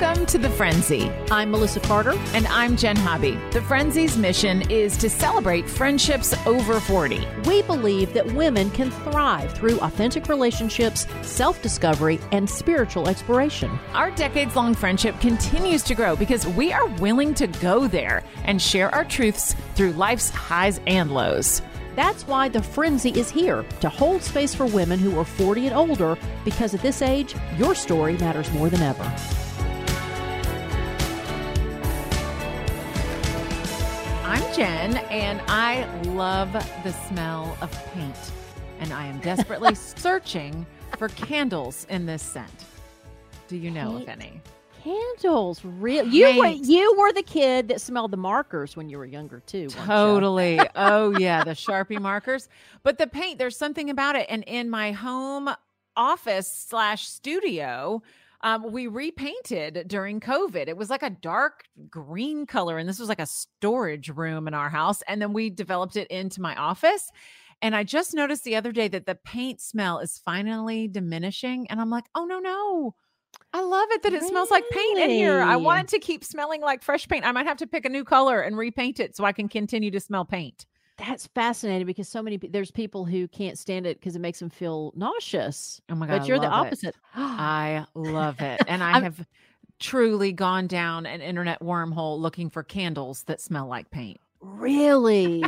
Welcome 0.00 0.26
to 0.26 0.38
The 0.38 0.50
Frenzy. 0.50 1.08
I'm 1.30 1.52
Melissa 1.52 1.78
Carter. 1.78 2.18
And 2.32 2.48
I'm 2.48 2.76
Jenn 2.76 2.96
Hobby. 2.96 3.38
The 3.52 3.60
Frenzy's 3.60 4.18
mission 4.18 4.68
is 4.68 4.96
to 4.96 5.08
celebrate 5.08 5.70
friendships 5.70 6.34
over 6.48 6.80
40. 6.80 7.24
We 7.46 7.62
believe 7.62 8.12
that 8.12 8.26
women 8.34 8.72
can 8.72 8.90
thrive 8.90 9.52
through 9.52 9.78
authentic 9.78 10.28
relationships, 10.28 11.06
self 11.22 11.62
discovery, 11.62 12.18
and 12.32 12.50
spiritual 12.50 13.08
exploration. 13.08 13.78
Our 13.92 14.10
decades 14.10 14.56
long 14.56 14.74
friendship 14.74 15.20
continues 15.20 15.84
to 15.84 15.94
grow 15.94 16.16
because 16.16 16.44
we 16.44 16.72
are 16.72 16.88
willing 16.96 17.32
to 17.34 17.46
go 17.46 17.86
there 17.86 18.24
and 18.42 18.60
share 18.60 18.92
our 18.92 19.04
truths 19.04 19.54
through 19.76 19.92
life's 19.92 20.28
highs 20.28 20.80
and 20.88 21.12
lows. 21.12 21.62
That's 21.94 22.26
why 22.26 22.48
the 22.48 22.64
Frenzy 22.64 23.10
is 23.10 23.30
here 23.30 23.64
to 23.80 23.88
hold 23.88 24.24
space 24.24 24.56
for 24.56 24.66
women 24.66 24.98
who 24.98 25.16
are 25.20 25.24
40 25.24 25.68
and 25.68 25.76
older 25.76 26.18
because 26.44 26.74
at 26.74 26.82
this 26.82 27.00
age, 27.00 27.36
your 27.56 27.76
story 27.76 28.18
matters 28.18 28.52
more 28.52 28.68
than 28.68 28.82
ever. 28.82 29.43
Jenn, 34.56 34.98
and 35.10 35.40
I 35.48 35.84
love 36.10 36.52
the 36.52 36.92
smell 37.08 37.58
of 37.60 37.72
paint. 37.92 38.14
And 38.78 38.92
I 38.92 39.04
am 39.06 39.18
desperately 39.18 39.74
searching 39.96 40.64
for 40.96 41.08
candles 41.08 41.88
in 41.90 42.06
this 42.06 42.22
scent. 42.22 42.64
Do 43.48 43.56
you 43.56 43.72
know 43.72 43.96
if 43.96 44.08
any? 44.08 44.40
Candles, 44.80 45.64
real. 45.64 46.06
You 46.06 46.38
were 46.38 46.46
you 46.46 46.94
were 46.96 47.12
the 47.12 47.24
kid 47.24 47.66
that 47.66 47.80
smelled 47.80 48.12
the 48.12 48.16
markers 48.16 48.76
when 48.76 48.88
you 48.88 48.96
were 48.96 49.06
younger 49.06 49.40
too. 49.40 49.70
Totally. 49.70 50.60
oh 50.76 51.18
yeah, 51.18 51.42
the 51.42 51.52
Sharpie 51.52 52.00
markers. 52.00 52.48
But 52.84 52.98
the 52.98 53.08
paint, 53.08 53.40
there's 53.40 53.56
something 53.56 53.90
about 53.90 54.14
it. 54.14 54.26
And 54.28 54.44
in 54.44 54.70
my 54.70 54.92
home 54.92 55.50
office 55.96 56.46
slash 56.46 57.08
studio, 57.08 58.02
um, 58.44 58.70
we 58.70 58.86
repainted 58.86 59.88
during 59.88 60.20
COVID. 60.20 60.68
It 60.68 60.76
was 60.76 60.90
like 60.90 61.02
a 61.02 61.08
dark 61.08 61.64
green 61.88 62.44
color, 62.44 62.76
and 62.76 62.86
this 62.86 62.98
was 62.98 63.08
like 63.08 63.18
a 63.18 63.26
storage 63.26 64.10
room 64.10 64.46
in 64.46 64.52
our 64.52 64.68
house. 64.68 65.02
And 65.08 65.20
then 65.20 65.32
we 65.32 65.48
developed 65.48 65.96
it 65.96 66.06
into 66.08 66.42
my 66.42 66.54
office. 66.54 67.10
And 67.62 67.74
I 67.74 67.84
just 67.84 68.12
noticed 68.12 68.44
the 68.44 68.56
other 68.56 68.70
day 68.70 68.86
that 68.88 69.06
the 69.06 69.14
paint 69.14 69.62
smell 69.62 69.98
is 69.98 70.20
finally 70.22 70.88
diminishing. 70.88 71.66
And 71.70 71.80
I'm 71.80 71.88
like, 71.88 72.04
oh, 72.14 72.26
no, 72.26 72.38
no. 72.38 72.94
I 73.54 73.62
love 73.62 73.88
it 73.92 74.02
that 74.02 74.12
it 74.12 74.16
really? 74.16 74.28
smells 74.28 74.50
like 74.50 74.68
paint 74.70 74.98
in 74.98 75.10
here. 75.10 75.40
I 75.40 75.56
want 75.56 75.84
it 75.84 75.88
to 75.88 75.98
keep 75.98 76.22
smelling 76.22 76.60
like 76.60 76.82
fresh 76.82 77.08
paint. 77.08 77.24
I 77.24 77.32
might 77.32 77.46
have 77.46 77.56
to 77.58 77.66
pick 77.66 77.86
a 77.86 77.88
new 77.88 78.04
color 78.04 78.42
and 78.42 78.58
repaint 78.58 79.00
it 79.00 79.16
so 79.16 79.24
I 79.24 79.32
can 79.32 79.48
continue 79.48 79.90
to 79.90 80.00
smell 80.00 80.26
paint. 80.26 80.66
That's 80.96 81.26
fascinating 81.28 81.86
because 81.86 82.08
so 82.08 82.22
many 82.22 82.36
there's 82.36 82.70
people 82.70 83.04
who 83.04 83.26
can't 83.26 83.58
stand 83.58 83.86
it 83.86 83.98
because 83.98 84.14
it 84.14 84.20
makes 84.20 84.38
them 84.38 84.50
feel 84.50 84.92
nauseous. 84.94 85.80
Oh 85.90 85.94
my 85.94 86.06
god! 86.06 86.20
But 86.20 86.28
you're 86.28 86.38
the 86.38 86.46
opposite. 86.46 86.94
I 87.14 87.84
love 87.94 88.40
it, 88.40 88.60
and 88.68 88.82
I 88.82 89.00
have 89.00 89.26
truly 89.80 90.32
gone 90.32 90.66
down 90.66 91.04
an 91.04 91.20
internet 91.20 91.60
wormhole 91.60 92.18
looking 92.20 92.48
for 92.48 92.62
candles 92.62 93.24
that 93.24 93.40
smell 93.40 93.66
like 93.66 93.90
paint. 93.90 94.20
Really? 94.44 95.42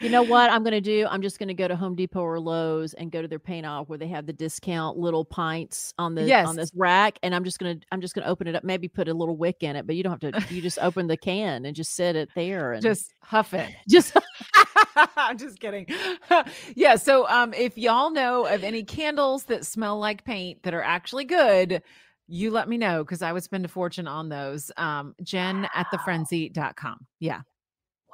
you 0.00 0.08
know 0.08 0.22
what 0.22 0.50
I'm 0.52 0.62
going 0.62 0.72
to 0.72 0.80
do? 0.80 1.06
I'm 1.08 1.22
just 1.22 1.38
going 1.38 1.48
to 1.48 1.54
go 1.54 1.68
to 1.68 1.76
Home 1.76 1.94
Depot 1.94 2.20
or 2.20 2.40
Lowe's 2.40 2.92
and 2.94 3.10
go 3.10 3.22
to 3.22 3.28
their 3.28 3.38
paint 3.38 3.64
off 3.64 3.88
where 3.88 3.98
they 3.98 4.08
have 4.08 4.26
the 4.26 4.32
discount 4.32 4.98
little 4.98 5.24
pints 5.24 5.94
on 5.98 6.14
the 6.14 6.24
yes. 6.24 6.46
on 6.46 6.56
this 6.56 6.72
rack, 6.74 7.18
and 7.22 7.34
I'm 7.34 7.44
just 7.44 7.58
going 7.58 7.78
to 7.78 7.86
I'm 7.92 8.00
just 8.00 8.14
going 8.14 8.24
to 8.24 8.30
open 8.30 8.46
it 8.48 8.56
up. 8.56 8.64
Maybe 8.64 8.88
put 8.88 9.08
a 9.08 9.14
little 9.14 9.36
wick 9.36 9.62
in 9.62 9.76
it, 9.76 9.86
but 9.86 9.96
you 9.96 10.02
don't 10.02 10.22
have 10.22 10.32
to. 10.32 10.54
You 10.54 10.60
just 10.60 10.78
open 10.80 11.06
the 11.06 11.16
can 11.16 11.64
and 11.64 11.76
just 11.76 11.94
sit 11.94 12.16
it 12.16 12.30
there 12.34 12.72
and 12.72 12.82
just 12.82 13.14
huff 13.22 13.54
it. 13.54 13.70
Just. 13.88 14.16
I'm 15.16 15.38
just 15.38 15.60
kidding. 15.60 15.86
yeah. 16.74 16.96
So, 16.96 17.28
um, 17.28 17.54
if 17.54 17.76
y'all 17.78 18.10
know 18.10 18.46
of 18.46 18.64
any 18.64 18.82
candles 18.82 19.44
that 19.44 19.66
smell 19.66 19.98
like 19.98 20.24
paint 20.24 20.62
that 20.62 20.74
are 20.74 20.82
actually 20.82 21.24
good, 21.24 21.82
you 22.28 22.50
let 22.50 22.68
me 22.68 22.78
know 22.78 23.04
because 23.04 23.22
I 23.22 23.32
would 23.32 23.42
spend 23.42 23.64
a 23.64 23.68
fortune 23.68 24.06
on 24.06 24.28
those. 24.28 24.70
Um, 24.76 25.14
Jenn 25.22 25.62
wow. 25.62 25.68
at 25.74 25.86
thefrenzy.com. 25.92 27.06
Yeah. 27.20 27.40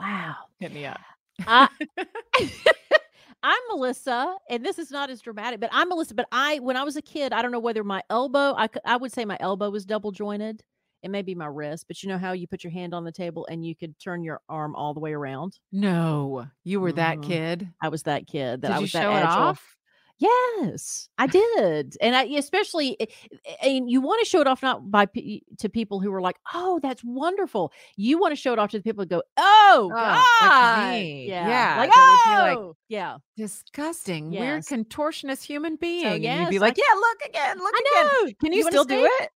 Wow. 0.01 0.35
Hit 0.61 0.73
me 0.73 0.87
up. 0.87 1.01
I, 1.47 1.69
I'm 3.43 3.61
Melissa, 3.69 4.35
and 4.51 4.65
this 4.65 4.79
is 4.79 4.91
not 4.91 5.11
as 5.11 5.21
dramatic, 5.21 5.61
but 5.61 5.71
I'm 5.73 5.89
Melissa. 5.89 6.15
But 6.15 6.27
I, 6.33 6.59
when 6.59 6.77
I 6.77 6.83
was 6.83 6.97
a 6.97 7.03
kid, 7.03 7.33
I 7.33 7.43
don't 7.43 7.53
know 7.53 7.61
whether 7.61 7.85
my 7.85 8.03
elbow, 8.11 8.55
I, 8.57 8.69
I 8.85 8.97
would 8.97 9.13
say 9.13 9.25
my 9.25 9.37
elbow 9.41 9.71
was 9.71 9.85
double 9.85 10.11
jointed. 10.11 10.65
It 11.03 11.11
may 11.11 11.23
be 11.23 11.35
my 11.35 11.47
wrist, 11.47 11.87
but 11.87 12.03
you 12.03 12.09
know 12.09 12.19
how 12.19 12.33
you 12.33 12.47
put 12.47 12.65
your 12.65 12.73
hand 12.73 12.95
on 12.95 13.05
the 13.05 13.13
table 13.13 13.47
and 13.51 13.65
you 13.65 13.77
could 13.77 13.99
turn 13.99 14.25
your 14.25 14.41
arm 14.49 14.75
all 14.75 14.95
the 14.95 15.01
way 15.01 15.13
around? 15.13 15.59
No, 15.73 16.47
you 16.65 16.81
were 16.81 16.91
mm-hmm. 16.91 16.97
that 16.97 17.23
kid. 17.23 17.69
I 17.81 17.89
was 17.89 18.03
that 18.05 18.27
kid. 18.27 18.63
That 18.63 18.69
Did 18.69 18.77
I 18.77 18.79
was 18.81 18.91
show 18.91 18.99
that 18.99 19.23
it 19.23 19.29
off? 19.29 19.77
Yes, 20.21 21.09
I 21.17 21.29
did, 21.29 21.97
and 22.01 22.17
I 22.17 22.25
especially, 22.25 23.01
eh, 23.01 23.07
eh, 23.47 23.69
and 23.69 23.89
you 23.89 24.01
want 24.01 24.19
to 24.19 24.29
show 24.29 24.41
it 24.41 24.49
off 24.49 24.61
not 24.63 24.91
by 24.91 25.07
to 25.07 25.69
people 25.69 26.01
who 26.01 26.13
are 26.13 26.21
like, 26.21 26.37
"Oh, 26.53 26.81
that's 26.83 27.05
wonderful." 27.05 27.73
You 27.95 28.19
want 28.19 28.33
to 28.33 28.37
show 28.37 28.53
it 28.53 28.59
off 28.59 28.71
to 28.71 28.79
the 28.79 28.83
people 28.83 29.05
who 29.05 29.09
go, 29.09 29.23
"Oh, 29.37 29.93
oh 29.95 30.27
God, 30.41 30.95
yeah, 30.95 31.49
yeah, 31.49 31.77
like 31.79 31.91
oh, 31.95 32.65
like, 32.67 32.77
yeah, 32.89 33.19
disgusting, 33.37 34.33
yes. 34.33 34.41
weird, 34.41 34.65
contortionist 34.65 35.45
human 35.45 35.77
being." 35.77 36.09
So, 36.09 36.15
yes, 36.15 36.33
and 36.33 36.41
you'd 36.41 36.51
be 36.51 36.59
like, 36.59 36.77
"Yeah, 36.77 36.95
look 36.97 37.19
again, 37.25 37.59
look 37.59 37.75
I 37.77 37.83
again." 37.87 38.07
Know. 38.07 38.33
Can 38.41 38.53
you, 38.53 38.65
you 38.65 38.71
still 38.71 38.85
do 38.85 39.09
it? 39.21 39.31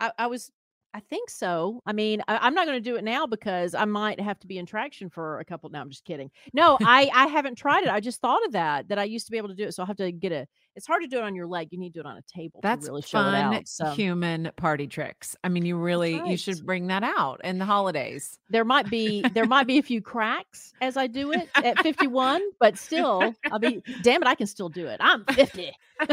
I, 0.00 0.12
I 0.18 0.26
was 0.26 0.50
I 0.92 1.00
think 1.00 1.30
so. 1.30 1.82
I 1.86 1.92
mean, 1.92 2.20
I, 2.26 2.46
am 2.46 2.54
not 2.54 2.66
going 2.66 2.76
to 2.76 2.90
do 2.90 2.96
it 2.96 3.04
now 3.04 3.26
because 3.26 3.74
I 3.74 3.84
might 3.84 4.18
have 4.20 4.40
to 4.40 4.46
be 4.48 4.58
in 4.58 4.66
traction 4.66 5.08
for 5.08 5.38
a 5.38 5.44
couple. 5.44 5.70
No, 5.70 5.80
I'm 5.80 5.88
just 5.88 6.04
kidding. 6.04 6.30
No, 6.52 6.78
I 6.82 7.08
I 7.14 7.26
haven't 7.28 7.54
tried 7.56 7.84
it. 7.84 7.90
I 7.90 8.00
just 8.00 8.20
thought 8.20 8.44
of 8.46 8.52
that 8.52 8.88
that 8.88 8.98
I 8.98 9.04
used 9.04 9.26
to 9.26 9.32
be 9.32 9.38
able 9.38 9.48
to 9.48 9.54
do 9.54 9.64
it. 9.64 9.74
So 9.74 9.82
I'll 9.82 9.86
have 9.86 9.96
to 9.98 10.10
get 10.10 10.32
a. 10.32 10.48
It's 10.74 10.86
hard 10.86 11.02
to 11.02 11.08
do 11.08 11.18
it 11.18 11.22
on 11.22 11.34
your 11.34 11.46
leg. 11.46 11.68
You 11.70 11.78
need 11.78 11.94
to 11.94 12.00
do 12.02 12.08
it 12.08 12.10
on 12.10 12.16
a 12.16 12.22
table. 12.22 12.60
That's 12.62 12.86
really 12.86 13.02
fun. 13.02 13.34
Out, 13.34 13.68
so. 13.68 13.90
Human 13.92 14.50
party 14.56 14.88
tricks. 14.88 15.36
I 15.44 15.48
mean, 15.48 15.64
you 15.64 15.76
really 15.76 16.18
right. 16.18 16.30
you 16.30 16.36
should 16.36 16.64
bring 16.66 16.88
that 16.88 17.04
out 17.04 17.40
in 17.44 17.58
the 17.58 17.64
holidays. 17.64 18.38
There 18.48 18.64
might 18.64 18.90
be 18.90 19.22
there 19.34 19.46
might 19.46 19.66
be 19.68 19.78
a 19.78 19.82
few 19.82 20.02
cracks 20.02 20.72
as 20.80 20.96
I 20.96 21.06
do 21.06 21.32
it 21.32 21.48
at 21.54 21.78
51, 21.80 22.42
but 22.58 22.76
still, 22.76 23.34
I'll 23.50 23.60
be 23.60 23.82
damn 24.02 24.22
it. 24.22 24.28
I 24.28 24.34
can 24.34 24.48
still 24.48 24.68
do 24.68 24.86
it. 24.88 24.96
I'm 25.00 25.24
50. 25.26 25.72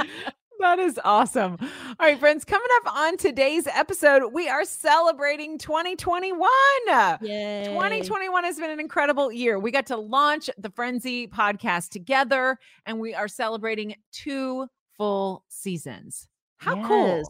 That 0.60 0.78
is 0.78 1.00
awesome. 1.04 1.56
All 1.60 2.06
right, 2.06 2.20
friends, 2.20 2.44
coming 2.44 2.68
up 2.82 2.94
on 2.94 3.16
today's 3.16 3.66
episode, 3.66 4.30
we 4.34 4.46
are 4.46 4.64
celebrating 4.66 5.56
2021. 5.56 6.48
Yay. 7.22 7.64
2021 7.64 8.44
has 8.44 8.58
been 8.58 8.70
an 8.70 8.78
incredible 8.78 9.32
year. 9.32 9.58
We 9.58 9.70
got 9.70 9.86
to 9.86 9.96
launch 9.96 10.50
the 10.58 10.68
Frenzy 10.68 11.26
podcast 11.26 11.88
together, 11.88 12.58
and 12.84 13.00
we 13.00 13.14
are 13.14 13.26
celebrating 13.26 13.94
two 14.12 14.66
full 14.98 15.44
seasons. 15.48 16.28
How 16.58 16.76
yes. 16.76 16.86
cool. 16.86 17.22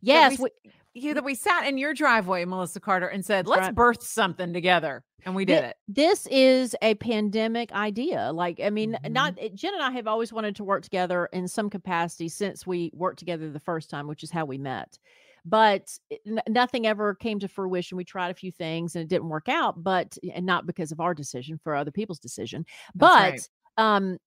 Yes. 0.00 0.38
We, 0.38 0.48
you 0.96 1.14
that 1.14 1.24
we 1.24 1.34
sat 1.34 1.66
in 1.66 1.78
your 1.78 1.94
driveway, 1.94 2.44
Melissa 2.44 2.80
Carter, 2.80 3.06
and 3.06 3.24
said, 3.24 3.46
let's 3.46 3.60
right. 3.60 3.74
birth 3.74 4.02
something 4.02 4.52
together. 4.52 5.04
And 5.24 5.34
we 5.34 5.44
did 5.44 5.64
it. 5.64 5.76
This 5.88 6.26
is 6.28 6.76
a 6.82 6.94
pandemic 6.94 7.72
idea. 7.72 8.30
Like, 8.32 8.60
I 8.62 8.70
mean, 8.70 8.92
mm-hmm. 8.92 9.12
not 9.12 9.34
eh, 9.40 9.48
Jenn 9.54 9.74
and 9.74 9.82
I 9.82 9.90
have 9.90 10.06
always 10.06 10.32
wanted 10.32 10.54
to 10.56 10.64
work 10.64 10.84
together 10.84 11.28
in 11.32 11.48
some 11.48 11.68
capacity 11.68 12.28
since 12.28 12.66
we 12.66 12.92
worked 12.94 13.18
together 13.18 13.50
the 13.50 13.58
first 13.58 13.90
time, 13.90 14.06
which 14.06 14.22
is 14.22 14.30
how 14.30 14.44
we 14.44 14.56
met. 14.56 14.98
But 15.44 15.90
eh, 16.12 16.16
n- 16.26 16.42
nothing 16.48 16.86
ever 16.86 17.14
came 17.14 17.40
to 17.40 17.48
fruition. 17.48 17.96
We 17.96 18.04
tried 18.04 18.30
a 18.30 18.34
few 18.34 18.52
things 18.52 18.94
and 18.94 19.02
it 19.02 19.08
didn't 19.08 19.28
work 19.28 19.48
out, 19.48 19.82
but 19.82 20.16
and 20.32 20.46
not 20.46 20.64
because 20.64 20.92
of 20.92 21.00
our 21.00 21.12
decision, 21.14 21.58
for 21.58 21.74
other 21.74 21.90
people's 21.90 22.20
decision. 22.20 22.64
That's 22.94 23.14
but 23.14 23.30
right. 23.32 23.96
um 23.96 24.18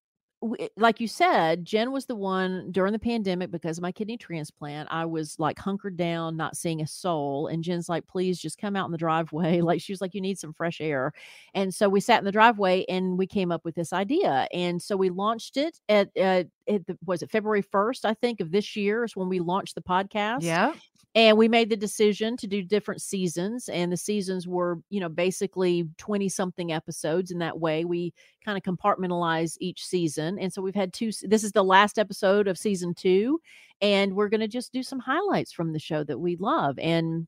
Eh, 0.59 0.67
like 0.77 0.99
you 0.99 1.07
said, 1.07 1.65
Jenn 1.65 1.91
was 1.91 2.05
the 2.05 2.15
one 2.15 2.71
during 2.71 2.93
the 2.93 2.99
pandemic 2.99 3.51
because 3.51 3.77
of 3.77 3.81
my 3.81 3.91
kidney 3.91 4.17
transplant. 4.17 4.87
I 4.91 5.05
was 5.05 5.37
like 5.39 5.59
hunkered 5.59 5.97
down, 5.97 6.37
not 6.37 6.55
seeing 6.55 6.81
a 6.81 6.87
soul. 6.87 7.47
And 7.47 7.63
Jenn's 7.63 7.89
like, 7.89 8.07
please 8.07 8.39
just 8.39 8.57
come 8.57 8.75
out 8.75 8.85
in 8.85 8.91
the 8.91 8.97
driveway. 8.97 9.61
Like 9.69 9.81
she 9.81 9.93
was 9.93 10.01
like, 10.01 10.15
you 10.15 10.21
need 10.21 10.39
some 10.39 10.53
fresh 10.53 10.81
air. 10.81 11.13
And 11.53 11.71
so 11.73 11.89
we 11.89 11.99
sat 11.99 12.17
in 12.17 12.25
the 12.25 12.31
driveway 12.31 12.85
and 12.89 13.19
we 13.19 13.27
came 13.27 13.51
up 13.51 13.63
with 13.63 13.75
this 13.75 13.93
idea. 13.93 14.47
And 14.51 14.81
so 14.81 14.97
we 14.97 15.11
launched 15.11 15.57
it 15.57 15.79
at, 15.87 16.15
at 16.17 16.47
the, 16.69 16.97
was 17.05 17.21
it 17.21 17.31
February 17.31 17.63
1st, 17.63 18.05
I 18.05 18.13
think, 18.13 18.39
of 18.39 18.51
this 18.51 18.75
year 18.75 19.03
is 19.03 19.15
when 19.15 19.29
we 19.29 19.39
launched 19.39 19.75
the 19.75 19.81
podcast. 19.81 20.43
Yeah 20.43 20.73
and 21.15 21.37
we 21.37 21.47
made 21.47 21.69
the 21.69 21.77
decision 21.77 22.37
to 22.37 22.47
do 22.47 22.61
different 22.61 23.01
seasons 23.01 23.67
and 23.69 23.91
the 23.91 23.97
seasons 23.97 24.47
were 24.47 24.79
you 24.89 24.99
know 24.99 25.09
basically 25.09 25.87
20 25.97 26.29
something 26.29 26.71
episodes 26.71 27.31
in 27.31 27.39
that 27.39 27.59
way 27.59 27.85
we 27.85 28.13
kind 28.45 28.57
of 28.57 28.63
compartmentalize 28.63 29.57
each 29.59 29.85
season 29.85 30.37
and 30.39 30.53
so 30.53 30.61
we've 30.61 30.75
had 30.75 30.93
two 30.93 31.11
this 31.23 31.43
is 31.43 31.51
the 31.51 31.63
last 31.63 31.97
episode 31.97 32.47
of 32.47 32.57
season 32.57 32.93
two 32.93 33.39
and 33.81 34.13
we're 34.13 34.29
going 34.29 34.39
to 34.39 34.47
just 34.47 34.71
do 34.71 34.83
some 34.83 34.99
highlights 34.99 35.51
from 35.51 35.73
the 35.73 35.79
show 35.79 36.03
that 36.03 36.19
we 36.19 36.35
love 36.35 36.77
and 36.79 37.27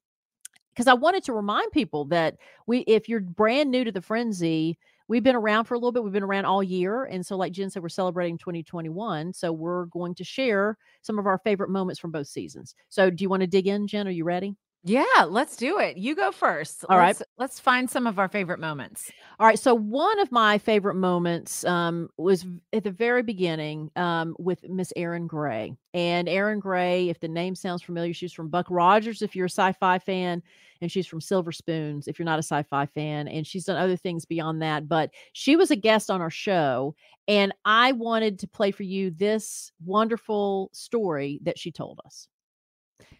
because 0.73 0.88
i 0.88 0.93
wanted 0.93 1.23
to 1.23 1.33
remind 1.33 1.71
people 1.71 2.05
that 2.05 2.35
we 2.67 2.79
if 2.81 3.09
you're 3.09 3.21
brand 3.21 3.71
new 3.71 3.83
to 3.83 3.91
the 3.91 4.01
frenzy 4.01 4.77
we've 5.11 5.23
been 5.23 5.35
around 5.35 5.65
for 5.65 5.73
a 5.73 5.77
little 5.77 5.91
bit. 5.91 6.05
We've 6.05 6.13
been 6.13 6.23
around 6.23 6.45
all 6.45 6.63
year. 6.63 7.03
And 7.03 7.25
so, 7.25 7.35
like 7.35 7.51
Jenn 7.51 7.69
said, 7.69 7.83
we're 7.83 7.89
celebrating 7.89 8.37
2021. 8.37 9.33
So, 9.33 9.51
we're 9.51 9.85
going 9.87 10.15
to 10.15 10.23
share 10.23 10.77
some 11.01 11.19
of 11.19 11.27
our 11.27 11.37
favorite 11.39 11.69
moments 11.69 11.99
from 11.99 12.11
both 12.11 12.27
seasons. 12.27 12.75
So, 12.87 13.09
do 13.09 13.21
you 13.21 13.29
want 13.29 13.41
to 13.41 13.47
dig 13.47 13.67
in, 13.67 13.87
Jenn? 13.87 14.07
Are 14.07 14.11
you 14.11 14.23
ready? 14.23 14.55
Yeah, 14.83 15.25
let's 15.29 15.57
do 15.57 15.77
it. 15.77 15.97
You 15.97 16.15
go 16.15 16.31
first. 16.31 16.85
All 16.89 16.97
right. 16.97 17.09
let's, 17.09 17.21
Let's 17.37 17.59
find 17.59 17.87
some 17.87 18.07
of 18.07 18.17
our 18.17 18.27
favorite 18.27 18.59
moments. 18.59 19.11
All 19.39 19.45
right. 19.45 19.59
So 19.59 19.75
one 19.75 20.19
of 20.19 20.31
my 20.31 20.57
favorite 20.57 20.95
moments 20.95 21.63
um, 21.65 22.09
was 22.17 22.47
at 22.73 22.83
the 22.83 22.89
very 22.91 23.21
beginning 23.21 23.91
um, 23.95 24.35
with 24.39 24.67
Miss 24.67 24.91
Erin 24.95 25.27
Gray. 25.27 25.75
And 25.93 26.27
Erin 26.27 26.59
Gray, 26.59 27.09
if 27.09 27.19
the 27.19 27.27
name 27.27 27.53
sounds 27.53 27.83
familiar, 27.83 28.11
she's 28.13 28.33
from 28.33 28.49
Buck 28.49 28.65
Rogers 28.71 29.21
if 29.21 29.35
you're 29.35 29.45
a 29.45 29.49
sci-fi 29.49 29.99
fan, 29.99 30.41
and 30.81 30.91
she's 30.91 31.05
from 31.05 31.21
Silver 31.21 31.51
Spoons 31.51 32.07
if 32.07 32.17
you're 32.17 32.25
not 32.25 32.39
a 32.39 32.43
sci-fi 32.43 32.87
fan. 32.87 33.27
And 33.27 33.45
she's 33.45 33.65
done 33.65 33.77
other 33.77 33.97
things 33.97 34.25
beyond 34.25 34.63
that. 34.63 34.87
But 34.87 35.11
she 35.33 35.55
was 35.55 35.69
a 35.69 35.75
guest 35.75 36.09
on 36.09 36.21
our 36.21 36.31
show, 36.31 36.95
and 37.27 37.53
I 37.65 37.91
wanted 37.91 38.39
to 38.39 38.47
play 38.47 38.71
for 38.71 38.83
you 38.83 39.11
this 39.11 39.71
wonderful 39.85 40.71
story 40.73 41.39
that 41.43 41.59
she 41.59 41.71
told 41.71 41.99
us. 42.03 42.27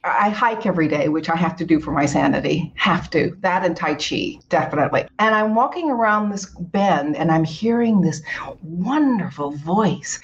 I 0.04 0.30
hike 0.30 0.66
every 0.66 0.88
day, 0.88 1.10
which 1.10 1.30
I 1.30 1.36
have 1.36 1.56
to 1.58 1.66
do 1.66 1.80
for 1.80 1.92
my 1.92 2.08
sanity. 2.08 2.74
Have 2.76 3.10
to. 3.12 3.38
That 3.42 3.64
and 3.64 3.78
Tai 3.78 3.96
Chi, 3.96 4.40
definitely. 4.50 5.06
And 5.20 5.36
I'm 5.36 5.54
walking 5.54 5.92
around 5.92 6.30
this 6.32 6.46
bend 6.46 7.16
and 7.16 7.32
I'm 7.32 7.44
hearing 7.44 8.02
this 8.02 8.24
wonderful 8.64 9.52
voice. 9.52 10.20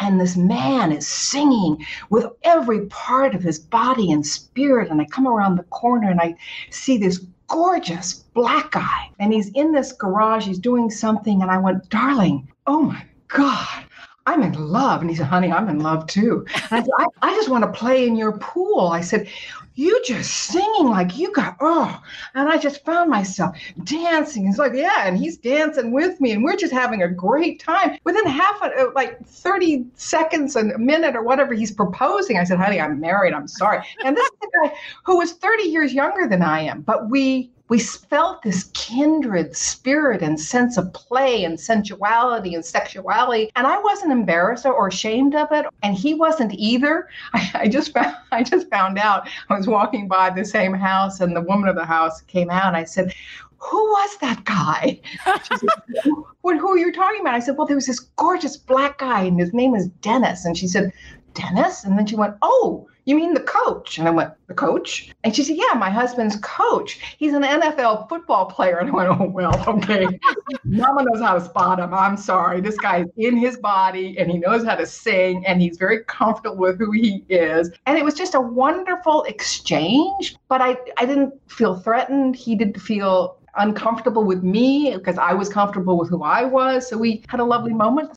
And 0.00 0.20
this 0.20 0.36
man 0.36 0.92
is 0.92 1.08
singing 1.08 1.84
with 2.10 2.26
every 2.42 2.86
part 2.86 3.34
of 3.34 3.42
his 3.42 3.58
body 3.58 4.12
and 4.12 4.26
spirit. 4.26 4.90
And 4.90 5.00
I 5.00 5.06
come 5.06 5.26
around 5.26 5.56
the 5.56 5.62
corner 5.64 6.10
and 6.10 6.20
I 6.20 6.34
see 6.68 6.98
this 6.98 7.24
gorgeous 7.48 8.12
black 8.34 8.72
guy. 8.72 9.10
And 9.18 9.32
he's 9.32 9.48
in 9.50 9.72
this 9.72 9.92
garage, 9.92 10.46
he's 10.46 10.58
doing 10.58 10.90
something. 10.90 11.40
And 11.40 11.50
I 11.50 11.56
went, 11.56 11.88
darling, 11.88 12.52
oh 12.66 12.82
my 12.82 13.02
God. 13.28 13.84
I'm 14.26 14.42
in 14.42 14.52
love. 14.54 15.00
And 15.00 15.10
he 15.10 15.16
said, 15.16 15.26
honey, 15.26 15.50
I'm 15.50 15.68
in 15.68 15.80
love 15.80 16.06
too. 16.06 16.46
And 16.70 16.72
I 16.72 16.80
said, 16.80 16.90
I, 16.98 17.06
I 17.22 17.34
just 17.34 17.48
want 17.48 17.64
to 17.64 17.78
play 17.78 18.06
in 18.06 18.16
your 18.16 18.38
pool. 18.38 18.88
I 18.88 19.00
said, 19.00 19.28
you 19.74 20.02
just 20.04 20.30
singing 20.30 20.88
like 20.88 21.16
you 21.16 21.32
got, 21.32 21.56
oh. 21.60 22.00
And 22.34 22.48
I 22.48 22.58
just 22.58 22.84
found 22.84 23.10
myself 23.10 23.56
dancing. 23.84 24.46
It's 24.46 24.58
like, 24.58 24.74
yeah. 24.74 25.06
And 25.06 25.16
he's 25.16 25.38
dancing 25.38 25.92
with 25.92 26.20
me. 26.20 26.32
And 26.32 26.44
we're 26.44 26.56
just 26.56 26.72
having 26.72 27.02
a 27.02 27.08
great 27.08 27.58
time. 27.58 27.98
Within 28.04 28.26
half, 28.26 28.60
a, 28.62 28.66
uh, 28.66 28.90
like 28.94 29.24
30 29.26 29.86
seconds, 29.94 30.56
and 30.56 30.72
a 30.72 30.78
minute 30.78 31.16
or 31.16 31.22
whatever, 31.22 31.54
he's 31.54 31.72
proposing. 31.72 32.38
I 32.38 32.44
said, 32.44 32.58
honey, 32.58 32.80
I'm 32.80 33.00
married. 33.00 33.32
I'm 33.32 33.48
sorry. 33.48 33.82
And 34.04 34.16
this 34.16 34.26
is 34.26 34.32
a 34.42 34.68
guy 34.68 34.74
who 35.04 35.18
was 35.18 35.32
30 35.32 35.64
years 35.64 35.92
younger 35.94 36.28
than 36.28 36.42
I 36.42 36.60
am. 36.60 36.82
But 36.82 37.08
we 37.08 37.50
we 37.72 37.78
felt 37.78 38.42
this 38.42 38.64
kindred 38.74 39.56
spirit 39.56 40.20
and 40.20 40.38
sense 40.38 40.76
of 40.76 40.92
play 40.92 41.44
and 41.44 41.58
sensuality 41.58 42.54
and 42.54 42.62
sexuality 42.62 43.50
and 43.56 43.66
i 43.66 43.78
wasn't 43.78 44.12
embarrassed 44.12 44.66
or 44.66 44.88
ashamed 44.88 45.34
of 45.34 45.50
it 45.52 45.64
and 45.82 45.96
he 45.96 46.12
wasn't 46.12 46.52
either 46.52 47.08
i, 47.32 47.50
I 47.62 47.68
just 47.68 47.94
found 47.94 48.14
i 48.30 48.42
just 48.42 48.68
found 48.68 48.98
out 48.98 49.26
i 49.48 49.56
was 49.56 49.66
walking 49.66 50.06
by 50.06 50.28
the 50.28 50.44
same 50.44 50.74
house 50.74 51.20
and 51.20 51.34
the 51.34 51.40
woman 51.40 51.66
of 51.66 51.74
the 51.74 51.86
house 51.86 52.20
came 52.20 52.50
out 52.50 52.66
and 52.66 52.76
i 52.76 52.84
said 52.84 53.14
who 53.56 53.78
was 53.78 54.16
that 54.18 54.44
guy? 54.44 55.00
She 55.44 55.56
said, 55.56 56.12
what, 56.40 56.58
who 56.58 56.72
are 56.72 56.78
you 56.78 56.92
talking 56.92 57.20
about? 57.20 57.36
I 57.36 57.38
said, 57.38 57.56
well, 57.56 57.64
there 57.68 57.76
was 57.76 57.86
this 57.86 58.00
gorgeous 58.00 58.56
black 58.56 58.98
guy 58.98 59.22
and 59.22 59.38
his 59.38 59.54
name 59.54 59.76
is 59.76 59.86
Dennis. 60.00 60.44
And 60.44 60.58
she 60.58 60.66
said, 60.66 60.92
Dennis? 61.34 61.84
And 61.84 61.96
then 61.96 62.04
she 62.04 62.16
went, 62.16 62.34
oh, 62.42 62.88
you 63.04 63.16
mean 63.16 63.34
the 63.34 63.40
coach? 63.40 63.98
And 63.98 64.06
I 64.06 64.10
went, 64.10 64.32
the 64.46 64.54
coach? 64.54 65.10
And 65.24 65.34
she 65.34 65.42
said, 65.42 65.56
yeah, 65.56 65.76
my 65.76 65.90
husband's 65.90 66.36
coach. 66.36 67.00
He's 67.18 67.34
an 67.34 67.42
NFL 67.42 68.08
football 68.08 68.46
player. 68.46 68.78
And 68.78 68.90
I 68.90 68.92
went, 68.92 69.08
oh, 69.08 69.28
well, 69.28 69.68
okay. 69.68 70.06
Mama 70.64 71.04
knows 71.04 71.20
how 71.20 71.34
to 71.34 71.40
spot 71.44 71.80
him. 71.80 71.92
I'm 71.92 72.16
sorry. 72.16 72.60
This 72.60 72.76
guy's 72.76 73.06
in 73.16 73.36
his 73.36 73.56
body 73.56 74.18
and 74.18 74.30
he 74.30 74.38
knows 74.38 74.64
how 74.64 74.76
to 74.76 74.86
sing 74.86 75.44
and 75.46 75.60
he's 75.60 75.78
very 75.78 76.04
comfortable 76.04 76.56
with 76.56 76.78
who 76.78 76.92
he 76.92 77.24
is. 77.28 77.70
And 77.86 77.98
it 77.98 78.04
was 78.04 78.14
just 78.14 78.34
a 78.34 78.40
wonderful 78.40 79.24
exchange, 79.24 80.36
but 80.48 80.60
I, 80.60 80.76
I 80.96 81.06
didn't 81.06 81.34
feel 81.50 81.74
threatened. 81.74 82.36
He 82.36 82.54
didn't 82.54 82.80
feel 82.80 83.38
uncomfortable 83.56 84.24
with 84.24 84.42
me 84.42 84.94
because 84.96 85.18
I 85.18 85.34
was 85.34 85.48
comfortable 85.48 85.98
with 85.98 86.08
who 86.08 86.22
I 86.22 86.44
was. 86.44 86.88
So 86.88 86.96
we 86.96 87.22
had 87.28 87.40
a 87.40 87.44
lovely 87.44 87.74
moment. 87.74 88.12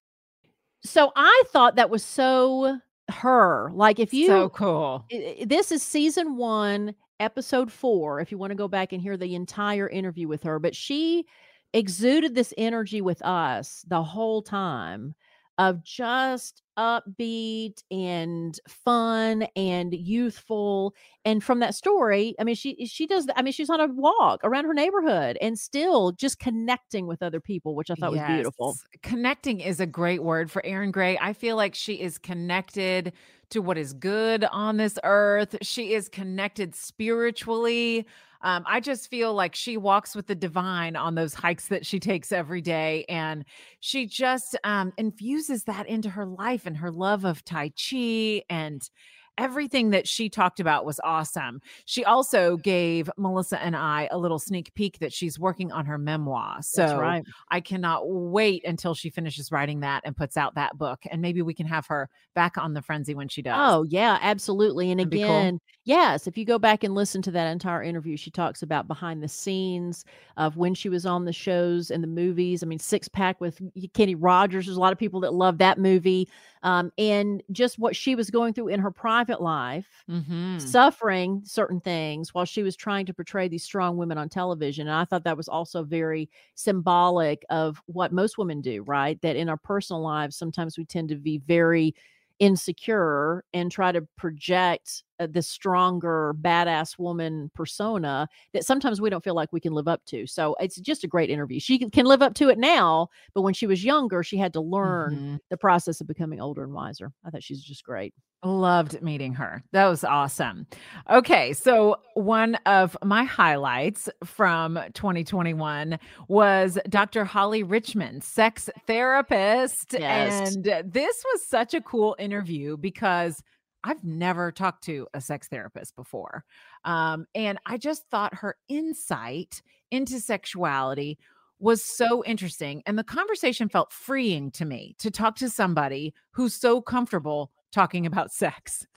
So 0.84 1.12
I 1.16 1.44
thought 1.52 1.76
that 1.76 1.90
was 1.90 2.04
so 2.04 2.80
her. 3.10 3.72
Like 3.74 4.00
if 4.00 4.14
you 4.14 4.28
so 4.28 4.50
cool. 4.50 5.06
this 5.46 5.72
is 5.72 5.84
season 5.84 6.38
one, 6.38 6.96
episode 7.20 7.72
four, 7.72 8.20
if 8.20 8.32
you 8.32 8.38
want 8.38 8.52
to 8.52 8.56
go 8.56 8.68
back 8.68 8.94
and 8.94 9.02
hear 9.02 9.18
the 9.18 9.36
entire 9.36 9.88
interview 9.90 10.28
with 10.28 10.44
her, 10.44 10.60
but 10.60 10.76
she 10.76 11.26
exuded 11.74 12.36
this 12.36 12.54
energy 12.58 13.02
with 13.02 13.22
us 13.24 13.84
the 13.88 14.04
whole 14.04 14.42
time 14.42 15.14
of 15.58 15.84
just 15.84 16.62
upbeat 16.78 17.82
and 17.90 18.60
fun 18.68 19.48
and 19.56 19.94
youthful 19.94 20.94
and 21.24 21.42
from 21.42 21.60
that 21.60 21.74
story 21.74 22.36
i 22.38 22.44
mean 22.44 22.54
she 22.54 22.86
she 22.86 23.08
does 23.08 23.28
i 23.38 23.42
mean 23.42 23.54
she's 23.54 23.70
on 23.70 23.80
a 23.80 23.88
walk 23.88 24.42
around 24.44 24.66
her 24.66 24.74
neighborhood 24.74 25.38
and 25.40 25.58
still 25.58 26.12
just 26.12 26.38
connecting 26.38 27.08
with 27.08 27.24
other 27.24 27.40
people 27.40 27.76
which 27.76 27.90
i 27.90 27.96
thought 27.96 28.12
was 28.12 28.20
beautiful 28.28 28.76
Connecting 29.04 29.60
is 29.60 29.80
a 29.80 29.86
great 29.86 30.24
word 30.24 30.50
for 30.52 30.66
Erin 30.66 30.92
Gray. 30.92 31.18
I 31.20 31.34
feel 31.34 31.56
like 31.56 31.76
she 31.76 32.02
is 32.02 32.18
connected 32.18 33.14
to 33.52 33.60
what 33.62 33.78
is 33.78 33.94
good 33.94 34.44
on 34.46 34.78
this 34.78 34.98
earth. 35.04 35.56
She 35.62 35.94
is 35.94 36.10
connected 36.10 36.76
spiritually. 36.76 38.06
Um, 38.46 38.64
I 38.68 38.80
just 38.80 39.10
feel 39.10 39.34
like 39.34 39.56
she 39.56 39.76
walks 39.76 40.16
with 40.16 40.28
the 40.28 40.36
divine 40.36 40.96
on 40.96 41.16
those 41.16 41.34
hikes 41.34 41.68
that 41.70 41.84
she 41.84 42.00
takes 42.00 42.32
every 42.32 42.62
day. 42.62 43.04
And 43.10 43.44
she 43.80 44.06
just 44.06 44.56
um, 44.64 44.94
infuses 44.98 45.64
that 45.64 45.90
into 45.90 46.10
her 46.12 46.28
life 46.28 46.68
and 46.68 46.78
her 46.78 46.92
love 46.92 47.26
of 47.26 47.44
Tai 47.44 47.70
Chi 47.70 48.44
and 48.48 48.88
everything 49.38 49.90
that 49.92 50.08
she 50.08 50.30
talked 50.30 50.60
about 50.60 50.86
was 50.86 51.00
awesome. 51.04 51.62
She 51.86 52.06
also 52.06 52.58
gave 52.58 53.10
Melissa 53.18 53.62
and 53.62 53.76
I 53.76 54.08
a 54.12 54.18
little 54.18 54.40
sneak 54.40 54.74
peek 54.76 55.00
that 55.00 55.14
she's 55.14 55.40
working 55.40 55.72
on 55.72 55.86
her 55.86 55.98
memoir. 55.98 56.58
So 56.62 56.98
right 56.98 57.24
I 57.50 57.60
cannot 57.60 58.10
wait 58.10 58.66
until 58.66 58.94
she 58.94 59.10
finishes 59.10 59.52
writing 59.52 59.82
that 59.82 60.02
and 60.06 60.16
puts 60.16 60.38
out 60.38 60.56
that 60.56 60.78
book. 60.78 61.04
And 61.12 61.22
maybe 61.22 61.42
we 61.42 61.54
can 61.54 61.68
have 61.68 61.86
her 61.88 62.10
back 62.34 62.58
on 62.58 62.74
the 62.74 62.82
frenzy 62.82 63.16
when 63.16 63.28
she 63.28 63.42
does. 63.42 63.56
Oh, 63.58 63.84
yeah, 63.84 64.18
absolutely. 64.22 64.92
And 64.92 65.00
That'd 65.00 65.10
be 65.10 65.22
cool. 65.22 65.26
again, 65.26 65.60
yes, 65.84 66.28
if 66.28 66.38
you 66.38 66.46
go 66.46 66.60
back 66.60 66.84
and 66.84 66.96
listen 66.96 67.22
to 67.24 67.32
that 67.32 67.52
entire 67.52 67.84
interview, 67.84 68.18
she 68.18 68.32
talks 68.32 68.62
about 68.62 68.88
behind 68.88 69.22
the 69.22 69.28
scenes 69.28 70.06
of 70.38 70.58
when 70.58 70.74
she 70.74 70.90
was 70.90 71.06
on 71.06 71.26
the 71.26 71.34
shows 71.34 71.92
and 71.92 72.04
the 72.04 72.08
movies. 72.08 72.64
I 72.64 72.66
mean, 72.66 72.80
Six 72.80 73.08
Pack 73.08 73.40
with 73.42 73.60
Kenny 73.94 74.16
Rogers. 74.16 74.66
There's 74.66 74.78
a 74.78 74.82
lot 74.82 74.94
of 74.94 75.00
people 75.00 75.20
that 75.22 75.34
love 75.34 75.58
that 75.60 75.78
movie. 75.78 76.28
Um, 76.66 76.92
and 77.00 77.44
just 77.54 77.80
what 77.80 77.96
she 77.96 78.16
was 78.16 78.32
going 78.32 78.54
through 78.56 78.70
in 78.70 78.82
her 78.82 78.92
private 78.92 79.42
life, 79.42 80.06
Mhm. 80.08 80.78
suffering 80.78 81.42
certain 81.46 81.82
things 81.82 82.34
while 82.34 82.46
she 82.46 82.64
was 82.64 82.76
trying 82.78 83.06
to 83.08 83.14
portray 83.14 83.48
these 83.50 83.64
strong 83.64 83.98
women 83.98 84.18
on 84.18 84.30
television. 84.30 84.88
And 84.88 84.96
I 84.96 85.06
thought 85.06 85.26
that 85.26 85.38
was 85.38 85.50
also 85.50 85.84
very 85.84 86.30
symbolic 86.56 87.46
of 87.50 87.82
what 87.88 88.14
most 88.14 88.38
women 88.38 88.62
do, 88.62 88.84
right? 88.84 89.22
That 89.22 89.36
in 89.36 89.50
our 89.50 89.58
personal 89.58 90.02
lives, 90.02 90.38
sometimes 90.38 90.78
we 90.78 90.86
tend 90.86 91.10
to 91.10 91.16
be 91.18 91.40
very 91.40 91.94
insecure 92.40 93.44
and 93.54 93.72
try 93.72 93.92
to 93.92 94.08
project 94.18 95.04
uh, 95.20 95.28
this 95.30 95.48
stronger 95.48 96.36
badass 96.42 96.98
woman 97.00 97.50
persona 97.54 98.28
that 98.54 98.64
sometimes 98.66 99.00
we 99.02 99.10
don't 99.10 99.24
feel 99.24 99.36
like 99.36 99.52
we 99.54 99.60
can 99.60 99.74
live 99.74 99.88
up 99.88 100.04
to 100.06 100.26
so 100.28 100.56
it's 100.60 100.78
just 100.80 101.04
a 101.04 101.08
great 101.08 101.30
interview 101.30 101.60
she 101.60 101.78
can- 101.80 101.90
can 101.90 102.06
live 102.06 102.22
up 102.22 102.34
to 102.34 102.50
it 102.50 102.58
now 102.58 103.08
but 103.34 103.42
when 103.42 103.54
she 103.54 103.68
was 103.68 103.84
younger 103.84 104.24
she 104.24 104.38
had 104.38 104.54
to 104.54 104.62
learn 104.62 105.16
Mhm. 105.16 105.40
the 105.50 105.58
process 105.58 106.02
of 106.02 106.08
becoming 106.08 106.40
older 106.42 106.64
and 106.64 106.74
wiser 106.74 107.12
i 107.26 107.30
thought 107.30 107.44
she's 107.44 107.64
just 107.64 107.84
great 107.84 108.14
Loved 108.44 109.02
meeting 109.02 109.34
her. 109.34 109.64
That 109.72 109.88
was 109.88 110.04
awesome. 110.04 110.68
Okay, 111.10 111.54
so 111.54 111.96
one 112.14 112.54
of 112.68 112.96
my 113.04 113.24
highlights 113.24 114.08
from 114.24 114.78
2021 114.94 115.98
was 116.28 116.78
Dr. 116.88 117.26
Holly 117.26 117.64
Richmond, 117.64 118.24
sex 118.24 118.70
therapist. 118.86 119.94
Yes. 119.98 120.56
And 120.56 120.64
this 120.94 121.24
was 121.34 121.44
such 121.48 121.74
a 121.74 121.82
cool 121.82 122.16
interview 122.20 122.78
because 122.78 123.42
I've 123.86 124.04
never 124.04 124.52
talked 124.52 124.84
to 124.86 125.08
a 125.14 125.22
sex 125.22 125.48
therapist 125.48 125.96
before. 125.96 126.44
Um, 126.84 127.28
and 127.36 127.60
I 127.68 127.78
just 127.78 128.10
thought 128.10 128.34
her 128.34 128.58
insight 128.68 129.62
into 129.92 130.20
sexuality 130.20 131.20
was 131.60 131.84
so 131.84 132.24
interesting. 132.26 132.82
And 132.86 132.98
the 132.98 133.04
conversation 133.04 133.70
felt 133.70 133.94
freeing 133.94 134.52
to 134.52 134.66
me 134.66 134.96
to 135.00 135.12
talk 135.12 135.36
to 135.38 135.50
somebody 135.50 136.14
who's 136.32 136.56
so 136.56 136.82
comfortable 136.82 137.52
talking 137.72 138.06
about 138.06 138.32
sex. 138.32 138.88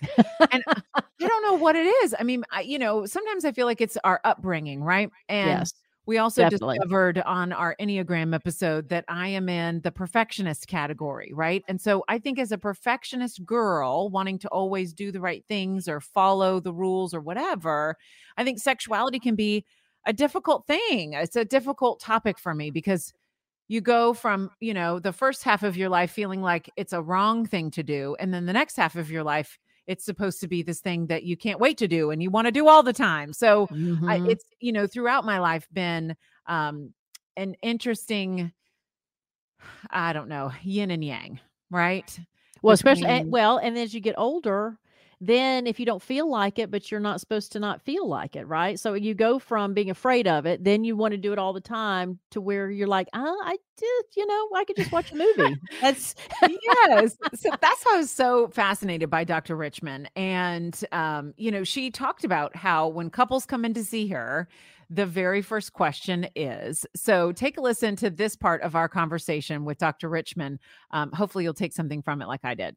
and 0.51 0.65
I 0.95 1.03
don't 1.19 1.43
know 1.43 1.55
what 1.55 1.77
it 1.77 1.87
is. 2.03 2.15
I 2.19 2.23
mean, 2.23 2.45
I, 2.51 2.63
you 2.63 2.79
know, 2.79 3.05
sometimes 3.05 3.45
I 3.45 3.53
feel 3.53 3.67
like 3.67 3.81
it's 3.81 3.99
our 4.05 4.21
upbringing, 4.25 4.83
right? 4.83 5.11
And 5.29 5.61
yes 5.61 5.73
we 6.09 6.17
also 6.17 6.41
definitely. 6.41 6.79
discovered 6.79 7.19
on 7.19 7.53
our 7.53 7.77
Enneagram 7.79 8.35
episode 8.35 8.89
that 8.89 9.05
I 9.09 9.29
am 9.29 9.51
in 9.51 9.83
the 9.83 9.93
perfectionist 9.93 10.67
category, 10.67 11.33
right? 11.35 11.63
And 11.69 11.79
so 11.79 12.03
I 12.09 12.19
think 12.19 12.39
as 12.39 12.51
a 12.51 12.57
perfectionist 12.57 13.45
girl 13.45 14.09
wanting 14.09 14.39
to 14.39 14.49
always 14.49 14.95
do 14.95 15.13
the 15.13 15.21
right 15.21 15.45
things 15.47 15.87
or 15.87 16.01
follow 16.01 16.61
the 16.61 16.73
rules 16.73 17.13
or 17.13 17.21
whatever, 17.21 17.99
I 18.39 18.45
think 18.45 18.59
sexuality 18.59 19.19
can 19.19 19.35
be 19.35 19.67
a 20.07 20.15
difficult 20.15 20.67
thing. 20.67 21.13
It's 21.13 21.37
a 21.37 21.45
difficult 21.45 22.01
topic 22.01 22.39
for 22.39 22.55
me 22.55 22.71
because 22.71 23.13
you 23.69 23.83
go 23.83 24.15
from, 24.15 24.51
you 24.61 24.73
know, 24.73 24.99
the 24.99 25.13
first 25.13 25.45
half 25.45 25.63
of 25.63 25.77
your 25.77 25.91
life 25.91 26.11
feeling 26.11 26.41
like 26.41 26.71
it's 26.75 26.95
a 26.95 27.03
wrong 27.03 27.45
thing 27.45 27.71
to 27.73 27.83
do. 27.83 28.17
And 28.19 28.33
then 28.33 28.47
the 28.47 28.55
next 28.55 28.77
half 28.79 28.97
of 28.97 29.11
your 29.11 29.25
life, 29.25 29.59
it's 29.89 30.05
supposed 30.05 30.39
to 30.41 30.47
be 30.47 30.63
this 30.63 30.81
thing 30.81 31.07
that 31.07 31.25
you 31.25 31.37
can't 31.37 31.59
wait 31.59 31.79
to 31.79 31.89
do 31.89 32.11
and 32.13 32.23
you 32.23 32.31
want 32.31 32.47
to 32.47 32.53
do 32.53 32.69
all 32.69 32.83
the 32.85 32.93
time. 32.93 33.33
So 33.33 33.67
Mhm. 33.73 34.09
I, 34.09 34.21
it's 34.29 34.45
you 34.61 34.71
know 34.71 34.87
throughout 34.87 35.25
my 35.25 35.39
life 35.41 35.67
been 35.73 36.15
um 36.47 36.93
an 37.37 37.55
interesting 37.63 38.53
I 39.91 40.13
don't 40.13 40.29
know 40.29 40.53
yin 40.63 40.91
and 40.91 41.05
yang, 41.05 41.41
right? 41.71 42.19
well, 42.63 42.75
especially 42.75 43.07
and- 43.09 43.31
well, 43.31 43.59
and 43.59 43.77
as 43.79 43.95
you 43.95 44.01
get 44.01 44.15
older, 44.19 44.79
then 45.21 45.67
if 45.67 45.81
you 45.81 45.87
don't 45.87 46.03
feel 46.03 46.31
like 46.31 46.59
it, 46.59 46.71
but 46.71 46.91
you're 46.91 47.01
not 47.01 47.21
supposed 47.21 47.53
to 47.53 47.61
not 47.61 47.83
feel 47.83 48.09
like 48.09 48.37
it, 48.37 48.47
right? 48.47 48.79
So 48.79 48.95
you 48.95 49.15
go 49.15 49.39
from 49.39 49.75
being 49.75 49.91
afraid 49.91 50.29
of 50.29 50.47
it, 50.47 50.63
then 50.63 50.85
you 50.85 50.97
want 50.97 51.13
to 51.13 51.19
do 51.19 51.33
it 51.33 51.39
all 51.39 51.53
the 51.53 51.61
time 51.61 52.19
to 52.31 52.41
where 52.41 52.71
you're 52.71 52.87
like, 52.87 53.09
oh, 53.15 53.43
I 53.45 53.57
did, 53.77 54.05
you 54.17 54.27
know, 54.27 54.49
I 54.55 54.65
could 54.65 54.77
just 54.77 54.93
watch 54.93 55.11
a 55.13 55.17
movie. 55.17 55.57
That's 55.81 56.15
yes. 56.43 57.17
So 57.35 57.51
that's 57.61 57.85
why 57.85 57.95
I 57.95 57.99
was 57.99 58.11
so 58.11 58.49
fascinated 58.49 59.11
by 59.11 59.25
Dr. 59.25 59.57
Richmond. 59.57 60.11
And, 60.17 60.79
um, 60.93 61.35
you 61.37 61.51
know, 61.51 61.65
she 61.65 61.91
talked 61.91 62.25
about 62.25 62.55
how 62.55 62.89
when 62.89 63.11
couples 63.11 63.47
come 63.47 63.65
in 63.65 63.75
to 63.75 63.85
see 63.85 64.09
her, 64.09 64.49
the 64.91 65.07
very 65.07 65.43
first 65.43 65.75
question 65.75 66.27
is 66.35 66.87
so 66.97 67.31
take 67.33 67.59
a 67.59 67.61
listen 67.61 67.95
to 67.97 68.09
this 68.09 68.37
part 68.37 68.63
of 68.63 68.75
our 68.75 68.89
conversation 68.89 69.65
with 69.65 69.79
Dr. 69.79 70.09
Richmond. 70.09 70.61
Um, 70.93 71.13
hopefully, 71.13 71.45
you'll 71.45 71.55
take 71.55 71.75
something 71.75 72.03
from 72.03 72.23
it 72.23 72.29
like 72.29 72.45
I 72.45 72.55
did. 72.55 72.77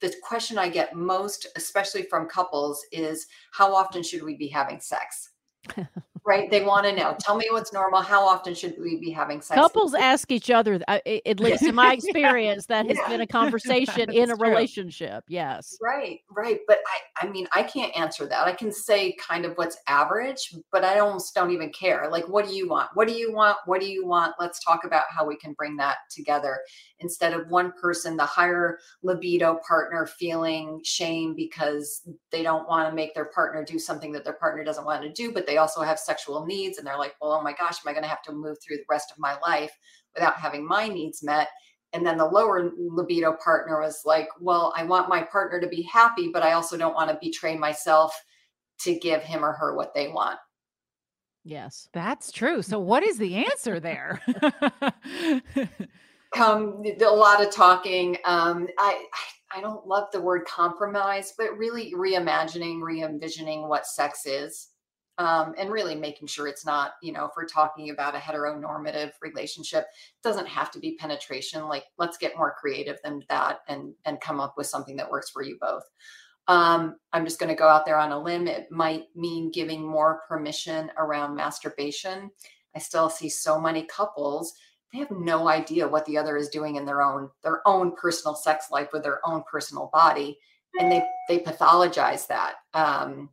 The 0.00 0.14
question 0.22 0.58
I 0.58 0.68
get 0.68 0.94
most, 0.94 1.46
especially 1.56 2.02
from 2.04 2.28
couples, 2.28 2.84
is 2.92 3.26
how 3.52 3.74
often 3.74 4.02
should 4.02 4.22
we 4.22 4.36
be 4.36 4.48
having 4.48 4.80
sex? 4.80 5.30
right? 6.30 6.48
They 6.48 6.62
want 6.62 6.86
to 6.86 6.92
know. 6.94 7.16
Tell 7.18 7.36
me 7.36 7.46
what's 7.50 7.72
normal. 7.72 8.00
How 8.02 8.24
often 8.24 8.54
should 8.54 8.76
we 8.80 9.00
be 9.00 9.10
having 9.10 9.40
sex? 9.42 9.60
couples 9.60 9.94
ask 9.94 10.30
each 10.30 10.48
other, 10.48 10.78
th- 10.78 10.84
uh, 10.86 11.28
at 11.28 11.40
least 11.40 11.64
in 11.64 11.74
my 11.74 11.92
experience, 11.92 12.66
that 12.66 12.86
has 12.86 12.96
Yeah. 12.98 13.08
been 13.08 13.20
a 13.20 13.26
conversation 13.26 14.08
in 14.12 14.30
a 14.30 14.36
true. 14.36 14.48
relationship. 14.48 15.24
Yes. 15.26 15.76
Right, 15.82 16.20
right. 16.30 16.60
But 16.68 16.78
I, 16.86 17.26
I 17.26 17.30
mean, 17.30 17.48
I 17.52 17.64
can't 17.64 17.94
answer 17.96 18.26
that. 18.28 18.46
I 18.46 18.52
can 18.52 18.70
say 18.70 19.16
kind 19.16 19.44
of 19.44 19.56
what's 19.56 19.76
average, 19.88 20.54
but 20.70 20.84
I 20.84 21.00
almost 21.00 21.34
don't 21.34 21.50
even 21.50 21.70
care. 21.72 22.08
Like, 22.08 22.28
what 22.28 22.46
do 22.46 22.54
you 22.54 22.68
want? 22.68 22.90
What 22.94 23.08
do 23.08 23.14
you 23.14 23.32
want? 23.32 23.56
What 23.66 23.80
do 23.80 23.86
you 23.88 24.06
want? 24.06 24.34
Let's 24.38 24.62
talk 24.64 24.84
about 24.84 25.04
how 25.10 25.26
we 25.26 25.36
can 25.36 25.52
bring 25.54 25.76
that 25.78 25.96
together 26.10 26.60
instead 27.00 27.32
of 27.32 27.48
one 27.48 27.72
person, 27.80 28.16
the 28.16 28.24
higher 28.24 28.78
libido 29.02 29.58
partner, 29.66 30.06
feeling 30.06 30.80
shame 30.84 31.34
because 31.34 32.08
they 32.30 32.44
don't 32.44 32.68
want 32.68 32.88
to 32.88 32.94
make 32.94 33.14
their 33.14 33.30
partner 33.34 33.64
do 33.64 33.80
something 33.80 34.12
that 34.12 34.22
their 34.22 34.34
partner 34.34 34.62
doesn't 34.62 34.84
want 34.84 35.02
to 35.02 35.10
do, 35.12 35.32
but 35.32 35.44
they 35.44 35.56
also 35.56 35.80
have 35.80 35.98
sexual 35.98 36.19
needs. 36.46 36.78
And 36.78 36.86
they're 36.86 36.98
like, 36.98 37.14
well, 37.20 37.32
oh 37.32 37.42
my 37.42 37.52
gosh, 37.52 37.78
am 37.84 37.88
I 37.88 37.92
going 37.92 38.02
to 38.02 38.08
have 38.08 38.22
to 38.22 38.32
move 38.32 38.58
through 38.60 38.78
the 38.78 38.84
rest 38.88 39.10
of 39.10 39.18
my 39.18 39.36
life 39.40 39.72
without 40.14 40.36
having 40.36 40.66
my 40.66 40.88
needs 40.88 41.22
met? 41.22 41.48
And 41.92 42.06
then 42.06 42.18
the 42.18 42.26
lower 42.26 42.70
libido 42.78 43.36
partner 43.42 43.80
was 43.80 44.02
like, 44.04 44.28
well, 44.40 44.72
I 44.76 44.84
want 44.84 45.08
my 45.08 45.22
partner 45.22 45.60
to 45.60 45.66
be 45.66 45.82
happy, 45.82 46.30
but 46.32 46.42
I 46.42 46.52
also 46.52 46.76
don't 46.76 46.94
want 46.94 47.10
to 47.10 47.18
betray 47.20 47.56
myself 47.56 48.14
to 48.82 48.98
give 48.98 49.22
him 49.22 49.44
or 49.44 49.52
her 49.52 49.74
what 49.74 49.94
they 49.94 50.08
want. 50.08 50.38
Yes. 51.42 51.88
That's 51.92 52.30
true. 52.30 52.62
So, 52.62 52.78
what 52.78 53.02
is 53.02 53.18
the 53.18 53.36
answer 53.36 53.80
there? 53.80 54.20
Um, 56.38 56.84
a 56.84 57.06
lot 57.06 57.44
of 57.44 57.52
talking. 57.52 58.16
Um, 58.24 58.68
I, 58.78 59.04
I 59.12 59.40
I 59.52 59.60
don't 59.60 59.86
love 59.86 60.08
the 60.12 60.20
word 60.20 60.46
compromise, 60.46 61.34
but 61.36 61.56
really 61.58 61.92
reimagining, 61.92 62.80
re-envisioning 62.82 63.68
what 63.68 63.86
sex 63.86 64.24
is. 64.24 64.68
Um, 65.20 65.54
and 65.58 65.70
really 65.70 65.94
making 65.94 66.28
sure 66.28 66.46
it's 66.46 66.64
not, 66.64 66.92
you 67.02 67.12
know, 67.12 67.26
if 67.26 67.32
we're 67.36 67.44
talking 67.44 67.90
about 67.90 68.14
a 68.14 68.18
heteronormative 68.18 69.10
relationship, 69.20 69.84
it 69.84 70.22
doesn't 70.22 70.48
have 70.48 70.70
to 70.70 70.78
be 70.78 70.96
penetration. 70.96 71.68
Like, 71.68 71.84
let's 71.98 72.16
get 72.16 72.38
more 72.38 72.54
creative 72.58 72.96
than 73.04 73.22
that 73.28 73.58
and 73.68 73.92
and 74.06 74.18
come 74.22 74.40
up 74.40 74.54
with 74.56 74.66
something 74.66 74.96
that 74.96 75.10
works 75.10 75.28
for 75.28 75.42
you 75.42 75.58
both. 75.60 75.82
Um, 76.48 76.96
I'm 77.12 77.26
just 77.26 77.38
going 77.38 77.50
to 77.50 77.58
go 77.58 77.68
out 77.68 77.84
there 77.84 77.98
on 77.98 78.12
a 78.12 78.18
limb. 78.18 78.46
It 78.46 78.72
might 78.72 79.04
mean 79.14 79.50
giving 79.50 79.86
more 79.86 80.22
permission 80.26 80.90
around 80.96 81.36
masturbation. 81.36 82.30
I 82.74 82.78
still 82.78 83.10
see 83.10 83.28
so 83.28 83.60
many 83.60 83.82
couples 83.82 84.54
they 84.92 84.98
have 84.98 85.10
no 85.10 85.48
idea 85.48 85.86
what 85.86 86.04
the 86.06 86.18
other 86.18 86.36
is 86.36 86.48
doing 86.48 86.76
in 86.76 86.84
their 86.84 87.02
own 87.02 87.30
their 87.42 87.66
own 87.66 87.94
personal 87.94 88.34
sex 88.34 88.66
life 88.70 88.88
with 88.92 89.02
their 89.02 89.20
own 89.26 89.44
personal 89.50 89.90
body, 89.92 90.38
and 90.78 90.90
they 90.90 91.04
they 91.28 91.38
pathologize 91.38 92.26
that. 92.26 92.54
Um, 92.74 93.30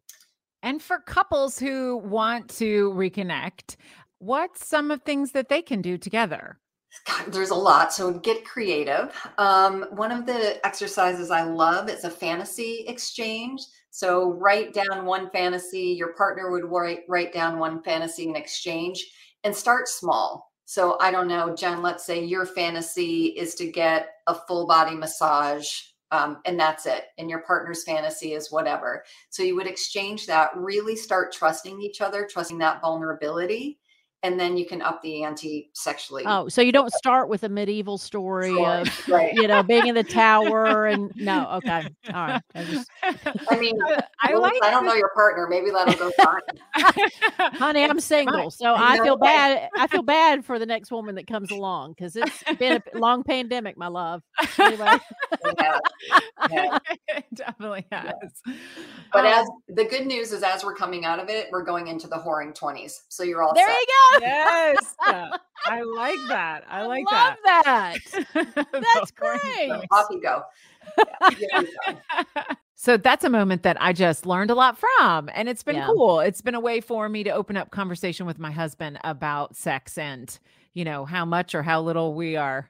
and 0.68 0.84
for 0.84 1.00
couples 1.00 1.58
who 1.58 1.96
want 1.96 2.50
to 2.58 2.92
reconnect, 2.92 3.78
what's 4.18 4.68
some 4.68 4.92
of 4.92 5.02
things 5.02 5.32
that 5.32 5.48
they 5.48 5.62
can 5.62 5.82
do 5.82 5.98
together? 5.98 6.60
God, 7.06 7.32
there's 7.32 7.52
a 7.52 7.56
lot. 7.56 7.94
So 7.94 8.12
get 8.12 8.44
creative. 8.44 9.16
Um, 9.38 9.86
one 9.92 10.12
of 10.12 10.26
the 10.26 10.60
exercises 10.66 11.32
I 11.32 11.44
love 11.44 11.90
is 11.90 12.04
a 12.04 12.10
fantasy 12.10 12.84
exchange. 12.90 13.62
So 13.92 14.32
write 14.32 14.74
down 14.74 15.06
one 15.06 15.30
fantasy. 15.30 15.96
Your 15.98 16.14
partner 16.16 16.52
would 16.52 16.66
write 16.66 17.04
write 17.08 17.32
down 17.32 17.60
one 17.60 17.82
fantasy 17.82 18.28
in 18.28 18.36
exchange, 18.36 19.06
and 19.46 19.56
start 19.56 19.88
small. 19.88 20.52
So 20.66 20.98
I 21.00 21.12
don't 21.12 21.30
know, 21.30 21.56
Jenn. 21.56 21.82
Let's 21.82 22.06
say 22.06 22.26
your 22.26 22.46
fantasy 22.46 23.28
is 23.28 23.56
to 23.56 23.72
get 23.72 24.10
a 24.28 24.36
full 24.36 24.68
body 24.68 24.98
massage, 24.98 25.80
um, 26.12 26.38
and 26.46 26.60
that's 26.60 26.86
it. 26.86 27.06
And 27.18 27.30
your 27.30 27.42
partner's 27.42 27.84
fantasy 27.84 28.34
is 28.34 28.52
whatever. 28.52 29.04
So 29.30 29.44
you 29.44 29.56
would 29.56 29.68
exchange 29.68 30.26
that. 30.28 30.50
Really 30.56 30.96
start 30.96 31.34
trusting 31.34 31.82
each 31.82 32.02
other, 32.02 32.28
trusting 32.30 32.58
that 32.60 32.82
vulnerability, 32.82 33.80
and 34.24 34.40
then 34.40 34.58
you 34.58 34.66
can 34.66 34.82
up 34.82 35.02
the 35.02 35.24
ante 35.24 35.70
sexually. 35.74 36.24
Oh, 36.26 36.48
so 36.48 36.62
you 36.62 36.72
don't 36.72 36.92
start 36.94 37.30
with 37.30 37.44
a 37.44 37.50
medieval 37.50 37.98
story 37.98 38.50
Sure, 38.50 38.68
of, 38.82 39.08
right. 39.10 39.34
you 39.34 39.48
know, 39.48 39.62
being 39.64 39.88
in 39.88 39.96
the 39.96 40.04
tower 40.04 40.86
and 40.88 41.12
no, 41.16 41.48
okay. 41.54 41.88
All 42.14 42.28
right. 42.28 42.42
I 42.56 42.64
just, 42.64 42.90
I 43.04 43.58
mean, 43.60 43.78
I 44.22 44.32
well, 44.34 44.42
like 44.42 44.62
I 44.64 44.72
don't 44.72 44.86
know 44.86 44.94
your 44.96 45.12
partner. 45.16 45.48
Maybe 45.50 45.70
that'll 45.70 45.94
go 45.94 46.12
fine. 46.22 46.42
honey, 47.54 47.84
I'm 47.84 48.00
single. 48.00 48.50
So 48.52 48.74
I 48.74 48.94
I 48.94 48.98
know, 48.98 49.04
feel 49.04 49.18
right? 49.18 49.26
bad. 49.60 49.70
I 49.78 49.88
feel 49.88 50.02
bad 50.02 50.44
for 50.46 50.58
the 50.60 50.66
next 50.66 50.92
woman 50.92 51.16
that 51.16 51.28
comes 51.28 51.52
along 51.52 51.92
because 51.94 52.16
it's 52.16 52.44
been 52.58 52.82
a 52.94 52.98
long 52.98 53.24
pandemic, 53.24 53.78
my 53.78 53.88
love. 53.88 54.24
Anyway. 54.60 54.98
Yeah. 55.60 55.80
Yeah. 56.52 56.78
It 57.10 57.26
definitely 57.34 57.86
has. 57.92 58.14
But 59.14 59.26
Um, 59.26 59.34
as 59.34 59.48
the 59.70 59.86
good 59.86 60.06
news 60.08 60.32
is, 60.32 60.44
as 60.44 60.64
we're 60.64 60.76
coming 60.76 61.06
out 61.06 61.20
of 61.20 61.30
it, 61.30 61.48
we're 61.52 61.64
going 61.64 61.88
into 61.88 62.08
the 62.08 62.16
whoring 62.18 62.54
twenties. 62.54 63.04
So 63.10 63.24
you're 63.24 63.42
all 63.44 63.54
There 63.54 63.68
set. 63.68 63.76
you 63.78 63.86
go. 63.88 64.07
Yes, 64.22 64.96
I 65.66 65.82
like 65.82 66.20
that. 66.30 66.64
I 66.70 66.86
like 66.86 67.06
that. 67.10 67.38
I 67.44 67.52
love 67.52 67.64
that. 67.66 67.98
that. 68.34 68.56
That's 68.96 69.12
great. 69.12 69.70
bunny. 69.70 69.88
Off 69.92 70.08
you 70.12 70.22
go. 70.22 70.44
Yeah, 71.40 71.62
go. 71.88 71.94
so 72.76 72.98
that's 72.98 73.24
a 73.24 73.30
moment 73.30 73.64
that 73.64 73.78
I 73.82 73.92
just 73.94 74.26
learned 74.26 74.52
a 74.52 74.56
lot 74.56 74.78
from. 74.78 75.30
And 75.34 75.50
it's 75.50 75.64
been 75.64 75.76
Yeah. 75.76 75.88
cool. 75.88 76.20
It's 76.22 76.42
been 76.42 76.56
a 76.56 76.60
way 76.60 76.80
for 76.82 77.10
me 77.10 77.24
to 77.24 77.32
open 77.32 77.58
up 77.58 77.72
conversation 77.72 78.26
with 78.26 78.40
my 78.40 78.52
husband 78.52 79.00
about 79.04 79.56
sex 79.56 79.98
and, 79.98 80.38
you 80.74 80.86
know, 80.86 81.06
how 81.06 81.26
much 81.26 81.54
or 81.56 81.64
how 81.64 81.82
little 81.82 82.14
we 82.14 82.36
are 82.36 82.70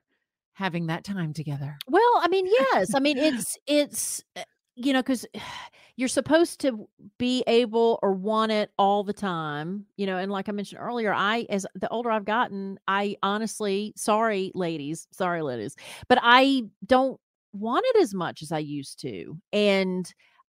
having 0.54 0.88
that 0.88 1.04
time 1.04 1.34
together. 1.34 1.78
Well, 1.88 2.02
I 2.22 2.28
mean, 2.30 2.48
yes. 2.48 2.94
I 2.96 3.00
mean, 3.00 3.18
it's 3.18 3.58
it's 3.68 4.24
uh, 4.36 4.42
you 4.78 4.94
know 4.94 5.02
because 5.02 5.26
you're 5.98 6.08
supposed 6.10 6.62
to 6.62 6.88
be 7.18 7.44
able 7.48 8.00
or 8.04 8.14
want 8.14 8.52
it 8.52 8.72
all 8.78 9.04
the 9.04 9.14
time, 9.14 9.86
you 9.98 10.06
know. 10.06 10.18
And 10.18 10.32
like 10.32 10.50
I 10.50 10.52
mentioned 10.54 10.82
earlier, 10.82 11.14
I 11.14 11.48
as 11.50 11.66
the 11.76 11.90
older 11.90 12.12
I've 12.12 12.26
gotten, 12.26 12.80
I 12.88 13.18
honestly, 13.24 13.94
sorry, 13.98 14.52
ladies, 14.56 15.08
sorry, 15.12 15.42
ladies, 15.42 15.76
but 16.10 16.20
I 16.22 16.64
don't 16.86 17.20
want 17.54 17.86
it 17.96 18.02
as 18.02 18.14
much 18.14 18.44
as 18.44 18.52
I 18.52 18.60
used 18.60 19.02
to, 19.02 19.38
and 19.54 20.14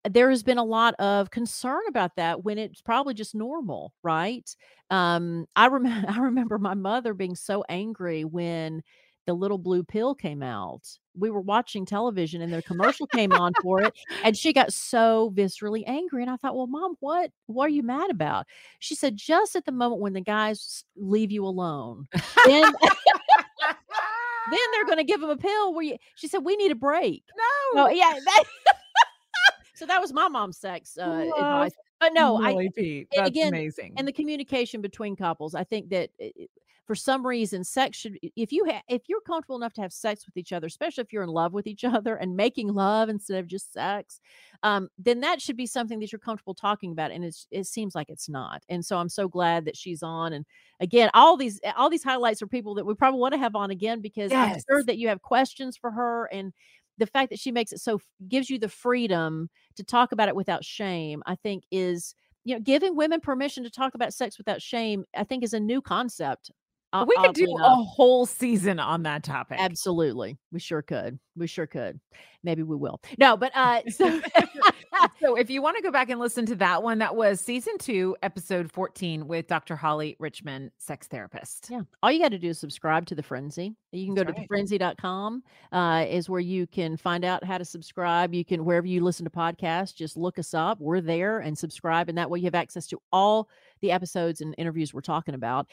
there 0.09 0.31
has 0.31 0.43
been 0.43 0.59
a 0.59 0.65
lot 0.65 0.95
of 0.95 1.31
concern 1.31 1.81
about 1.89 2.17
that 2.17 2.45
when 2.45 2.59
it's 2.59 2.81
probably 2.81 3.15
just 3.15 3.35
normal, 3.35 3.93
right? 4.03 4.49
Um, 4.91 5.47
I 5.57 5.67
remember 5.67 6.09
I 6.13 6.19
remember 6.21 6.59
my 6.59 6.75
mother 6.75 7.15
being 7.15 7.35
so 7.37 7.65
angry 7.69 8.25
when 8.25 8.83
the 9.29 9.35
little 9.35 9.59
blue 9.59 9.85
pill 9.85 10.15
came 10.15 10.43
out. 10.43 10.81
We 11.15 11.29
were 11.29 11.43
watching 11.43 11.85
television 11.85 12.41
and 12.41 12.51
the 12.53 12.63
commercial 12.63 13.07
came 13.09 13.31
on 13.33 13.53
for 13.63 13.83
it 13.83 13.93
and 14.25 14.35
she 14.37 14.53
got 14.55 14.73
so 14.73 15.31
viscerally 15.37 15.85
angry 15.87 16.23
and 16.23 16.31
I 16.31 16.37
thought, 16.37 16.57
"Well, 16.57 16.67
mom, 16.67 16.95
what 17.01 17.31
what 17.47 17.67
are 17.67 17.69
you 17.69 17.83
mad 17.83 18.11
about?" 18.11 18.47
She 18.79 18.95
said, 18.95 19.17
"Just 19.19 19.55
at 19.55 19.67
the 19.67 19.73
moment 19.73 20.01
when 20.01 20.15
the 20.15 20.23
guys 20.23 20.85
leave 20.97 21.31
you 21.31 21.45
alone." 21.45 22.09
Then 22.47 22.63
then 24.51 24.61
they're 24.73 24.87
going 24.87 24.97
to 24.99 25.05
give 25.05 25.21
them 25.21 25.31
a 25.31 25.37
pill 25.37 25.75
where 25.75 25.85
you 25.85 25.97
She 26.15 26.27
said, 26.29 26.39
"We 26.45 26.57
need 26.57 26.71
a 26.73 26.75
break." 26.77 27.23
no. 27.37 27.85
Oh, 27.85 27.89
yeah. 27.91 28.19
That, 28.25 28.45
so 29.75 29.85
that 29.87 30.01
was 30.01 30.13
my 30.13 30.29
mom's 30.29 30.57
sex 30.59 30.97
uh, 30.97 31.07
Love 31.07 31.29
advice. 31.37 31.73
But 32.01 32.13
no, 32.15 32.37
I 32.43 32.51
Really, 32.53 32.71
Pete. 32.71 33.09
That's 33.15 33.29
again, 33.29 33.49
amazing. 33.49 33.95
and 33.99 34.07
the 34.09 34.13
communication 34.13 34.81
between 34.81 35.17
couples 35.17 35.55
i 35.57 35.65
think 35.65 35.89
that 35.91 36.11
i- 36.21 36.33
i- 36.41 36.47
for 36.89 36.97
some 36.97 37.25
reason 37.25 37.63
sex 37.63 37.97
should 37.97 38.19
if 38.35 38.51
you 38.51 38.65
ha- 38.67 38.83
if 38.89 39.03
you're 39.09 39.21
comfortable 39.21 39.55
enough 39.55 39.75
to 39.75 39.81
have 39.81 39.93
sex 39.93 40.27
with 40.27 40.37
each 40.37 40.53
other 40.53 40.67
especially 40.67 41.03
if 41.03 41.13
you're 41.13 41.23
in 41.23 41.29
love 41.29 41.53
with 41.53 41.69
each 41.69 41.85
other 41.85 42.17
and 42.17 42.35
making 42.35 42.75
love 42.75 43.09
instead 43.09 43.39
of 43.39 43.47
just 43.47 43.73
sex 43.73 44.21
um, 44.65 44.89
then 44.99 45.21
that 45.21 45.41
should 45.41 45.57
be 45.57 45.67
something 45.67 46.01
that 46.01 46.11
you're 46.11 46.19
comfortable 46.19 46.55
talking 46.55 46.91
about 46.91 47.13
and 47.13 47.25
it's, 47.25 47.47
it 47.53 47.67
seems 47.67 47.95
like 47.95 48.09
it's 48.09 48.29
not 48.29 48.65
and 48.69 48.85
so 48.85 48.99
i'm 48.99 49.09
so 49.09 49.29
glad 49.29 49.65
that 49.65 49.77
she's 49.77 50.03
on 50.03 50.33
and 50.33 50.45
again 50.81 51.11
all 51.15 51.37
these 51.37 51.61
all 51.77 51.91
these 51.91 52.03
highlights 52.03 52.43
are 52.43 52.49
people 52.49 52.75
that 52.75 52.87
we 52.87 52.95
probably 52.95 53.21
want 53.21 53.33
to 53.33 53.39
have 53.39 53.55
on 53.55 53.71
again 53.71 54.01
because 54.01 54.33
i'm 54.33 54.57
sure 54.69 54.83
that 54.83 54.99
you 54.99 55.07
have 55.07 55.23
questions 55.23 55.77
for 55.77 55.93
her 55.93 56.29
and 56.33 56.53
the 56.99 57.07
fact 57.07 57.31
that 57.31 57.39
she 57.39 57.53
makes 57.53 57.73
it 57.73 57.81
so 57.81 58.01
gives 58.29 58.51
you 58.51 58.59
the 58.59 58.69
freedom 58.69 59.49
to 59.77 59.85
talk 59.85 60.13
about 60.13 60.29
it 60.29 60.37
without 60.37 60.65
shame, 60.65 61.23
I 61.27 61.37
think 61.37 61.65
is 61.71 62.15
you 62.45 62.55
know 62.55 62.61
giving 62.61 62.97
women 62.97 63.21
permission 63.21 63.65
to 63.65 63.71
talk 63.71 63.95
about 63.95 64.13
sex 64.13 64.37
without 64.37 64.61
shame. 64.61 65.05
I 65.17 65.25
think 65.25 65.43
is 65.43 65.55
a 65.55 65.61
new 65.61 65.81
concept. 65.81 66.51
We 66.93 67.17
could 67.17 67.35
do 67.35 67.55
a 67.59 67.75
whole 67.75 68.25
season 68.27 68.79
on 68.81 69.03
that 69.03 69.23
topic. 69.23 69.59
Absolutely. 69.61 70.39
We 70.53 70.61
sure 70.61 70.83
could. 70.83 71.19
We 71.37 71.47
sure 71.47 71.67
could. 71.67 72.01
Maybe 72.43 72.63
we 72.63 72.77
will. 72.77 73.01
No, 73.19 73.37
but 73.37 73.53
uh 73.55 73.83
so 73.89 74.21
so 75.21 75.37
if 75.37 75.51
you 75.51 75.63
want 75.63 75.77
to 75.77 75.83
go 75.83 75.91
back 75.91 76.11
and 76.11 76.21
listen 76.21 76.47
to 76.47 76.55
that 76.57 76.83
one, 76.83 76.99
that 76.99 77.15
was 77.15 77.41
season 77.41 77.79
two, 77.79 78.17
episode 78.23 78.71
14 78.73 79.27
with 79.27 79.47
Dr. 79.47 79.77
Holly 79.77 80.17
Richmond, 80.19 80.71
sex 80.79 81.07
therapist. 81.07 81.69
Yeah. 81.71 81.83
All 82.03 82.11
you 82.11 82.21
got 82.21 82.31
to 82.31 82.39
do 82.39 82.49
is 82.49 82.59
subscribe 82.59 83.07
to 83.07 83.15
the 83.15 83.23
frenzy. 83.23 83.75
You 83.93 84.07
can 84.07 84.15
That's 84.15 84.27
go 84.27 84.33
right. 84.33 84.49
to 84.49 84.77
thefrenzy.com 84.79 85.43
uh, 85.73 86.05
is 86.09 86.29
where 86.29 86.41
you 86.41 86.67
can 86.67 86.97
find 86.97 87.25
out 87.25 87.45
how 87.45 87.59
to 87.59 87.65
subscribe. 87.65 88.35
You 88.35 88.45
can 88.45 88.65
wherever 88.65 88.87
you 88.87 89.03
listen 89.03 89.25
to 89.25 89.31
podcasts, 89.31 89.95
just 89.95 90.17
look 90.17 90.39
us 90.39 90.55
up. 90.55 90.81
We're 90.81 91.01
there 91.01 91.41
and 91.41 91.57
subscribe. 91.57 92.09
And 92.09 92.19
that 92.19 92.29
way 92.29 92.39
you 92.41 92.45
have 92.47 92.55
access 92.55 92.87
to 92.89 93.01
all 93.13 93.49
the 93.81 93.93
episodes 93.93 94.41
and 94.41 94.55
interviews 94.59 94.93
we're 94.93 95.01
talking 95.01 95.35
about. 95.35 95.69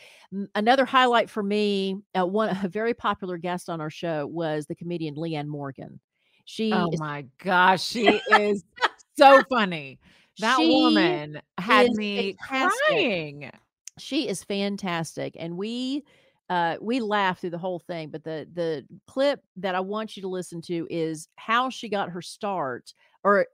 Another 0.53 0.85
highlight 0.85 1.29
for 1.29 1.43
me, 1.43 1.97
uh, 2.17 2.25
one 2.25 2.57
a 2.63 2.67
very 2.67 2.93
popular 2.93 3.37
guest 3.37 3.69
on 3.69 3.81
our 3.81 3.89
show 3.89 4.27
was 4.27 4.65
the 4.65 4.75
comedian 4.75 5.15
Leanne 5.15 5.47
Morgan. 5.47 5.99
She 6.45 6.71
Oh 6.71 6.89
is 6.91 6.99
my 6.99 7.25
gosh, 7.43 7.83
she 7.83 8.21
is 8.31 8.63
so 9.17 9.41
funny. 9.49 9.99
That 10.39 10.57
She 10.57 10.67
woman 10.69 11.41
had 11.57 11.91
me 11.91 12.35
fantastic. 12.49 12.79
crying. 12.89 13.51
she 13.97 14.27
is 14.27 14.43
fantastic 14.43 15.35
and 15.39 15.55
we 15.57 16.03
uh 16.49 16.75
we 16.81 16.99
laughed 16.99 17.39
through 17.41 17.49
the 17.51 17.57
whole 17.57 17.79
thing 17.79 18.09
but 18.09 18.23
the 18.25 18.45
the 18.53 18.85
clip 19.07 19.41
that 19.55 19.73
i 19.73 19.79
want 19.79 20.15
you 20.17 20.21
to 20.21 20.27
listen 20.27 20.61
to 20.61 20.85
is 20.89 21.29
how 21.37 21.69
she 21.69 21.87
got 21.87 22.09
her 22.09 22.21
start 22.21 22.93
or 23.23 23.47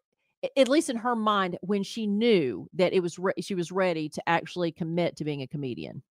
at 0.58 0.68
least 0.68 0.89
in 0.89 0.98
her 0.98 1.15
mind 1.15 1.58
when 1.62 1.84
she 1.84 2.08
knew 2.08 2.68
that 2.74 2.91
it 2.94 3.00
was 3.00 3.20
re- 3.20 3.32
she 3.39 3.53
was 3.53 3.72
ready 3.72 4.10
to 4.10 4.22
actually 4.27 4.72
commit 4.72 5.15
to 5.15 5.24
being 5.24 5.44
a 5.44 5.48
comedian 5.48 6.01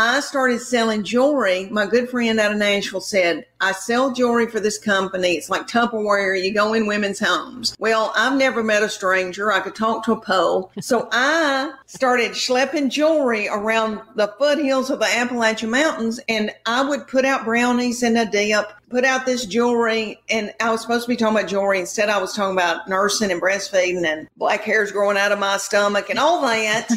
I 0.00 0.20
started 0.20 0.60
selling 0.60 1.02
jewelry. 1.02 1.68
My 1.70 1.84
good 1.84 2.08
friend 2.08 2.38
out 2.38 2.52
of 2.52 2.58
Nashville 2.58 3.00
said, 3.00 3.44
I 3.60 3.72
sell 3.72 4.12
jewelry 4.12 4.46
for 4.46 4.60
this 4.60 4.78
company. 4.78 5.32
It's 5.32 5.50
like 5.50 5.66
Tupperware. 5.66 6.40
You 6.40 6.54
go 6.54 6.72
in 6.72 6.86
women's 6.86 7.18
homes. 7.18 7.74
Well, 7.80 8.12
I've 8.14 8.38
never 8.38 8.62
met 8.62 8.84
a 8.84 8.88
stranger. 8.88 9.50
I 9.50 9.58
could 9.58 9.74
talk 9.74 10.04
to 10.04 10.12
a 10.12 10.20
pole. 10.20 10.70
So 10.80 11.08
I 11.10 11.72
started 11.86 12.30
schlepping 12.30 12.90
jewelry 12.90 13.48
around 13.48 14.00
the 14.14 14.32
foothills 14.38 14.88
of 14.90 15.00
the 15.00 15.06
Appalachian 15.06 15.70
Mountains 15.70 16.20
and 16.28 16.52
I 16.64 16.88
would 16.88 17.08
put 17.08 17.24
out 17.24 17.44
brownies 17.44 18.04
and 18.04 18.16
a 18.16 18.24
dip, 18.24 18.66
put 18.90 19.04
out 19.04 19.26
this 19.26 19.46
jewelry. 19.46 20.22
And 20.30 20.54
I 20.60 20.70
was 20.70 20.80
supposed 20.80 21.06
to 21.06 21.08
be 21.08 21.16
talking 21.16 21.36
about 21.36 21.50
jewelry. 21.50 21.80
Instead, 21.80 22.08
I 22.08 22.20
was 22.20 22.34
talking 22.34 22.56
about 22.56 22.88
nursing 22.88 23.32
and 23.32 23.42
breastfeeding 23.42 24.06
and 24.06 24.28
black 24.36 24.60
hairs 24.60 24.92
growing 24.92 25.18
out 25.18 25.32
of 25.32 25.40
my 25.40 25.56
stomach 25.56 26.08
and 26.08 26.20
all 26.20 26.40
that. 26.42 26.88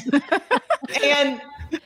and 1.03 1.41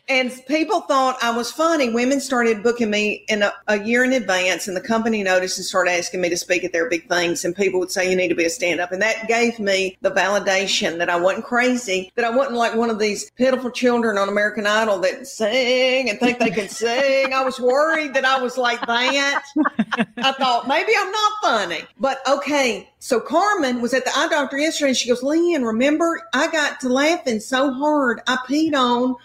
and 0.08 0.32
people 0.48 0.82
thought 0.82 1.18
I 1.22 1.36
was 1.36 1.52
funny. 1.52 1.90
Women 1.90 2.20
started 2.20 2.62
booking 2.62 2.90
me 2.90 3.26
in 3.28 3.42
a, 3.44 3.54
a 3.68 3.82
year 3.84 4.04
in 4.04 4.14
advance, 4.14 4.68
and 4.68 4.78
the 4.78 4.82
company 4.82 5.24
noticed 5.24 5.58
and 5.58 5.66
started 5.66 5.92
asking 5.92 6.22
me 6.22 6.30
to 6.30 6.38
speak 6.38 6.64
at 6.64 6.74
their 6.74 6.90
big 6.90 7.08
things. 7.10 7.44
And 7.44 7.56
people 7.56 7.80
would 7.80 7.92
say, 7.92 8.10
"You 8.10 8.16
need 8.16 8.28
to 8.30 8.36
be 8.36 8.46
a 8.46 8.50
stand-up," 8.50 8.92
and 8.92 9.02
that 9.02 9.28
gave 9.28 9.60
me 9.60 9.98
the 10.02 10.12
validation 10.12 10.98
that 10.98 11.10
I 11.10 11.16
wasn't 11.16 11.46
crazy, 11.46 12.12
that 12.16 12.26
I 12.26 12.30
wasn't 12.30 12.58
like 12.58 12.76
one 12.76 12.90
of 12.90 13.00
these 13.00 13.32
pitiful 13.32 13.72
children 13.72 14.18
on 14.18 14.30
American 14.30 14.68
Idol 14.68 15.00
that 15.00 15.28
sing 15.28 16.10
and 16.10 16.20
think 16.20 16.40
they 16.40 16.52
can 16.52 16.70
sing. 16.70 17.34
I 17.34 17.44
was 17.44 17.60
worried 17.60 18.14
that 18.14 18.26
I 18.26 18.42
was 18.42 18.58
like 18.58 18.86
that. 18.86 19.44
I 20.18 20.32
thought 20.34 20.68
maybe 20.68 20.94
I'm 20.98 21.12
not 21.12 21.32
funny, 21.42 21.84
but 22.00 22.20
okay. 22.28 22.90
So 23.00 23.20
Carmen 23.20 23.82
was 23.82 23.94
at 23.94 24.04
the 24.04 24.12
eye 24.16 24.28
doctor 24.30 24.58
yesterday, 24.58 24.90
and 24.90 24.98
she 24.98 25.10
goes, 25.10 25.24
"Lynn, 25.24 25.64
remember 25.64 26.22
I 26.34 26.52
got 26.52 26.80
to 26.82 26.90
laughing 26.90 27.40
so 27.40 27.72
hard 27.74 28.22
I 28.28 28.38
peed 28.48 28.76
on." 28.76 29.16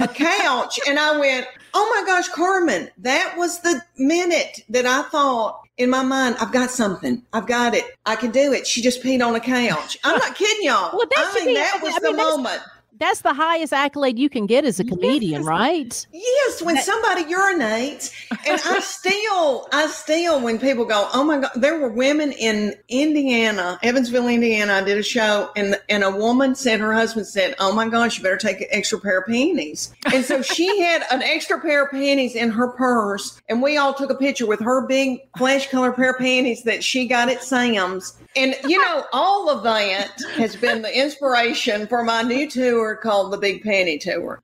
a 0.00 0.08
couch 0.22 0.78
and 0.88 0.98
I 0.98 1.18
went, 1.18 1.46
Oh 1.74 1.90
my 1.98 2.06
gosh, 2.06 2.28
Carmen, 2.28 2.90
that 2.98 3.34
was 3.36 3.60
the 3.60 3.80
minute 3.96 4.60
that 4.68 4.86
I 4.86 5.02
thought 5.04 5.60
in 5.78 5.88
my 5.90 6.02
mind, 6.02 6.36
I've 6.40 6.52
got 6.52 6.70
something. 6.70 7.22
I've 7.32 7.46
got 7.46 7.74
it. 7.74 7.84
I 8.04 8.14
can 8.16 8.30
do 8.30 8.52
it. 8.52 8.66
She 8.66 8.82
just 8.82 9.02
peed 9.02 9.26
on 9.26 9.34
a 9.34 9.40
couch. 9.40 9.96
I'm 10.04 10.18
not 10.18 10.34
kidding 10.36 10.66
y'all. 10.66 10.90
Well, 10.96 11.06
that 11.16 11.32
I 11.32 11.34
mean, 11.34 11.46
be- 11.46 11.54
that 11.54 11.78
I 11.80 11.82
was 11.82 12.00
mean, 12.02 12.16
the 12.16 12.22
moment. 12.22 12.62
That's 13.02 13.22
the 13.22 13.34
highest 13.34 13.72
accolade 13.72 14.18
you 14.18 14.28
can 14.28 14.46
get 14.46 14.64
as 14.64 14.78
a 14.78 14.84
comedian 14.84 15.42
Yes. 15.42 15.48
right 15.48 16.06
Yes, 16.12 16.62
when 16.62 16.76
somebody 16.78 17.24
urinates, 17.24 18.12
and 18.46 18.60
I 18.64 18.80
still, 18.82 19.68
I 19.72 19.86
still, 19.88 20.40
when 20.40 20.58
people 20.58 20.84
go, 20.84 21.08
oh 21.12 21.24
my 21.24 21.38
god, 21.38 21.50
there 21.56 21.78
were 21.78 21.88
women 21.88 22.32
in 22.32 22.74
Indiana, 22.88 23.78
Evansville, 23.82 24.28
Indiana. 24.28 24.74
I 24.74 24.84
did 24.84 24.98
a 24.98 25.02
show, 25.02 25.50
and 25.56 25.78
and 25.88 26.04
a 26.04 26.10
woman 26.10 26.54
said 26.54 26.80
her 26.80 26.92
husband 26.94 27.26
said, 27.26 27.54
oh 27.58 27.74
my 27.74 27.88
gosh, 27.88 28.18
you 28.18 28.22
better 28.22 28.36
take 28.36 28.60
an 28.60 28.68
extra 28.70 29.00
pair 29.00 29.20
of 29.20 29.26
panties, 29.26 29.92
and 30.12 30.24
so 30.24 30.42
she 30.42 30.80
had 30.82 31.02
an 31.10 31.22
extra 31.22 31.60
pair 31.60 31.84
of 31.84 31.90
panties 31.90 32.34
in 32.34 32.50
her 32.50 32.68
purse, 32.68 33.40
and 33.48 33.62
we 33.62 33.76
all 33.76 33.94
took 33.94 34.10
a 34.10 34.14
picture 34.14 34.46
with 34.46 34.60
her 34.60 34.86
big 34.86 35.20
flesh 35.36 35.68
color 35.70 35.92
pair 35.92 36.12
of 36.12 36.18
panties 36.18 36.62
that 36.64 36.84
she 36.84 37.06
got 37.06 37.28
at 37.28 37.42
Sam's. 37.42 38.16
And 38.34 38.54
you 38.66 38.80
know, 38.80 39.04
all 39.12 39.50
of 39.50 39.62
that 39.64 40.12
has 40.36 40.56
been 40.56 40.82
the 40.82 40.98
inspiration 40.98 41.86
for 41.86 42.02
my 42.02 42.22
new 42.22 42.48
tour 42.48 42.91
called 42.96 43.32
the 43.32 43.38
Big 43.38 43.62
Panty 43.62 44.00
Tour. 44.00 44.42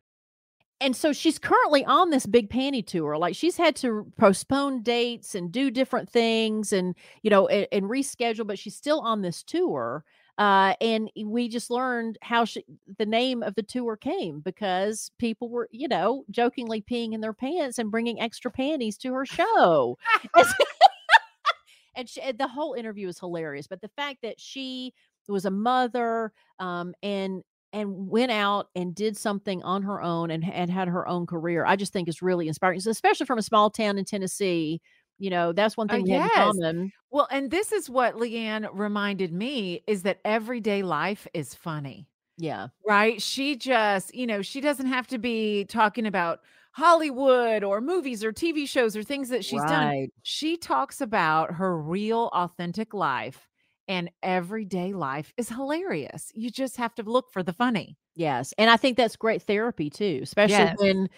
and 0.80 0.94
so 0.94 1.12
she's 1.12 1.38
currently 1.38 1.84
on 1.84 2.10
this 2.10 2.26
big 2.26 2.48
panty 2.50 2.86
tour 2.86 3.16
like 3.18 3.34
she's 3.34 3.56
had 3.56 3.74
to 3.76 4.10
postpone 4.18 4.82
dates 4.82 5.34
and 5.34 5.50
do 5.50 5.70
different 5.70 6.08
things 6.08 6.72
and 6.72 6.94
you 7.22 7.30
know 7.30 7.48
and, 7.48 7.66
and 7.72 7.90
reschedule 7.90 8.46
but 8.46 8.58
she's 8.58 8.76
still 8.76 9.00
on 9.00 9.22
this 9.22 9.42
tour 9.42 10.04
uh, 10.38 10.74
and 10.80 11.10
we 11.24 11.48
just 11.48 11.68
learned 11.68 12.16
how 12.22 12.44
she, 12.44 12.64
the 12.98 13.04
name 13.04 13.42
of 13.42 13.56
the 13.56 13.62
tour 13.62 13.96
came 13.96 14.38
because 14.38 15.10
people 15.18 15.48
were, 15.48 15.68
you 15.72 15.88
know, 15.88 16.24
jokingly 16.30 16.80
peeing 16.80 17.12
in 17.12 17.20
their 17.20 17.32
pants 17.32 17.78
and 17.78 17.90
bringing 17.90 18.20
extra 18.20 18.48
panties 18.48 18.96
to 18.96 19.12
her 19.12 19.26
show. 19.26 19.98
and 21.96 22.08
she, 22.08 22.20
the 22.30 22.46
whole 22.46 22.74
interview 22.74 23.08
is 23.08 23.18
hilarious. 23.18 23.66
But 23.66 23.80
the 23.80 23.88
fact 23.88 24.18
that 24.22 24.38
she 24.38 24.94
was 25.26 25.44
a 25.44 25.50
mother 25.50 26.32
um, 26.60 26.94
and 27.02 27.42
and 27.72 28.08
went 28.08 28.32
out 28.32 28.68
and 28.74 28.94
did 28.94 29.16
something 29.16 29.62
on 29.62 29.82
her 29.82 30.00
own 30.02 30.30
and, 30.30 30.44
and 30.50 30.70
had 30.70 30.88
her 30.88 31.06
own 31.06 31.26
career, 31.26 31.64
I 31.66 31.76
just 31.76 31.92
think 31.92 32.08
is 32.08 32.22
really 32.22 32.48
inspiring, 32.48 32.80
especially 32.86 33.26
from 33.26 33.38
a 33.38 33.42
small 33.42 33.70
town 33.70 33.98
in 33.98 34.04
Tennessee. 34.04 34.80
You 35.18 35.30
know, 35.30 35.52
that's 35.52 35.76
one 35.76 35.90
Uh, 35.90 35.94
thing 35.94 36.04
we 36.04 36.10
have 36.12 36.22
in 36.22 36.30
common. 36.30 36.92
Well, 37.10 37.28
and 37.30 37.50
this 37.50 37.72
is 37.72 37.90
what 37.90 38.14
Leanne 38.14 38.68
reminded 38.72 39.32
me 39.32 39.82
is 39.86 40.02
that 40.02 40.20
everyday 40.24 40.82
life 40.82 41.26
is 41.34 41.54
funny. 41.54 42.08
Yeah. 42.36 42.68
right? 42.86 43.20
She 43.20 43.56
just, 43.56 44.14
you 44.14 44.26
know, 44.26 44.42
she 44.42 44.60
doesn't 44.60 44.86
have 44.86 45.06
to 45.08 45.18
be 45.18 45.64
talking 45.64 46.06
about 46.06 46.40
Hollywood 46.72 47.64
or 47.64 47.80
movies 47.80 48.22
or 48.22 48.32
TV 48.32 48.68
shows 48.68 48.96
or 48.96 49.02
things 49.02 49.28
that 49.30 49.44
she's 49.44 49.64
done. 49.64 50.08
She 50.22 50.56
talks 50.56 51.00
about 51.00 51.54
her 51.54 51.76
real, 51.76 52.30
authentic 52.32 52.94
life, 52.94 53.48
and 53.88 54.10
everyday 54.22 54.92
life 54.92 55.32
is 55.36 55.48
hilarious. 55.48 56.30
You 56.34 56.50
just 56.50 56.76
have 56.76 56.94
to 56.96 57.02
look 57.02 57.32
for 57.32 57.42
the 57.42 57.52
funny. 57.52 57.96
Yes, 58.14 58.52
and 58.58 58.70
I 58.70 58.76
think 58.76 58.96
that's 58.96 59.16
great 59.16 59.42
therapy 59.42 59.90
too, 59.90 60.20
especially 60.22 60.56
Yes. 60.56 60.76
when 60.78 61.08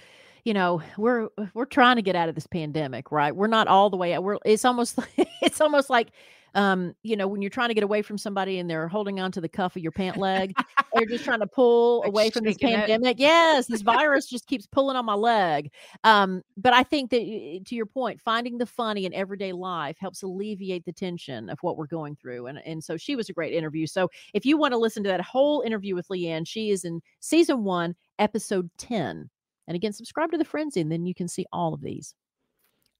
you 0.44 0.54
know 0.54 0.80
we're 0.96 1.28
we're 1.54 1.64
trying 1.66 1.96
to 1.96 2.02
get 2.02 2.16
out 2.16 2.28
of 2.28 2.34
this 2.34 2.46
pandemic, 2.46 3.10
right? 3.12 3.34
We're 3.34 3.46
not 3.46 3.68
all 3.68 3.90
the 3.90 3.96
way 3.96 4.14
out. 4.14 4.22
We're 4.22 4.38
it's 4.44 4.64
almost 4.64 4.98
it's 5.42 5.60
almost 5.60 5.90
like 5.90 6.12
um 6.54 6.94
you 7.02 7.16
know 7.16 7.26
when 7.28 7.40
you're 7.42 7.50
trying 7.50 7.68
to 7.68 7.74
get 7.74 7.84
away 7.84 8.02
from 8.02 8.18
somebody 8.18 8.58
and 8.58 8.68
they're 8.68 8.88
holding 8.88 9.20
on 9.20 9.30
to 9.32 9.40
the 9.40 9.48
cuff 9.48 9.76
of 9.76 9.82
your 9.82 9.92
pant 9.92 10.16
leg 10.16 10.54
they're 10.94 11.06
just 11.06 11.24
trying 11.24 11.40
to 11.40 11.46
pull 11.46 12.00
Like 12.00 12.08
away 12.08 12.30
from 12.30 12.44
this 12.44 12.56
shaking 12.60 12.70
it. 12.80 12.88
pandemic. 12.88 13.18
Yes 13.18 13.66
this 13.66 13.82
virus 13.82 14.26
just 14.26 14.46
keeps 14.46 14.66
pulling 14.66 14.96
on 14.96 15.04
my 15.04 15.14
leg. 15.14 15.70
Um 16.04 16.42
but 16.56 16.72
i 16.72 16.82
think 16.82 17.10
that 17.10 17.20
to 17.66 17.74
your 17.74 17.86
point 17.86 18.20
finding 18.20 18.58
the 18.58 18.66
funny 18.66 19.06
in 19.06 19.14
everyday 19.14 19.52
life 19.52 19.96
helps 19.98 20.22
alleviate 20.22 20.84
the 20.84 20.92
tension 20.92 21.48
of 21.50 21.58
what 21.62 21.76
we're 21.76 21.86
going 21.86 22.16
through 22.16 22.46
and 22.46 22.58
and 22.66 22.82
so 22.82 22.96
she 22.96 23.16
was 23.16 23.28
a 23.28 23.32
great 23.32 23.52
interview. 23.54 23.86
So 23.86 24.08
if 24.34 24.44
you 24.44 24.56
want 24.56 24.72
to 24.72 24.78
listen 24.78 25.02
to 25.04 25.08
that 25.08 25.20
whole 25.20 25.60
interview 25.62 25.94
with 25.94 26.08
leanne 26.08 26.46
she 26.46 26.70
is 26.70 26.84
in 26.84 27.00
season 27.20 27.64
one 27.64 27.94
episode 28.18 28.68
10 28.78 29.28
and 29.68 29.74
again 29.76 29.92
subscribe 29.92 30.30
to 30.32 30.38
the 30.38 30.44
frenzy 30.44 30.80
and 30.80 30.90
then 30.90 31.06
you 31.06 31.14
can 31.14 31.28
see 31.28 31.46
all 31.52 31.72
of 31.74 31.80
these 31.80 32.14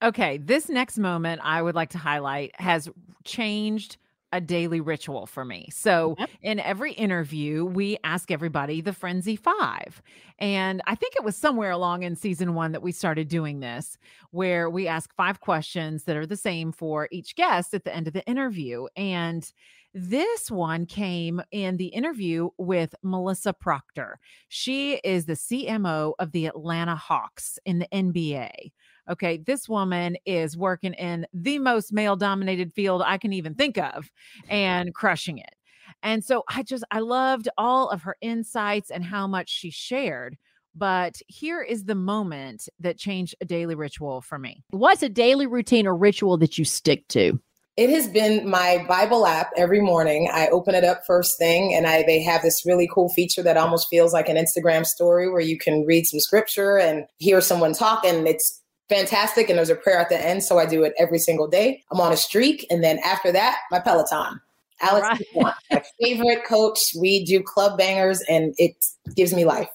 Okay, 0.03 0.39
this 0.39 0.69
next 0.69 0.99
moment 0.99 1.41
I 1.45 1.61
would 1.63 1.75
like 1.75 1.91
to 1.91 1.99
highlight 1.99 2.59
has 2.61 2.89
changed 3.25 3.99
a 4.33 4.41
daily 4.41 4.81
ritual 4.81 5.27
for 5.27 5.45
me. 5.45 5.69
So, 5.73 6.15
Yep. 6.17 6.31
in 6.41 6.61
every 6.61 6.93
interview, 6.93 7.65
we 7.65 7.99
ask 8.05 8.31
everybody 8.31 8.81
the 8.81 8.93
Frenzy 8.93 9.35
Five. 9.35 10.01
And 10.39 10.81
I 10.87 10.95
think 10.95 11.17
it 11.17 11.25
was 11.25 11.37
somewhere 11.37 11.73
along 11.73 12.05
in 12.05 12.15
season 12.15 12.55
one 12.55 12.71
that 12.73 12.81
we 12.83 12.93
started 12.93 13.27
doing 13.27 13.59
this, 13.59 13.99
where 14.31 14.71
we 14.71 14.87
ask 14.87 15.13
five 15.17 15.41
questions 15.41 16.05
that 16.05 16.17
are 16.17 16.27
the 16.27 16.37
same 16.37 16.71
for 16.71 17.09
each 17.11 17.35
guest 17.35 17.75
at 17.75 17.85
the 17.85 17.95
end 17.95 18.07
of 18.07 18.13
the 18.13 18.25
interview. 18.27 18.87
And 18.97 19.53
this 19.95 20.49
one 20.49 20.87
came 20.87 21.43
in 21.51 21.77
the 21.77 21.87
interview 21.89 22.51
with 22.57 22.95
Melissa 23.03 23.53
Proctor. 23.53 24.21
She 24.49 24.95
is 25.03 25.27
the 25.27 25.35
CMO 25.35 26.15
of 26.21 26.31
the 26.31 26.47
Atlanta 26.47 26.95
Hawks 26.95 27.59
in 27.67 27.81
the 27.81 27.89
NBA. 27.93 28.71
Okay, 29.11 29.39
this 29.39 29.69
woman 29.69 30.17
is 30.25 30.57
working 30.57 30.95
in 30.95 31.27
the 31.35 31.59
most 31.59 31.93
male 31.93 32.17
dominated 32.17 32.73
field 32.73 33.03
I 33.05 33.19
can 33.19 33.33
even 33.33 33.55
think 33.55 33.77
of 33.79 34.11
and 34.49 34.95
crushing 34.95 35.39
it. 35.39 35.55
And 36.03 36.25
so 36.25 36.45
I 36.49 36.63
just, 36.63 36.85
I 36.91 37.01
loved 37.01 37.49
all 37.59 37.89
of 37.91 38.03
her 38.03 38.17
insights 38.21 38.91
and 38.91 39.05
how 39.05 39.27
much 39.27 39.51
she 39.51 39.71
shared. 39.71 40.37
But 40.75 41.17
here 41.27 41.61
is 41.61 41.85
the 41.85 41.97
moment 41.97 42.69
that 42.79 42.97
changed 42.97 43.35
a 43.41 43.45
daily 43.45 43.75
ritual 43.75 44.21
for 44.21 44.39
me. 44.39 44.63
What's 44.71 45.03
a 45.03 45.09
daily 45.09 45.47
routine 45.47 45.87
or 45.87 45.97
ritual 45.97 46.39
that 46.39 46.59
you 46.59 46.65
stick 46.65 47.09
to? 47.09 47.41
It 47.77 47.91
has 47.91 48.09
been 48.09 48.49
my 48.49 48.85
Bible 48.89 49.27
app 49.27 49.51
every 49.57 49.81
morning. 49.81 50.29
I 50.33 50.49
open 50.49 50.75
it 50.75 50.85
up 50.85 51.03
first 51.07 51.39
thing 51.39 51.75
and 51.75 51.87
I 51.87 52.03
they 52.03 52.23
have 52.23 52.43
this 52.43 52.63
really 52.67 52.89
cool 52.93 53.09
feature 53.11 53.43
that 53.43 53.57
almost 53.57 53.89
feels 53.89 54.13
like 54.13 54.29
an 54.29 54.37
Instagram 54.37 54.85
story 54.85 55.31
where 55.31 55.41
you 55.41 55.57
can 55.57 55.85
read 55.87 56.05
some 56.05 56.21
scripture 56.21 56.79
and 56.79 57.07
hear 57.19 57.41
someone 57.41 57.73
talk 57.73 58.05
and 58.05 58.29
it's 58.29 58.60
fantastic 58.91 59.49
and 59.49 59.57
there's 59.57 59.71
a 59.71 59.77
prayer 59.77 59.99
at 59.99 60.11
the 60.11 60.21
end 60.21 60.45
so 60.45 60.59
I 60.59 60.67
do 60.67 60.83
it 60.83 60.93
every 60.99 61.19
single 61.19 61.49
day. 61.49 61.83
I'm 61.91 62.01
on 62.01 62.13
a 62.13 62.17
streak 62.17 62.67
and 62.71 62.85
then 62.85 62.99
after 62.99 63.33
that 63.33 63.59
my 63.71 63.79
Peloton. 63.79 64.41
Alex 64.83 65.07
right. 65.35 65.55
my 65.71 65.83
favorite 66.03 66.45
coach. 66.45 66.79
We 66.99 67.25
do 67.25 67.43
club 67.43 67.79
bangers 67.79 68.23
and 68.29 68.55
it 68.59 68.85
gives 69.15 69.33
me 69.33 69.45
life. 69.45 69.69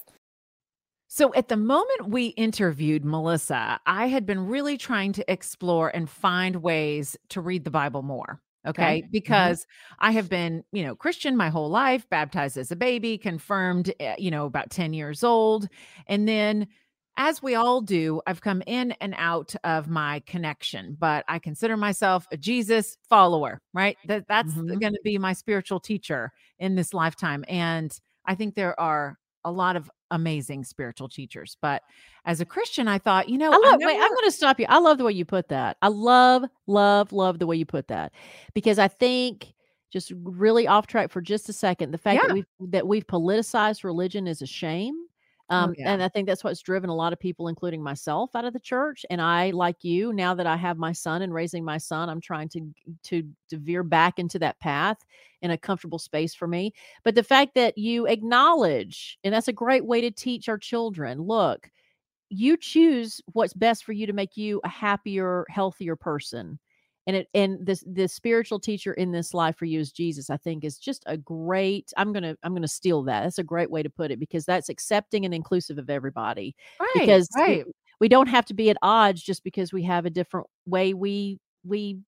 So, 1.08 1.32
at 1.32 1.48
the 1.48 1.56
moment 1.56 2.08
we 2.08 2.26
interviewed 2.26 3.02
Melissa, 3.02 3.80
I 3.86 4.06
had 4.06 4.26
been 4.26 4.46
really 4.46 4.76
trying 4.76 5.14
to 5.14 5.32
explore 5.32 5.88
and 5.88 6.10
find 6.10 6.56
ways 6.56 7.16
to 7.30 7.40
read 7.40 7.64
the 7.64 7.70
Bible 7.70 8.02
more. 8.02 8.42
Okay. 8.66 8.82
okay. 8.82 9.00
Mm-hmm. 9.00 9.10
Because 9.12 9.60
mm-hmm. 9.62 10.06
I 10.06 10.10
have 10.10 10.28
been, 10.28 10.62
you 10.72 10.84
know, 10.84 10.94
Christian 10.94 11.34
my 11.34 11.48
whole 11.48 11.70
life, 11.70 12.06
baptized 12.10 12.58
as 12.58 12.70
a 12.70 12.76
baby, 12.76 13.16
confirmed, 13.16 13.94
eh, 13.98 14.16
you 14.18 14.30
know, 14.30 14.44
about 14.44 14.70
10 14.70 14.92
years 14.92 15.24
old. 15.24 15.68
And 16.06 16.28
then, 16.28 16.66
as 17.16 17.42
we 17.42 17.54
all 17.54 17.80
do, 17.80 18.20
I've 18.26 18.40
come 18.40 18.62
in 18.66 18.92
and 19.00 19.14
out 19.16 19.54
of 19.64 19.88
my 19.88 20.20
connection, 20.26 20.96
but 20.98 21.24
I 21.28 21.38
consider 21.38 21.76
myself 21.76 22.26
a 22.30 22.36
Jesus 22.36 22.98
follower, 23.08 23.60
right? 23.72 23.96
That 24.06 24.28
that's 24.28 24.52
mm-hmm. 24.52 24.78
going 24.78 24.92
to 24.92 25.00
be 25.02 25.18
my 25.18 25.32
spiritual 25.32 25.80
teacher 25.80 26.32
in 26.58 26.74
this 26.74 26.92
lifetime. 26.92 27.44
And 27.48 27.98
I 28.26 28.34
think 28.34 28.54
there 28.54 28.78
are 28.78 29.18
a 29.44 29.50
lot 29.50 29.76
of 29.76 29.90
amazing 30.10 30.64
spiritual 30.64 31.08
teachers. 31.08 31.56
But 31.62 31.82
as 32.24 32.40
a 32.40 32.44
Christian, 32.44 32.88
I 32.88 32.98
thought, 32.98 33.28
you 33.28 33.38
know, 33.38 33.52
I 33.52 33.56
love, 33.56 33.80
never... 33.80 33.92
wait, 33.92 34.00
I'm 34.00 34.10
going 34.10 34.24
to 34.24 34.32
stop 34.32 34.60
you. 34.60 34.66
I 34.68 34.78
love 34.78 34.98
the 34.98 35.04
way 35.04 35.12
you 35.12 35.24
put 35.24 35.48
that. 35.48 35.76
I 35.82 35.88
love, 35.88 36.44
love, 36.66 37.12
love 37.12 37.38
the 37.38 37.46
way 37.46 37.56
you 37.56 37.66
put 37.66 37.88
that 37.88 38.12
because 38.54 38.78
I 38.78 38.88
think 38.88 39.54
just 39.92 40.12
really 40.24 40.66
off 40.66 40.86
track 40.86 41.10
for 41.10 41.20
just 41.20 41.48
a 41.48 41.52
second, 41.52 41.92
the 41.92 41.98
fact 41.98 42.20
yeah. 42.20 42.26
that 42.26 42.34
we've, 42.34 42.70
that 42.72 42.86
we've 42.86 43.06
politicized 43.06 43.84
religion 43.84 44.26
is 44.26 44.42
a 44.42 44.46
shame. 44.46 45.05
Oh, 45.54 45.64
um, 45.64 45.70
oh, 45.70 45.74
yeah. 45.76 45.92
And 45.92 46.02
I 46.02 46.08
think 46.08 46.26
that's 46.26 46.42
what's 46.42 46.60
driven 46.60 46.90
a 46.90 46.94
lot 46.94 47.12
of 47.12 47.20
people, 47.20 47.48
including 47.48 47.82
myself, 47.82 48.34
out 48.34 48.44
of 48.44 48.52
the 48.52 48.60
church. 48.60 49.06
And 49.10 49.20
I, 49.20 49.50
like 49.50 49.84
you, 49.84 50.12
now 50.12 50.34
that 50.34 50.46
I 50.46 50.56
have 50.56 50.76
my 50.78 50.92
son 50.92 51.22
and 51.22 51.32
raising 51.32 51.64
my 51.64 51.78
son, 51.78 52.08
I'm 52.08 52.20
trying 52.20 52.48
to 52.50 52.72
to 53.04 53.22
to 53.50 53.56
veer 53.58 53.84
back 53.84 54.18
into 54.18 54.38
that 54.40 54.58
path 54.58 54.98
in 55.42 55.52
a 55.52 55.58
comfortable 55.58 55.98
space 56.00 56.34
for 56.34 56.48
me. 56.48 56.72
But 57.04 57.14
the 57.14 57.22
fact 57.22 57.54
that 57.54 57.78
you 57.78 58.06
acknowledge, 58.06 59.18
and 59.22 59.32
that's 59.32 59.48
a 59.48 59.52
great 59.52 59.84
way 59.86 60.00
to 60.00 60.10
teach 60.10 60.48
our 60.48 60.58
children. 60.58 61.20
Look, 61.22 61.70
you 62.30 62.56
choose 62.56 63.20
what's 63.32 63.54
best 63.54 63.84
for 63.84 63.92
you 63.92 64.06
to 64.06 64.12
make 64.12 64.36
you 64.36 64.60
a 64.64 64.68
happier, 64.68 65.46
healthier 65.48 65.96
person 65.96 66.58
and 67.06 67.16
it 67.16 67.28
and 67.34 67.64
this 67.64 67.84
the 67.86 68.08
spiritual 68.08 68.58
teacher 68.58 68.92
in 68.94 69.12
this 69.12 69.32
life 69.32 69.56
for 69.56 69.64
you 69.64 69.80
is 69.80 69.92
jesus 69.92 70.30
i 70.30 70.36
think 70.36 70.64
is 70.64 70.78
just 70.78 71.02
a 71.06 71.16
great 71.16 71.92
i'm 71.96 72.12
gonna 72.12 72.36
i'm 72.42 72.54
gonna 72.54 72.68
steal 72.68 73.02
that 73.02 73.22
that's 73.22 73.38
a 73.38 73.44
great 73.44 73.70
way 73.70 73.82
to 73.82 73.90
put 73.90 74.10
it 74.10 74.20
because 74.20 74.44
that's 74.44 74.68
accepting 74.68 75.24
and 75.24 75.34
inclusive 75.34 75.78
of 75.78 75.90
everybody 75.90 76.54
right 76.80 76.90
because 76.94 77.28
right. 77.36 77.64
We, 77.66 77.72
we 78.00 78.08
don't 78.08 78.28
have 78.28 78.44
to 78.46 78.54
be 78.54 78.70
at 78.70 78.76
odds 78.82 79.22
just 79.22 79.44
because 79.44 79.72
we 79.72 79.82
have 79.84 80.06
a 80.06 80.10
different 80.10 80.46
way 80.66 80.94
we 80.94 81.38
we 81.64 81.98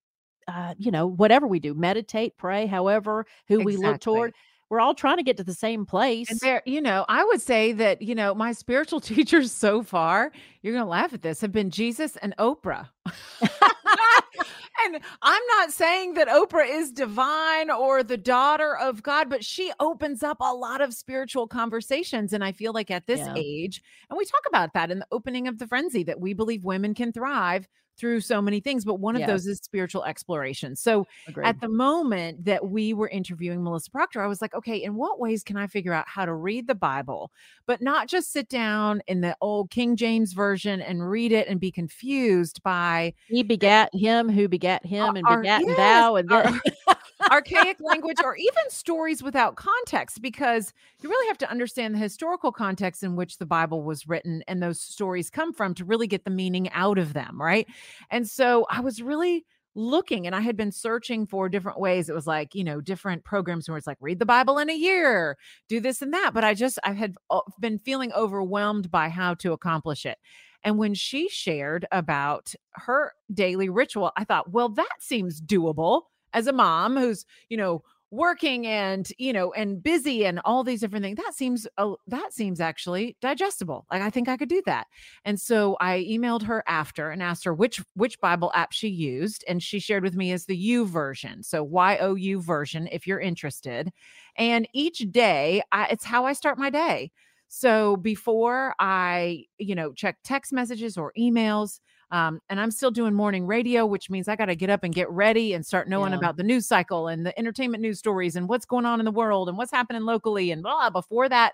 uh, 0.49 0.75
you 0.79 0.91
know 0.91 1.07
whatever 1.07 1.47
we 1.47 1.61
do 1.61 1.75
meditate 1.75 2.37
pray 2.39 2.67
however 2.67 3.27
who 3.49 3.61
exactly. 3.61 3.77
we 3.77 3.87
look 3.87 4.01
toward 4.01 4.35
we're 4.71 4.81
all 4.81 4.95
trying 4.95 5.17
to 5.17 5.23
get 5.23 5.37
to 5.39 5.45
the 5.45 5.55
same 5.55 5.87
place. 5.87 6.31
And 6.31 6.39
there, 6.41 6.63
you 6.67 6.81
know, 6.81 7.05
I 7.09 7.25
would 7.25 7.41
say 7.41 7.73
that, 7.73 8.03
you 8.03 8.15
know, 8.15 8.35
my 8.35 8.53
spiritual 8.53 9.01
teachers 9.03 9.53
so 9.53 9.83
far, 9.83 10.33
you're 10.63 10.75
going 10.75 10.85
to 10.85 10.91
laugh 10.91 11.13
at 11.13 11.23
this, 11.23 11.41
have 11.41 11.53
been 11.53 11.71
Jesus 11.71 12.17
and 12.17 12.35
Oprah. 12.39 12.89
and 13.41 15.01
I'm 15.23 15.43
not 15.57 15.71
saying 15.71 16.15
that 16.15 16.29
Oprah 16.29 16.69
is 16.69 16.93
divine 16.93 17.71
or 17.71 18.03
the 18.03 18.17
daughter 18.17 18.77
of 18.77 19.03
God, 19.03 19.31
but 19.31 19.45
she 19.45 19.73
opens 19.81 20.23
up 20.23 20.39
a 20.41 20.55
lot 20.55 20.81
of 20.81 20.93
spiritual 20.93 21.47
conversations. 21.47 22.33
And 22.33 22.45
I 22.45 22.53
feel 22.53 22.73
like 22.73 22.91
at 22.91 23.07
this 23.07 23.21
yeah. 23.21 23.35
age, 23.37 23.83
and 24.11 24.19
we 24.19 24.25
talk 24.25 24.43
about 24.47 24.75
that 24.75 24.91
in 24.91 24.99
the 24.99 25.07
opening 25.11 25.49
of 25.49 25.59
the 25.59 25.67
frenzy, 25.67 26.03
that 26.05 26.21
we 26.21 26.35
believe 26.35 26.65
women 26.65 26.95
can 26.95 27.13
thrive 27.13 27.67
through 27.99 28.21
so 28.21 28.41
many 28.41 28.61
things, 28.61 28.85
but 28.85 29.01
one 29.01 29.17
of 29.17 29.21
yes. 29.21 29.29
those 29.29 29.47
is 29.47 29.59
spiritual 29.59 30.05
exploration. 30.05 30.77
So 30.77 31.07
Agreed. 31.27 31.47
at 31.47 31.61
the 31.61 31.69
moment 31.69 32.45
that 32.45 32.69
we 32.69 32.95
were 32.95 33.09
interviewing 33.09 33.63
Melissa 33.63 33.91
Proctor, 33.91 34.23
I 34.23 34.27
was 34.27 34.41
like, 34.41 34.55
okay, 34.55 34.83
in 34.83 34.95
what 34.95 35.19
ways 35.19 35.43
can 35.43 35.57
I 35.57 35.67
figure 35.67 35.93
out 35.93 36.09
how 36.09 36.25
to 36.25 36.35
read 36.35 36.67
the 36.67 36.75
Bible, 36.75 37.31
but 37.67 37.83
not 37.83 38.09
just 38.09 38.33
sit 38.33 38.49
down 38.49 39.03
in 39.07 39.21
the 39.21 39.37
old 39.41 39.71
King 39.71 39.97
James 39.97 40.33
version 40.33 40.81
and 40.81 41.09
read 41.09 41.33
it 41.33 41.49
and 41.49 41.61
be 41.61 41.71
confused 41.71 42.63
by 42.63 43.13
he 43.27 43.43
begat 43.43 43.95
him 43.95 44.29
who 44.29 44.49
begat 44.49 44.85
him 44.87 45.17
and 45.17 45.27
our, 45.27 45.41
begat 45.41 45.61
yes, 45.61 45.69
and 45.69 45.77
thou 45.77 46.17
and 46.17 46.29
then 46.29 46.61
archaic 47.31 47.79
language 47.81 48.19
or 48.23 48.37
even 48.37 48.71
stories 48.71 49.23
without 49.23 49.57
context 49.57 50.23
because 50.23 50.73
you 51.03 51.09
really 51.09 51.29
have 51.29 51.39
to 51.39 51.51
understand 51.51 51.95
the 51.95 51.99
historical 51.99 52.53
context 52.53 53.03
in 53.03 53.17
which 53.17 53.39
the 53.39 53.47
bible 53.47 53.83
was 53.83 54.09
written 54.09 54.43
and 54.47 54.63
those 54.63 54.81
stories 54.81 55.31
come 55.31 55.53
from 55.53 55.75
to 55.75 55.85
really 55.85 56.07
get 56.07 56.25
the 56.25 56.31
meaning 56.31 56.71
out 56.71 56.99
of 56.99 57.13
them 57.13 57.41
right 57.41 57.67
and 58.11 58.29
so 58.29 58.67
i 58.71 58.81
was 58.81 59.03
really 59.03 59.45
looking 59.79 60.27
and 60.27 60.35
I 60.35 60.41
had 60.41 60.57
been 60.57 60.73
searching 60.73 61.25
for 61.25 61.49
different 61.49 61.79
ways. 61.79 62.09
It 62.09 62.15
was 62.15 62.27
like, 62.27 62.55
you 62.55 62.65
know, 62.65 62.81
different 62.81 63.25
programs 63.25 63.69
where 63.69 63.79
it's 63.79 63.87
like 63.87 63.99
read 64.01 64.19
the 64.19 64.27
Bible 64.27 64.59
in 64.59 64.69
a 64.69 64.75
year, 64.75 65.37
do 65.69 65.81
this 65.81 66.03
and 66.03 66.13
that. 66.13 66.33
But 66.35 66.43
I 66.43 66.55
just, 66.55 66.79
I 66.83 66.93
had 66.93 67.15
uh, 67.31 67.41
been 67.61 67.79
feeling 67.79 68.13
overwhelmed 68.13 68.91
by 68.91 69.09
how 69.09 69.35
to 69.35 69.53
accomplish 69.53 70.05
it. 70.05 70.19
And 70.65 70.79
when 70.79 70.95
she 70.95 71.29
shared 71.29 71.87
about 71.93 72.55
her 72.73 73.13
daily 73.33 73.69
ritual, 73.69 74.11
I 74.17 74.25
thought, 74.25 74.51
well, 74.51 74.69
that 74.71 74.97
seems 74.99 75.41
doable 75.41 76.03
as 76.33 76.47
a 76.47 76.53
mom 76.53 76.97
who's, 76.97 77.25
you 77.49 77.57
know, 77.57 77.83
working 78.11 78.67
and 78.67 79.13
you 79.19 79.33
know 79.35 79.53
and 79.53 79.83
busy 79.83 80.25
and 80.25 80.41
all 80.45 80.65
these 80.65 80.81
different 80.81 81.05
things 81.05 81.19
that 81.19 81.35
seems 81.35 81.67
uh, 81.77 81.93
that 82.07 82.33
seems 82.33 82.59
actually 82.59 83.17
digestible 83.21 83.85
like 83.93 84.01
i 84.01 84.09
think 84.09 84.29
i 84.29 84.37
could 84.37 84.49
do 84.49 84.63
that. 84.65 84.87
And 85.25 85.39
so 85.39 85.77
i 85.81 86.07
emailed 86.09 86.43
her 86.45 86.65
after 86.67 87.11
and 87.11 87.23
asked 87.23 87.45
her 87.45 87.53
which 87.53 87.83
which 87.95 88.19
bible 88.21 88.51
app 88.55 88.73
she 88.73 88.89
used 88.89 89.45
and 89.47 89.63
she 89.63 89.79
shared 89.79 90.03
with 90.03 90.17
me 90.17 90.33
is 90.33 90.47
the 90.47 90.57
u 90.57 90.87
YouVersion 90.87 91.45
so 91.45 91.63
y-o-u 91.63 92.41
version 92.41 92.89
if 92.91 93.07
you're 93.07 93.21
interested. 93.21 93.91
And 94.37 94.67
each 94.73 94.99
day 95.11 95.63
I, 95.73 95.87
it's 95.89 96.05
how 96.05 96.25
i 96.25 96.33
start 96.33 96.59
my 96.59 96.71
day. 96.71 97.11
So 97.49 97.97
before 97.97 98.75
i 98.79 99.45
you 99.59 99.75
know 99.75 99.93
check 99.93 100.17
text 100.25 100.53
messages 100.53 100.97
or 100.97 101.13
emails 101.19 101.81
um, 102.11 102.41
and 102.49 102.59
I'm 102.61 102.71
still 102.71 102.91
doing 102.91 103.15
morning 103.15 103.47
radio, 103.47 103.85
which 103.85 104.09
means 104.09 104.29
I 104.29 104.37
got 104.37 104.47
to 104.47 104.57
get 104.57 104.71
up 104.71 104.83
and 104.83 104.95
get 104.95 105.11
ready 105.11 105.53
and 105.53 105.65
start 105.65 105.89
knowing 105.89 106.13
yeah. 106.13 106.19
about 106.19 106.37
the 106.37 106.43
news 106.43 106.67
cycle 106.67 107.09
and 107.09 107.25
the 107.25 107.39
entertainment 107.39 107.83
news 107.83 107.99
stories 107.99 108.37
and 108.37 108.49
what's 108.49 108.65
going 108.65 108.87
on 108.87 108.99
in 108.99 109.05
the 109.05 109.13
world 109.13 109.49
and 109.49 109.59
what's 109.59 109.71
happening 109.71 110.03
locally 110.03 110.51
and 110.51 110.63
blah. 110.63 110.89
Before 110.89 111.29
that 111.29 111.53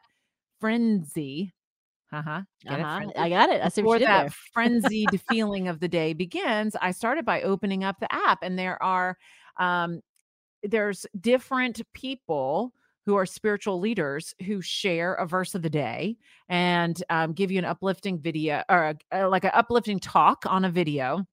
frenzy, 0.60 1.52
uh-huh, 2.12 2.42
uh-huh. 2.68 3.06
I 3.16 3.28
got 3.28 3.50
it. 3.50 3.60
I 3.62 3.68
see 3.68 3.82
Before 3.82 3.98
that 3.98 4.32
frenzied 4.32 5.20
feeling 5.28 5.66
of 5.66 5.80
the 5.80 5.88
day 5.88 6.12
begins, 6.12 6.76
I 6.80 6.92
started 6.92 7.24
by 7.24 7.42
opening 7.42 7.82
up 7.82 7.98
the 7.98 8.12
app, 8.14 8.38
and 8.42 8.56
there 8.56 8.80
are 8.80 9.18
um, 9.58 10.00
there's 10.62 11.06
different 11.20 11.80
people 11.92 12.72
who 13.06 13.16
are 13.16 13.26
spiritual 13.26 13.80
leaders 13.80 14.34
who 14.46 14.60
share 14.60 15.14
a 15.14 15.26
verse 15.26 15.54
of 15.54 15.62
the 15.62 15.70
day 15.70 16.16
and 16.48 17.02
um, 17.10 17.32
give 17.32 17.50
you 17.50 17.58
an 17.58 17.64
uplifting 17.64 18.18
video 18.18 18.62
or 18.68 18.94
a, 19.12 19.28
like 19.28 19.44
an 19.44 19.50
uplifting 19.54 20.00
talk 20.00 20.44
on 20.46 20.64
a 20.64 20.70
video. 20.70 21.24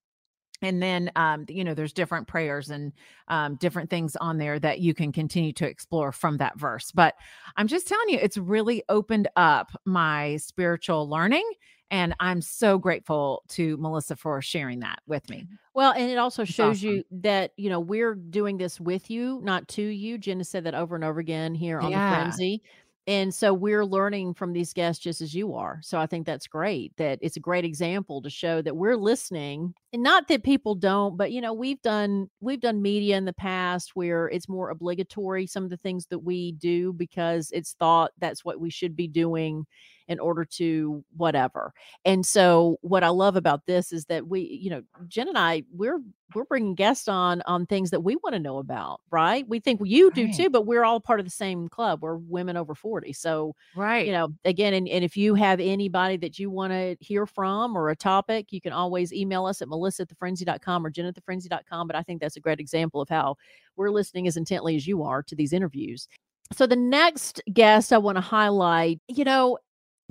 And 0.63 0.81
then 0.81 1.11
um, 1.15 1.45
you 1.49 1.63
know 1.63 1.73
there's 1.73 1.93
different 1.93 2.27
prayers 2.27 2.69
and 2.69 2.93
um, 3.29 3.55
different 3.55 3.89
things 3.89 4.15
on 4.15 4.37
there 4.37 4.59
that 4.59 4.79
you 4.79 4.93
can 4.93 5.11
continue 5.11 5.53
to 5.53 5.67
explore 5.67 6.11
from 6.11 6.37
that 6.37 6.59
verse. 6.59 6.91
But 6.91 7.15
i'm 7.57 7.67
just 7.67 7.87
telling 7.87 8.09
you 8.09 8.19
it's 8.21 8.37
really 8.37 8.83
opened 8.87 9.27
up 9.35 9.71
my 9.85 10.37
spiritual 10.37 11.09
learning 11.09 11.49
and 11.91 12.15
I'm 12.21 12.41
so 12.41 12.77
grateful 12.77 13.43
to 13.49 13.75
Melissa 13.77 14.15
for 14.15 14.41
sharing 14.41 14.79
that 14.79 14.99
with 15.07 15.29
me. 15.29 15.41
Mm-hmm. 15.41 15.55
Well, 15.73 15.91
and 15.91 16.09
it 16.09 16.17
also 16.17 16.43
it's 16.43 16.51
shows 16.51 16.77
awesome. 16.77 16.89
you 16.89 17.03
that, 17.11 17.51
you 17.57 17.69
know, 17.69 17.81
we're 17.81 18.15
doing 18.15 18.57
this 18.57 18.79
with 18.79 19.11
you, 19.11 19.41
not 19.43 19.67
to 19.69 19.81
you. 19.81 20.17
Jenna 20.17 20.45
said 20.45 20.63
that 20.63 20.73
over 20.73 20.95
and 20.95 21.03
over 21.03 21.19
again 21.19 21.53
here 21.53 21.79
on 21.79 21.91
yeah. 21.91 22.09
the 22.09 22.15
frenzy. 22.15 22.63
And 23.07 23.33
so 23.33 23.51
we're 23.53 23.83
learning 23.83 24.35
from 24.35 24.53
these 24.53 24.73
guests 24.73 25.03
just 25.03 25.21
as 25.21 25.33
you 25.33 25.55
are. 25.55 25.79
So 25.81 25.99
I 25.99 26.05
think 26.05 26.25
that's 26.25 26.47
great 26.47 26.95
that 26.97 27.19
it's 27.21 27.35
a 27.35 27.41
great 27.41 27.65
example 27.65 28.21
to 28.21 28.29
show 28.29 28.61
that 28.61 28.77
we're 28.77 28.95
listening. 28.95 29.73
And 29.91 30.03
not 30.03 30.27
that 30.27 30.43
people 30.43 30.75
don't, 30.75 31.17
but 31.17 31.31
you 31.31 31.41
know, 31.41 31.51
we've 31.51 31.81
done 31.81 32.29
we've 32.41 32.61
done 32.61 32.81
media 32.81 33.17
in 33.17 33.25
the 33.25 33.33
past 33.33 33.95
where 33.95 34.27
it's 34.29 34.47
more 34.47 34.69
obligatory 34.69 35.47
some 35.47 35.63
of 35.63 35.71
the 35.71 35.77
things 35.77 36.05
that 36.07 36.19
we 36.19 36.51
do 36.53 36.93
because 36.93 37.49
it's 37.51 37.73
thought 37.73 38.11
that's 38.19 38.45
what 38.45 38.59
we 38.61 38.69
should 38.69 38.95
be 38.95 39.07
doing 39.07 39.65
in 40.11 40.19
order 40.19 40.43
to 40.43 41.03
whatever. 41.15 41.73
And 42.03 42.25
so 42.25 42.77
what 42.81 43.03
I 43.03 43.07
love 43.07 43.37
about 43.37 43.65
this 43.65 43.93
is 43.93 44.05
that 44.05 44.27
we, 44.27 44.41
you 44.41 44.69
know, 44.69 44.83
Jenn 45.07 45.29
and 45.29 45.37
I, 45.37 45.63
we're 45.73 45.99
we're 46.33 46.45
bringing 46.45 46.75
guests 46.75 47.07
on 47.09 47.41
on 47.45 47.65
things 47.65 47.89
that 47.89 48.01
we 48.01 48.15
want 48.17 48.33
to 48.33 48.39
know 48.39 48.57
about, 48.59 49.01
right? 49.09 49.45
We 49.49 49.59
think 49.59 49.81
you 49.83 50.11
do 50.11 50.23
Right. 50.25 50.33
too, 50.33 50.49
but 50.49 50.65
we're 50.65 50.83
all 50.85 50.99
part 51.01 51.19
of 51.19 51.25
the 51.25 51.29
same 51.31 51.67
club. 51.67 52.01
We're 52.01 52.15
women 52.15 52.55
over 52.55 52.73
40. 52.73 53.11
So, 53.13 53.53
Right. 53.75 54.05
you 54.05 54.13
know, 54.13 54.33
again, 54.45 54.73
and, 54.73 54.87
and 54.87 55.03
if 55.03 55.17
you 55.17 55.35
have 55.35 55.59
anybody 55.59 56.17
that 56.17 56.39
you 56.39 56.49
want 56.49 56.71
to 56.71 56.95
hear 57.01 57.25
from 57.25 57.75
or 57.77 57.89
a 57.89 57.95
topic, 57.95 58.51
you 58.51 58.61
can 58.61 58.71
always 58.71 59.11
email 59.13 59.45
us 59.45 59.61
at 59.61 59.67
melissa 59.67 60.03
at 60.03 60.09
thefrenzy.com 60.09 60.85
or 60.85 60.89
jenn 60.89 61.05
at 61.05 61.15
thefrenzy.com. 61.15 61.87
But 61.87 61.95
I 61.95 62.03
think 62.03 62.21
that's 62.21 62.37
a 62.37 62.41
great 62.41 62.59
example 62.59 63.01
of 63.01 63.09
how 63.09 63.35
we're 63.75 63.91
listening 63.91 64.27
as 64.27 64.37
intently 64.37 64.75
as 64.75 64.87
you 64.87 65.03
are 65.03 65.23
to 65.23 65.35
these 65.35 65.51
interviews. 65.53 66.07
So 66.53 66.67
the 66.67 66.75
next 66.75 67.41
guest 67.53 67.93
I 67.93 67.97
want 67.97 68.17
to 68.17 68.21
highlight, 68.21 68.99
you 69.07 69.23
know, 69.23 69.57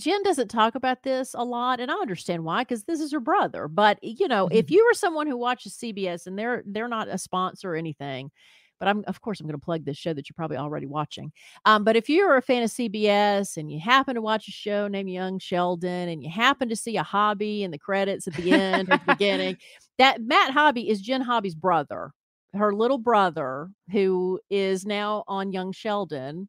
Jenn 0.01 0.23
doesn't 0.23 0.49
talk 0.49 0.75
about 0.75 1.03
this 1.03 1.35
a 1.35 1.45
lot, 1.45 1.81
and 1.81 1.91
I 1.91 1.95
understand 1.95 2.45
why, 2.45 2.63
because 2.63 2.85
this 2.85 3.01
is 3.01 3.13
her 3.13 3.21
brother. 3.21 3.69
But 3.69 3.99
you 4.03 4.29
know, 4.29 4.49
if 4.51 4.71
you 4.71 4.83
are 4.91 4.95
someone 4.95 5.27
who 5.27 5.37
watches 5.37 5.75
CBS 5.75 6.27
and 6.27 6.39
they're 6.39 6.63
they're 6.67 6.89
not 6.89 7.09
a 7.09 7.19
sponsor 7.19 7.73
or 7.73 7.77
anything, 7.77 8.31
but 8.81 8.89
I'm 8.89 9.05
of 9.07 9.21
course 9.21 9.39
I'm 9.39 9.47
going 9.47 9.59
to 9.59 9.65
plug 9.65 9.85
this 9.85 9.99
show 9.99 10.13
that 10.13 10.29
you're 10.29 10.35
probably 10.35 10.57
already 10.57 10.87
watching. 10.87 11.31
Um, 11.67 11.85
but 11.85 11.95
if 11.95 12.09
you're 12.09 12.37
a 12.37 12.43
fan 12.43 12.63
of 12.63 12.71
CBS 12.71 13.57
and 13.57 13.71
you 13.71 13.79
happen 13.79 14.15
to 14.15 14.23
watch 14.23 14.49
a 14.49 14.53
show 14.53 14.89
named 14.89 15.11
Young 15.11 15.39
Sheldon 15.39 16.09
and 16.09 16.25
you 16.25 16.31
happen 16.31 16.69
to 16.71 16.77
see 16.77 16.97
a 16.97 17.03
hobby 17.03 17.63
in 17.63 17.71
the 17.71 17.79
credits 17.79 18.27
at 18.27 18.35
the 18.35 18.51
end 18.51 18.89
or 18.89 18.97
the 18.97 19.05
beginning, 19.07 19.59
that 19.99 20.23
Matt 20.23 20.51
Hobby 20.53 20.89
is 20.89 21.03
Jenn 21.03 21.21
Hobby's 21.21 21.55
brother, 21.55 22.13
her 22.55 22.75
little 22.75 22.99
brother, 22.99 23.71
who 23.93 24.41
is 24.49 24.87
now 24.87 25.25
on 25.29 25.53
Young 25.53 25.73
Sheldon. 25.73 26.49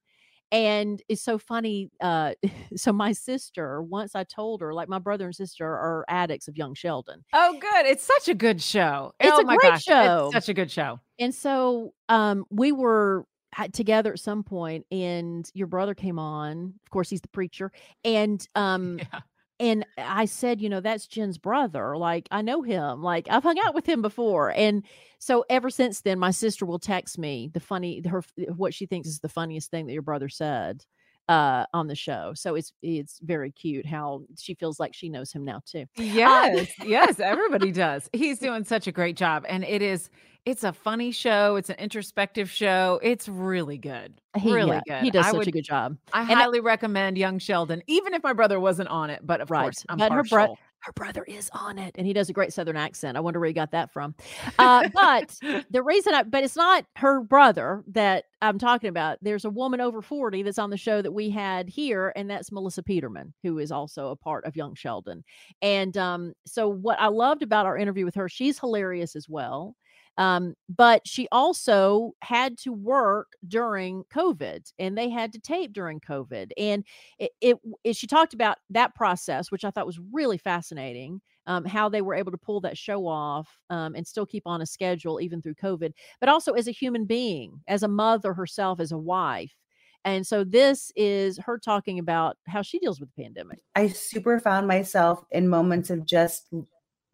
And 0.52 1.02
it's 1.08 1.22
so 1.22 1.38
funny. 1.38 1.90
Uh, 2.02 2.34
so 2.76 2.92
my 2.92 3.14
sister, 3.14 3.82
once 3.82 4.16
I 4.16 4.24
told 4.24 4.62
her, 4.62 4.74
like 4.74 4.90
my 4.90 5.00
brother 5.00 5.26
and 5.26 5.36
sister 5.36 5.66
are 5.66 6.06
addicts 6.08 6.48
of 6.48 6.58
Young 6.58 6.74
Sheldon. 6.74 7.24
Oh, 7.34 7.58
good. 7.60 7.86
It's 7.86 8.04
such 8.04 8.28
a 8.28 8.34
good 8.34 8.62
show. 8.62 9.14
It's 9.20 9.32
oh 9.32 9.42
a 9.42 9.46
my 9.46 9.56
great 9.58 9.72
gosh. 9.72 9.84
show. 9.84 10.26
It's 10.26 10.34
such 10.34 10.50
a 10.50 10.54
good 10.54 10.72
show. 10.72 11.00
And 11.20 11.34
so 11.34 11.94
um, 12.10 12.46
we 12.50 12.72
were 12.72 13.26
together 13.74 14.14
at 14.14 14.20
some 14.20 14.44
point, 14.44 14.86
and 14.92 15.50
your 15.54 15.68
brother 15.68 15.94
came 15.94 16.20
on. 16.20 16.74
Of 16.86 16.90
course, 16.90 17.10
he's 17.10 17.22
the 17.22 17.28
preacher, 17.30 17.72
and 18.04 18.46
um, 18.56 19.00
Yeah. 19.00 19.20
And 19.62 19.86
I 19.95 20.26
said, 20.26 20.60
you 20.60 20.69
know, 20.69 20.80
that's 20.80 21.06
Jenn's 21.06 21.38
brother. 21.38 21.95
Like 21.95 22.28
I 22.32 22.41
know 22.41 22.63
him. 22.63 23.04
Like 23.04 23.28
I've 23.30 23.43
hung 23.43 23.60
out 23.63 23.76
with 23.76 23.86
him 23.86 24.02
before, 24.02 24.52
and 24.52 24.84
so 25.19 25.45
ever 25.52 25.69
since 25.69 26.02
then, 26.02 26.17
my 26.17 26.32
sister 26.32 26.65
will 26.65 26.80
text 26.80 27.19
me 27.19 27.50
the 27.54 27.60
funny 27.60 28.02
her 28.08 28.24
what 28.56 28.74
she 28.74 28.88
thinks 28.88 29.08
is 29.08 29.19
the 29.19 29.30
funniest 29.30 29.69
thing 29.69 29.86
that 29.86 29.93
your 29.93 30.02
brother 30.02 30.30
said 30.30 30.84
uh 31.32 31.65
on 31.74 31.88
the 31.88 31.96
show 31.96 32.34
so 32.36 32.56
it's 32.56 32.74
it's 32.82 33.20
very 33.24 33.52
cute 33.52 33.86
how 33.86 34.22
she 34.38 34.54
feels 34.54 34.80
like 34.80 34.94
she 34.94 35.08
knows 35.10 35.32
him 35.32 35.46
now 35.46 35.62
too 35.65 35.86
Yes, 35.96 36.70
yes, 36.86 37.20
everybody 37.20 37.72
does. 37.72 38.10
He's 38.13 38.38
doing 38.48 38.63
such 38.65 38.88
a 38.88 38.91
great 38.91 39.15
job, 39.17 39.46
and 39.48 39.63
it 39.63 39.82
is. 39.82 40.10
It's 40.46 40.63
a 40.63 40.74
funny 40.74 41.12
show. 41.12 41.56
It's 41.56 41.70
an 41.70 41.76
introspective 41.78 42.50
show. 42.50 43.00
It's 43.04 43.30
really 43.30 43.78
good. 43.78 44.20
he, 44.36 44.52
really 44.52 44.82
yeah, 44.88 45.00
good. 45.00 45.04
he 45.04 45.12
does 45.12 45.26
I 45.28 45.30
such 45.30 45.38
would, 45.38 45.48
a 45.48 45.52
good 45.52 45.63
job 45.63 45.98
I 46.13 46.22
and 46.22 46.32
I- 46.32 46.36
highly 46.36 46.60
recommend 46.62 47.17
Young 47.17 47.38
Sheldon, 47.39 47.84
even 47.88 48.13
if 48.15 48.24
my 48.24 48.34
brother 48.34 48.60
wasn't 48.60 48.89
on 48.89 49.10
it. 49.12 49.20
But 49.24 49.39
of 49.41 49.52
Right, 49.52 49.62
course, 49.63 49.86
I'm 49.88 49.98
but 50.00 50.12
her 50.12 50.24
bro- 50.24 50.39
partial. 50.48 50.58
Her 50.82 50.91
brother 50.94 51.24
is 51.24 51.50
on 51.54 51.78
it 51.78 51.96
and 51.98 52.08
he 52.08 52.13
does 52.13 52.30
a 52.30 52.34
great 52.34 52.54
southern 52.54 52.76
accent 52.78 53.17
i 53.17 53.20
wonder 53.20 53.39
where 53.39 53.48
he 53.48 53.54
got 53.54 53.72
that 53.72 53.91
from. 53.91 54.13
Uh, 54.60 54.88
but 54.94 55.38
the 55.70 55.84
reason 55.84 56.13
i 56.13 56.24
but 56.24 56.44
it's 56.44 56.56
not 56.56 56.86
her 56.96 57.22
brother 57.22 57.84
that 57.88 58.26
i'm 58.41 58.58
talking 58.58 58.89
about 58.89 59.17
there's 59.22 59.46
a 59.46 59.50
woman 59.50 59.82
over 59.82 60.02
40 60.02 60.44
that's 60.44 60.60
on 60.60 60.70
the 60.70 60.78
show 60.78 61.02
that 61.02 61.12
we 61.12 61.30
had 61.30 61.70
here 61.70 62.12
and 62.15 62.30
that's 62.30 62.52
melissa 62.52 62.84
peterman 62.84 63.34
who 63.44 63.60
is 63.60 63.72
also 63.72 64.10
a 64.10 64.15
part 64.15 64.46
of 64.46 64.56
young 64.56 64.76
sheldon. 64.76 65.24
And 65.62 65.96
um, 65.98 66.34
so 66.46 66.67
what 66.67 67.00
i 67.00 67.08
loved 67.08 67.44
about 67.44 67.65
our 67.65 67.78
interview 67.78 68.06
with 68.06 68.15
her 68.15 68.28
she's 68.30 68.60
hilarious 68.60 69.15
as 69.15 69.30
well 69.30 69.76
um, 70.17 70.54
but 70.69 71.02
she 71.06 71.28
also 71.32 72.12
had 72.21 72.58
to 72.58 72.71
work 72.71 73.34
during 73.47 74.04
covid 74.13 74.71
and 74.80 74.97
they 74.97 75.10
had 75.10 75.32
to 75.32 75.39
tape 75.39 75.74
during 75.74 76.00
covid 76.00 76.52
and 76.58 76.84
it, 77.19 77.32
it, 77.41 77.58
it 77.84 77.95
she 77.95 78.08
talked 78.08 78.34
about 78.34 78.58
that 78.69 78.93
process 78.95 79.52
which 79.52 79.65
i 79.65 79.71
thought 79.71 79.86
was 79.86 80.00
really 80.12 80.38
fascinating 80.38 81.21
um, 81.47 81.65
how 81.65 81.89
they 81.89 82.04
were 82.04 82.13
able 82.13 82.32
to 82.32 82.38
pull 82.38 82.62
that 82.62 82.78
show 82.78 83.08
off 83.08 83.50
um, 83.71 83.95
and 83.95 84.06
still 84.06 84.26
keep 84.26 84.43
on 84.45 84.62
a 84.62 84.65
schedule 84.65 85.19
even 85.21 85.41
through 85.41 85.56
covid 85.56 85.91
but 86.19 86.30
also 86.30 86.54
as 86.54 86.67
a 86.67 86.71
human 86.71 87.06
being 87.06 87.60
as 87.67 87.84
a 87.84 87.88
mother 87.88 88.34
herself 88.34 88.80
as 88.80 88.91
a 88.91 88.97
wife 88.97 89.56
and 90.04 90.26
so 90.26 90.43
this 90.43 90.91
is 90.95 91.38
her 91.39 91.60
talking 91.60 92.00
about 92.00 92.38
how 92.47 92.62
she 92.62 92.80
deals 92.80 93.00
with 93.00 93.10
the 93.15 93.24
pandemic. 93.24 93.60
I 93.76 93.88
super 93.88 94.39
found 94.39 94.67
myself 94.67 95.24
in 95.32 95.47
moments 95.47 95.89
of 95.89 96.06
just 96.06 96.47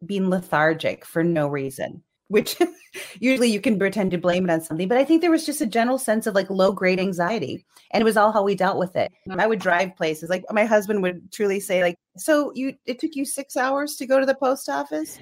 being 0.05 0.29
lethargic 0.29 1.05
for 1.05 1.23
no 1.23 1.47
reason, 1.47 2.03
which 2.29 2.57
usually 3.19 3.49
you 3.49 3.61
can 3.61 3.79
pretend 3.79 4.11
to 4.11 4.17
blame 4.17 4.43
it 4.43 4.51
on 4.51 4.61
something. 4.61 4.87
But 4.87 4.97
I 4.97 5.05
think 5.05 5.21
there 5.21 5.31
was 5.31 5.45
just 5.45 5.61
a 5.61 5.65
general 5.65 5.97
sense 5.97 6.27
of 6.27 6.35
like 6.35 6.49
low 6.49 6.71
grade 6.71 6.99
anxiety. 6.99 7.65
And 7.91 8.01
it 8.01 8.05
was 8.05 8.17
all 8.17 8.31
how 8.31 8.43
we 8.43 8.55
dealt 8.55 8.77
with 8.77 8.95
it. 8.95 9.11
I 9.29 9.47
would 9.47 9.59
mm-hmm. 9.59 9.63
drive 9.63 9.95
places. 9.95 10.29
Like 10.29 10.43
my 10.51 10.65
husband 10.65 11.01
would 11.03 11.31
truly 11.31 11.59
say, 11.59 11.81
like, 11.81 11.97
so 12.17 12.51
you 12.55 12.73
it 12.85 12.99
took 12.99 13.15
you 13.15 13.25
six 13.25 13.55
hours 13.55 13.95
to 13.95 14.05
go 14.05 14.19
to 14.19 14.25
the 14.25 14.35
post 14.35 14.69
office? 14.69 15.19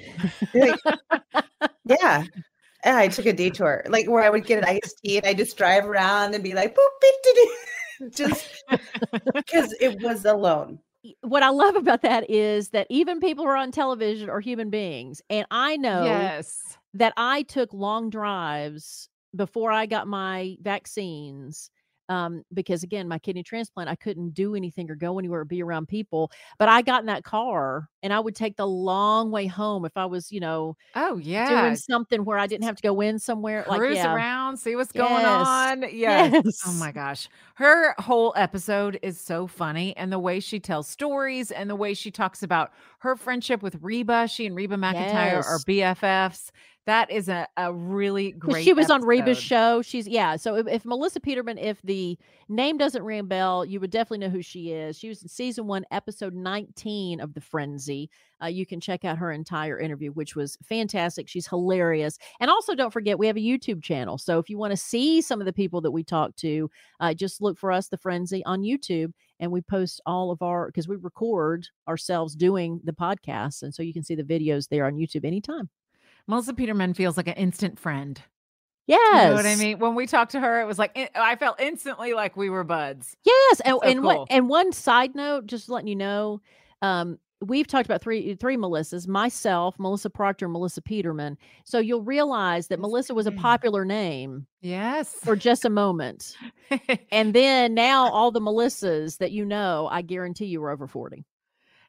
Like, 0.54 0.80
yeah. 1.86 2.24
And 2.84 2.98
I 2.98 3.08
took 3.08 3.26
a 3.26 3.34
detour, 3.34 3.84
like 3.88 4.08
where 4.08 4.24
I 4.24 4.30
would 4.30 4.46
get 4.46 4.60
an 4.60 4.66
iced 4.66 5.00
tea 5.04 5.18
and 5.18 5.26
I 5.26 5.34
just 5.34 5.58
drive 5.58 5.86
around 5.86 6.36
and 6.36 6.44
be 6.44 6.54
like, 6.54 6.76
boop, 6.76 6.88
beep, 7.02 7.16
dee, 7.24 7.34
dee," 7.34 8.10
just 8.16 8.64
because 9.34 9.74
it 9.80 10.02
was 10.02 10.24
alone. 10.26 10.80
what 11.22 11.42
I 11.42 11.50
love 11.50 11.76
about 11.76 12.04
that 12.04 12.30
is 12.30 12.70
that 12.70 12.88
even 12.90 13.20
people 13.20 13.44
who 13.44 13.50
are 13.50 13.56
on 13.56 13.72
television 13.72 14.30
are 14.30 14.40
human 14.40 14.70
beings. 14.70 15.22
And 15.32 15.48
I 15.50 15.78
know 15.78 16.06
yes. 16.06 16.78
That 16.96 17.14
I 17.18 17.44
took 17.44 17.72
long 17.74 18.10
drives 18.10 19.10
before 19.36 19.72
I 19.72 19.86
got 19.86 20.08
my 20.08 20.56
vaccines. 20.62 21.70
Um, 22.08 22.44
because 22.54 22.84
again, 22.84 23.08
my 23.08 23.18
kidney 23.18 23.42
transplant, 23.42 23.90
I 23.90 23.96
couldn't 23.96 24.36
do 24.36 24.54
anything 24.54 24.92
or 24.92 24.96
go 24.96 25.18
anywhere 25.18 25.40
or 25.40 25.46
be 25.46 25.64
around 25.64 25.88
people. 25.88 26.32
But 26.60 26.70
I 26.70 26.84
got 26.84 27.00
in 27.00 27.08
that 27.08 27.24
car 27.24 27.90
and 28.04 28.14
I 28.14 28.20
would 28.20 28.36
take 28.36 28.58
the 28.58 28.68
long 28.68 29.32
way 29.32 29.48
home 29.48 29.86
if 29.86 29.98
I 29.98 30.06
was, 30.06 30.32
you 30.32 30.40
know, 30.40 30.78
Oh 30.94 31.18
yeah. 31.18 31.64
doing 31.64 31.76
something 31.76 32.24
where 32.24 32.38
I 32.38 32.46
didn't 32.46 32.66
have 32.66 32.76
to 32.76 32.84
go 32.84 33.02
in 33.02 33.18
somewhere. 33.18 33.66
Like, 33.68 33.80
Cruise 33.80 33.96
yeah. 33.96 34.14
around, 34.14 34.58
see 34.58 34.76
what's 34.76 34.92
going 34.92 35.26
on. 35.26 35.84
Yes. 35.92 36.62
Oh 36.68 36.74
my 36.74 36.92
gosh. 36.92 37.28
Her 37.56 37.96
whole 37.98 38.34
episode 38.36 39.00
is 39.02 39.20
so 39.20 39.48
funny. 39.48 39.98
And 39.98 40.12
the 40.12 40.20
way 40.20 40.40
she 40.40 40.60
tells 40.60 40.88
stories 40.88 41.50
and 41.50 41.68
the 41.68 41.76
way 41.76 41.96
she 41.96 42.12
talks 42.12 42.44
about 42.44 42.72
her 43.00 43.16
friendship 43.16 43.64
with 43.64 43.78
Reba. 43.82 44.28
She 44.28 44.46
and 44.46 44.56
Reba 44.56 44.76
McEntire 44.76 45.44
are 45.44 45.58
BFFs. 45.60 46.52
That 46.86 47.10
is 47.10 47.30
a, 47.30 47.48
a 47.58 47.74
really 47.74 48.32
great 48.32 48.64
she 48.64 48.74
was 48.74 48.92
on 48.92 49.04
Reba's 49.04 49.40
show. 49.40 49.82
She's 49.82 50.08
yeah. 50.08 50.36
So 50.36 50.56
if, 50.56 50.68
if 50.68 50.86
Melissa 50.86 51.20
Peterman, 51.20 51.58
if 51.58 51.82
the 51.82 52.16
name 52.48 52.78
doesn't 52.78 53.02
ring 53.02 53.20
a 53.20 53.24
bell, 53.24 53.66
you 53.66 53.80
would 53.80 53.90
definitely 53.90 54.20
know 54.20 54.30
who 54.30 54.44
she 54.44 54.72
is. 54.72 54.98
She 54.98 55.10
was 55.10 55.24
in 55.24 55.28
season 55.28 55.66
one, 55.66 55.84
episode 55.90 56.36
19 56.36 57.22
of 57.22 57.34
The 57.34 57.42
Frenzy. 57.42 58.12
Uh, 58.44 58.48
you 58.48 58.68
can 58.68 58.80
check 58.80 59.04
out 59.04 59.18
her 59.18 59.32
entire 59.32 59.80
interview, 59.80 60.12
which 60.12 60.36
was 60.36 60.58
fantastic. 60.64 61.28
She's 61.28 61.48
hilarious. 61.48 62.20
And 62.40 62.52
also, 62.52 62.76
don't 62.76 62.94
forget, 62.94 63.18
we 63.18 63.26
have 63.28 63.38
a 63.38 63.40
YouTube 63.40 63.82
channel. 63.82 64.20
So 64.20 64.38
if 64.38 64.48
you 64.48 64.60
want 64.60 64.72
to 64.72 64.78
see 64.78 65.22
some 65.22 65.40
of 65.40 65.46
the 65.46 65.54
people 65.54 65.82
that 65.82 65.92
we 65.92 66.04
talk 66.04 66.36
to, 66.38 66.70
uh, 67.00 67.16
just 67.16 67.42
look 67.42 67.58
for 67.58 67.72
us, 67.72 67.88
The 67.88 67.98
Frenzy, 67.98 68.46
on 68.46 68.62
YouTube. 68.62 69.12
And 69.40 69.52
we 69.52 69.62
post 69.62 70.02
all 70.06 70.30
of 70.30 70.44
our, 70.44 70.68
because 70.68 70.88
we 70.88 70.98
record 70.98 71.68
ourselves 71.88 72.36
doing 72.36 72.80
the 72.84 72.94
podcast. 72.94 73.64
And 73.64 73.74
so 73.74 73.82
you 73.82 73.94
can 73.94 74.04
see 74.04 74.16
the 74.16 74.24
videos 74.24 74.70
there 74.70 74.86
on 74.86 74.94
YouTube 74.94 75.26
anytime. 75.26 75.70
Melissa 76.28 76.54
Peterman 76.54 76.94
feels 76.94 77.18
like 77.18 77.28
an 77.28 77.34
instant 77.36 77.80
friend. 77.80 78.22
Yes. 78.88 79.24
You 79.24 79.30
know 79.30 79.36
what 79.36 79.46
I 79.46 79.56
mean? 79.56 79.80
When 79.80 79.96
we 79.96 80.06
talked 80.06 80.32
to 80.34 80.40
her, 80.40 80.62
it 80.62 80.66
was 80.66 80.78
like 80.78 81.12
I 81.16 81.36
felt 81.36 81.60
instantly 81.60 82.14
like 82.14 82.38
we 82.38 82.50
were 82.50 82.64
buds. 82.64 83.16
Yes, 83.24 83.60
and, 83.62 83.74
so 83.74 83.82
and 83.82 84.00
cool. 84.02 84.08
what 84.20 84.28
and 84.30 84.48
one 84.48 84.72
side 84.72 85.16
note, 85.16 85.48
just 85.48 85.70
letting 85.70 85.88
you 85.88 85.96
know, 85.96 86.42
um, 86.84 87.18
we've 87.42 87.66
talked 87.66 87.88
about 87.88 88.02
three 88.02 88.36
three 88.36 88.58
Melissas, 88.58 89.08
myself, 89.08 89.76
Melissa 89.80 90.12
Proctor, 90.12 90.48
Melissa 90.48 90.84
Peterman. 90.84 91.36
So 91.64 91.80
you'll 91.80 92.04
realize 92.04 92.68
that 92.68 92.78
That's 92.78 92.82
Melissa 92.82 93.16
was 93.16 93.26
a 93.26 93.32
popular 93.32 93.86
name 93.86 94.46
Yes. 94.62 95.16
for 95.24 95.36
just 95.36 95.66
a 95.66 95.70
moment. 95.70 96.36
And 97.12 97.34
then 97.34 97.76
now 97.76 98.10
all 98.10 98.32
the 98.32 98.42
Melissas 98.42 99.20
that 99.20 99.32
you 99.32 99.46
know, 99.46 99.88
I 99.92 100.02
guarantee 100.02 100.46
you 100.46 100.64
are 100.64 100.72
over 100.72 100.88
40. 100.88 101.24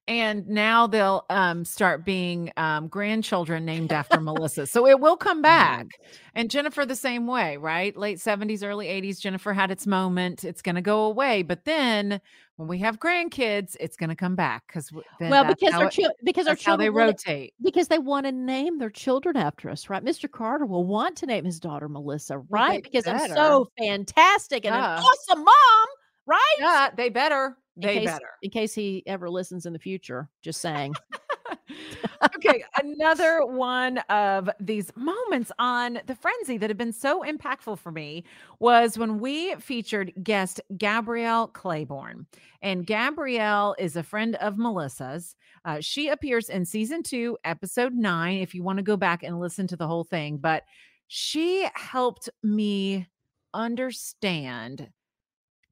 And 0.09 0.47
now 0.49 0.87
they'll 0.87 1.25
um, 1.31 1.65
start 1.65 2.05
being 2.05 2.53
um, 2.57 2.89
grandchildren 2.89 3.65
named 3.65 3.93
after 3.93 4.21
Melissa. 4.21 4.67
So 4.67 4.87
it 4.87 5.01
will 5.01 5.17
come 5.17 5.43
back. 5.55 5.87
And 6.35 6.51
Jennifer, 6.51 6.85
the 6.87 6.95
same 6.95 7.27
way, 7.27 7.57
right? 7.57 7.97
Late 7.97 8.19
70s, 8.19 8.63
early 8.65 8.87
80s, 8.87 9.19
Jennifer 9.21 9.53
had 9.53 9.71
its 9.71 9.87
moment. 9.87 10.45
It's 10.45 10.63
going 10.63 10.75
to 10.77 10.81
go 10.83 11.05
away. 11.07 11.43
But 11.43 11.65
then 11.65 12.21
when 12.57 12.69
we 12.69 12.79
have 12.79 12.99
grandkids, 13.01 13.77
it's 13.81 13.97
going 13.97 14.11
to 14.11 14.17
come 14.17 14.37
back 14.37 14.65
because 14.69 14.91
Well, 15.21 15.45
because 15.45 15.75
our 15.75 15.91
chil- 15.91 16.11
because 16.25 16.47
our 16.47 16.53
how 16.53 16.77
they 16.77 16.85
children 16.87 16.95
wanna- 16.95 17.07
rotate. 17.07 17.55
because 17.63 17.89
they 17.89 17.99
want 17.99 18.27
to 18.27 18.33
name 18.33 18.79
their 18.79 18.91
children 18.91 19.37
after 19.37 19.69
us, 19.71 19.89
right? 19.91 20.05
Mr. 20.05 20.31
Carter 20.31 20.67
will 20.67 20.85
want 20.87 21.17
to 21.19 21.27
name 21.27 21.45
his 21.45 21.59
daughter 21.59 21.89
Melissa, 21.89 22.39
right? 22.49 22.83
because 22.83 23.07
I'm 23.07 23.29
so 23.31 23.69
fantastic 23.79 24.65
and 24.65 24.75
Yeah. 24.75 24.99
an 24.99 25.03
awesome 25.03 25.39
mom, 25.45 25.87
right? 26.27 26.57
Yeah, 26.61 26.91
they 26.97 27.09
better. 27.09 27.57
They 27.77 27.99
case, 27.99 28.07
better. 28.07 28.31
in 28.43 28.51
case 28.51 28.75
he 28.75 29.03
ever 29.07 29.29
listens 29.29 29.67
in 29.67 29.73
the 29.73 29.79
future. 29.79 30.29
Just 30.43 30.61
saying. 30.61 30.95
okay, 32.37 32.65
another 32.83 33.45
one 33.45 33.99
of 34.09 34.49
these 34.61 34.91
moments 34.97 35.53
on 35.59 36.01
the 36.07 36.15
frenzy 36.15 36.57
that 36.59 36.71
have 36.71 36.79
been 36.79 36.93
so 36.93 37.23
impactful 37.23 37.79
for 37.79 37.93
me 37.93 38.25
was 38.61 38.99
when 38.99 39.19
we 39.19 39.55
featured 39.57 40.13
guest 40.23 40.61
Gabrielle 40.77 41.49
Claiborne. 41.49 42.27
And 42.63 42.87
Gabrielle 42.87 43.77
is 43.79 43.97
a 43.97 44.03
friend 44.03 44.37
of 44.37 44.57
Melissa's. 44.57 45.37
Uh, 45.65 45.79
she 45.81 46.09
appears 46.09 46.49
in 46.49 46.65
season 46.65 47.03
two, 47.03 47.37
episode 47.45 47.93
nine, 47.93 48.39
if 48.39 48.55
you 48.55 48.63
want 48.63 48.79
to 48.79 48.83
go 48.83 48.97
back 48.97 49.23
and 49.23 49.39
listen 49.39 49.67
to 49.69 49.77
the 49.77 49.87
whole 49.87 50.05
thing. 50.05 50.39
But 50.39 50.63
she 51.09 51.69
helped 51.75 52.29
me 52.43 53.07
understand 53.53 54.91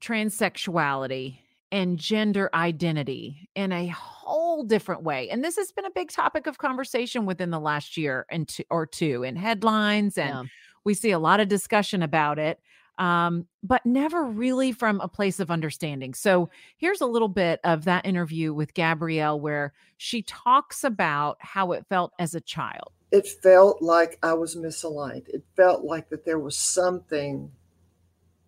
transsexuality 0.03 1.39
and 1.75 1.99
gender 1.99 2.49
identity 2.55 3.49
in 3.57 3.73
a 3.73 3.89
whole 3.89 4.63
different 4.63 5.03
way. 5.03 5.29
And 5.29 5.43
this 5.43 5.57
has 5.57 5.73
been 5.73 5.85
a 5.85 5.91
big 5.91 6.11
topic 6.11 6.47
of 6.47 6.57
conversation 6.59 7.27
within 7.27 7.51
the 7.51 7.59
last 7.59 7.97
year 7.97 8.27
and 8.31 8.47
two, 8.47 8.63
or 8.71 8.87
two 8.87 9.25
in 9.25 9.35
headlines 9.35 10.17
and 10.17 10.31
Yeah. 10.31 10.43
we 10.85 10.95
see 10.95 11.11
a 11.11 11.19
lot 11.19 11.41
of 11.41 11.49
discussion 11.49 12.01
about 12.03 12.39
it. 12.39 12.61
Um, 12.97 13.49
but 13.65 13.85
never 13.85 14.23
really 14.23 14.71
from 14.71 15.01
a 15.01 15.09
place 15.09 15.41
of 15.41 15.51
understanding. 15.51 16.15
So 16.15 16.49
here's 16.77 17.01
a 17.01 17.07
little 17.07 17.27
bit 17.29 17.59
of 17.65 17.87
that 17.87 18.07
interview 18.07 18.55
with 18.55 18.73
Gabrielle 18.73 19.41
where 19.41 19.73
she 19.97 20.23
talks 20.23 20.85
about 20.85 21.39
how 21.41 21.73
it 21.73 21.85
felt 21.89 22.13
as 22.21 22.37
a 22.37 22.41
child. 22.41 22.93
it 23.11 23.27
felt 23.43 23.83
like 23.83 24.19
I 24.23 24.35
was 24.35 24.55
misaligned. 24.57 25.29
It 25.29 25.43
felt 25.57 25.85
like 25.85 26.09
that 26.11 26.25
there 26.25 26.39
was 26.39 26.57
something, 26.57 27.51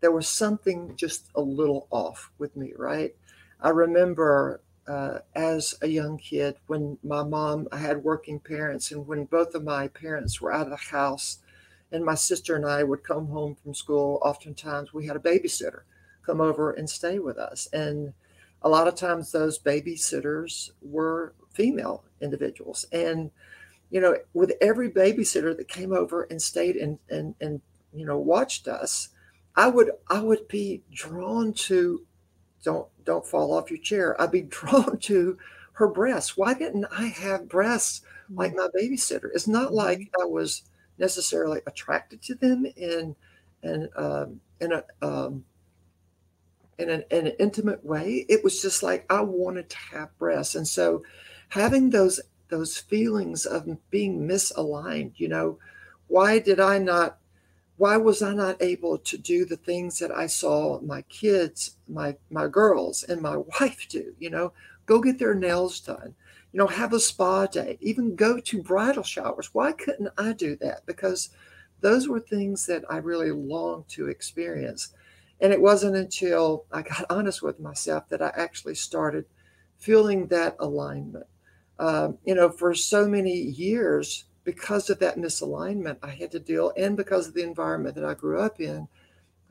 there 0.01 0.13
was 0.13 0.29
something 0.29 0.95
just 0.97 1.31
a 1.35 1.41
little 1.41 1.87
off 1.91 2.31
with 2.39 2.57
me, 2.57 2.73
right? 2.77 3.15
I 3.61 3.71
remember 3.71 4.61
uh, 4.87 5.19
as 5.35 5.75
a 5.83 5.89
young 5.89 6.19
kid 6.19 6.57
when 6.67 6.99
my 7.03 7.23
mom, 7.23 7.67
I 7.73 7.79
had 7.79 8.05
working 8.05 8.39
parents, 8.39 8.93
and 8.93 9.07
when 9.07 9.25
both 9.25 9.55
of 9.55 9.65
my 9.65 9.89
parents 9.89 10.41
were 10.41 10.53
out 10.53 10.67
of 10.67 10.71
the 10.71 10.77
house, 10.77 11.39
and 11.93 12.05
my 12.05 12.15
sister 12.15 12.57
and 12.57 12.67
I 12.67 12.83
would 12.83 13.05
come 13.05 13.29
home 13.29 13.57
from 13.63 13.75
school, 13.75 14.19
oftentimes 14.23 14.93
we 14.93 15.07
had 15.07 15.17
a 15.17 15.21
babysitter 15.21 15.83
come 16.25 16.41
over 16.41 16.73
and 16.73 16.91
stay 16.91 17.19
with 17.19 17.39
us. 17.39 17.69
And 17.73 18.13
a 18.63 18.69
lot 18.69 18.89
of 18.89 18.97
times 18.97 19.31
those 19.31 19.59
babysitters 19.59 20.71
were 20.83 21.35
female 21.53 22.05
individuals. 22.21 22.85
And 22.93 23.31
you 23.91 24.01
know, 24.01 24.17
with 24.35 24.53
every 24.61 24.91
babysitter 24.91 25.57
that 25.57 25.69
came 25.69 25.93
over 25.93 26.25
and 26.25 26.43
stayed 26.43 26.77
and 26.77 26.99
and 27.09 27.35
and 27.41 27.61
you 27.95 28.05
know 28.05 28.19
watched 28.19 28.67
us, 28.67 29.11
I 29.57 29.69
would 29.69 29.91
I 30.09 30.21
would 30.21 30.49
be 30.49 30.83
drawn 30.93 31.53
to 31.55 32.05
don't 32.65 32.89
don't 33.05 33.27
fall 33.27 33.53
off 33.55 33.71
your 33.71 33.81
chair. 33.81 34.21
I'd 34.21 34.31
be 34.33 34.43
drawn 34.49 34.99
to 34.99 35.39
her 35.75 35.89
breasts. 35.89 36.37
Why 36.37 36.55
didn't 36.55 36.87
I 36.91 37.07
have 37.07 37.49
breasts 37.49 38.03
like 38.31 38.55
my 38.55 38.69
babysitter? 38.79 39.31
It's 39.35 39.49
not 39.49 39.73
like 39.73 40.11
I 40.21 40.25
was 40.25 40.63
necessarily 40.99 41.61
attracted 41.67 42.23
to 42.23 42.35
them 42.35 42.67
in 42.77 43.17
in 43.63 43.89
um, 43.97 44.41
in 44.61 44.73
a 44.73 44.85
um, 45.03 45.45
in 46.79 46.91
an, 46.91 47.05
in 47.11 47.27
an 47.27 47.33
intimate 47.39 47.85
way. 47.85 48.27
It 48.29 48.45
was 48.45 48.61
just 48.61 48.83
like 48.83 49.07
I 49.11 49.21
wanted 49.21 49.71
to 49.71 49.77
have 49.93 50.17
breasts, 50.19 50.55
and 50.55 50.67
so 50.67 51.03
having 51.49 51.91
those 51.91 52.21
those 52.49 52.77
feelings 52.77 53.47
of 53.47 53.67
being 53.91 54.27
misaligned. 54.27 55.13
You 55.17 55.29
know, 55.29 55.59
why 56.09 56.39
did 56.39 56.61
I 56.61 56.79
not? 56.79 57.19
Why 57.77 57.97
was 57.97 58.23
I 58.23 58.33
not 58.33 58.63
able 58.63 58.99
to 58.99 59.19
do 59.19 59.45
the 59.45 59.57
things 59.57 59.99
that 59.99 60.11
I 60.11 60.27
saw 60.27 60.81
my 60.81 61.03
kids, 61.03 61.77
my 61.89 62.17
my 62.31 62.49
girls, 62.49 63.03
and 63.03 63.21
my 63.21 63.37
wife 63.61 63.87
do? 63.89 64.15
You 64.19 64.31
know, 64.31 64.53
go 64.87 65.01
get 65.01 65.19
their 65.19 65.35
nails 65.35 65.81
done. 65.81 66.15
You 66.53 66.59
know, 66.59 66.67
have 66.69 66.93
a 66.95 67.01
spa 67.01 67.47
day, 67.47 67.77
even 67.81 68.17
go 68.17 68.41
to 68.41 68.63
bridal 68.63 69.03
showers. 69.03 69.51
Why 69.53 69.73
couldn't 69.73 70.09
I 70.17 70.33
do 70.33 70.57
that? 70.57 70.87
Because 70.87 71.31
those 71.81 72.09
were 72.09 72.21
things 72.21 72.65
that 72.67 72.85
I 72.89 72.97
really 72.99 73.31
longed 73.31 73.89
to 73.89 74.09
experience. 74.09 74.95
And 75.41 75.53
it 75.53 75.61
wasn't 75.61 75.97
until 75.97 76.65
I 76.73 76.83
got 76.83 77.05
honest 77.11 77.43
with 77.43 77.61
myself 77.61 78.09
that 78.09 78.23
I 78.23 78.33
actually 78.35 78.75
started 78.75 79.27
feeling 79.79 80.29
that 80.29 80.57
alignment. 80.59 81.27
Um, 81.79 82.17
you 82.25 82.35
know, 82.35 82.49
for 82.49 82.75
so 82.75 83.07
many 83.07 83.35
years, 83.35 84.25
because 84.47 84.89
of 84.91 85.01
that 85.01 85.19
misalignment, 85.19 85.99
I 86.05 86.11
had 86.11 86.31
to 86.31 86.39
deal, 86.39 86.73
and 86.77 86.97
because 86.97 87.27
of 87.27 87.35
the 87.35 87.43
environment 87.43 87.97
that 87.97 88.05
I 88.05 88.15
grew 88.15 88.41
up 88.41 88.61
in, 88.61 88.87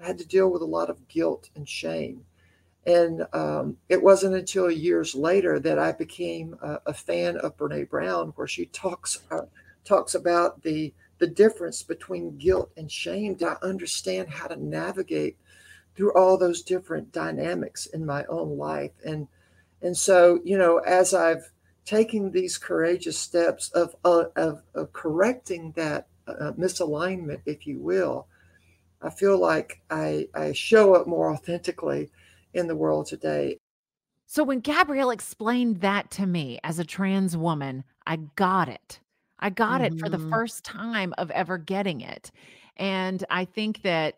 I 0.01 0.07
had 0.07 0.17
to 0.19 0.25
deal 0.25 0.49
with 0.49 0.61
a 0.61 0.65
lot 0.65 0.89
of 0.89 1.09
guilt 1.09 1.49
and 1.53 1.67
shame. 1.67 2.25
And 2.85 3.27
um, 3.33 3.77
it 3.89 4.01
wasn't 4.01 4.35
until 4.35 4.71
years 4.71 5.13
later 5.13 5.59
that 5.59 5.77
I 5.77 5.91
became 5.91 6.55
a, 6.61 6.79
a 6.85 6.93
fan 6.93 7.35
of 7.37 7.57
Brene 7.57 7.89
Brown, 7.89 8.31
where 8.37 8.47
she 8.47 8.67
talks 8.67 9.21
uh, 9.29 9.41
talks 9.83 10.15
about 10.15 10.63
the 10.63 10.93
the 11.17 11.27
difference 11.27 11.83
between 11.83 12.37
guilt 12.37 12.71
and 12.77 12.89
shame. 12.89 13.35
To 13.37 13.61
understand 13.65 14.29
how 14.29 14.47
to 14.47 14.55
navigate 14.55 15.35
through 15.95 16.13
all 16.13 16.37
those 16.37 16.61
different 16.61 17.11
dynamics 17.11 17.85
in 17.85 18.05
my 18.05 18.23
own 18.25 18.57
life, 18.57 18.91
and 19.05 19.27
and 19.81 19.97
so 19.97 20.39
you 20.45 20.57
know, 20.57 20.77
as 20.77 21.13
I've 21.13 21.51
taking 21.85 22.31
these 22.31 22.57
courageous 22.57 23.17
steps 23.17 23.69
of, 23.69 23.95
uh, 24.03 24.25
of, 24.35 24.63
of 24.73 24.91
correcting 24.93 25.71
that 25.73 26.07
uh, 26.27 26.51
misalignment, 26.57 27.41
if 27.45 27.67
you 27.67 27.79
will, 27.79 28.27
I 29.01 29.09
feel 29.11 29.37
like 29.37 29.81
I, 29.89 30.27
I 30.33 30.53
show 30.53 30.95
up 30.95 31.07
more 31.07 31.31
authentically 31.31 32.09
in 32.53 32.67
the 32.67 32.75
world 32.75 33.05
today. 33.05 33.57
So 34.25 34.43
when 34.43 34.59
Gabrielle 34.59 35.11
explained 35.11 35.81
that 35.81 36.09
to 36.11 36.25
me 36.25 36.59
as 36.63 36.79
a 36.79 36.83
trans 36.85 37.37
woman, 37.37 37.83
I 38.07 38.17
got 38.35 38.67
it. 38.69 38.99
I 39.39 39.51
got 39.51 39.81
it 39.81 39.93
for 39.99 40.09
the 40.09 40.17
Mhm. 40.17 40.29
first 40.31 40.63
time 40.63 41.13
of 41.17 41.29
ever 41.31 41.57
getting 41.57 42.01
it. 42.01 42.31
And 42.77 43.23
I 43.29 43.45
think 43.45 43.83
that 43.83 44.15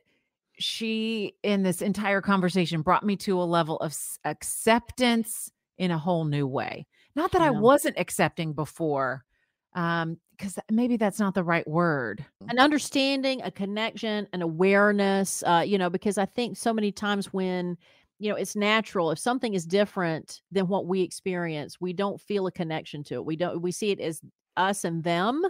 she, 0.60 1.34
in 1.44 1.64
this 1.64 1.82
entire 1.82 2.22
conversation, 2.22 2.82
brought 2.82 3.06
me 3.06 3.16
to 3.18 3.42
a 3.42 3.44
level 3.44 3.78
of 3.78 3.96
acceptance 4.24 5.52
in 5.78 5.92
a 5.92 5.98
whole 5.98 6.26
new 6.26 6.48
way. 6.48 6.88
Not 7.18 7.32
that 7.32 7.42
I 7.42 7.50
wasn't 7.50 7.98
accepting 7.98 8.54
before, 8.54 9.26
um, 9.74 10.18
because 10.38 10.60
maybe 10.72 10.98
that's 10.98 11.20
not 11.20 11.34
the 11.34 11.44
right 11.44 11.68
word. 11.68 12.24
an 12.48 12.60
understanding, 12.60 13.42
a 13.42 13.50
connection, 13.50 14.28
an 14.34 14.44
awareness, 14.44 15.44
uh, 15.44 15.64
you 15.66 15.78
know, 15.78 15.90
because 15.90 16.20
I 16.20 16.26
think 16.26 16.58
so 16.58 16.72
many 16.72 16.92
times 16.92 17.34
when, 17.34 17.76
you 18.20 18.30
know, 18.30 18.36
it's 18.36 18.56
natural, 18.56 19.10
if 19.12 19.18
something 19.20 19.56
is 19.56 19.66
different 19.66 20.42
than 20.52 20.68
what 20.68 20.86
we 20.86 21.02
experience, 21.02 21.82
we 21.82 21.92
don't 21.92 22.22
feel 22.22 22.46
a 22.46 22.52
connection 22.52 23.04
to 23.06 23.16
it. 23.16 23.26
We 23.26 23.36
don't, 23.36 23.62
we 23.62 23.72
see 23.72 23.92
it 23.92 24.00
as 24.00 24.22
us 24.56 24.84
and 24.84 25.04
them, 25.04 25.44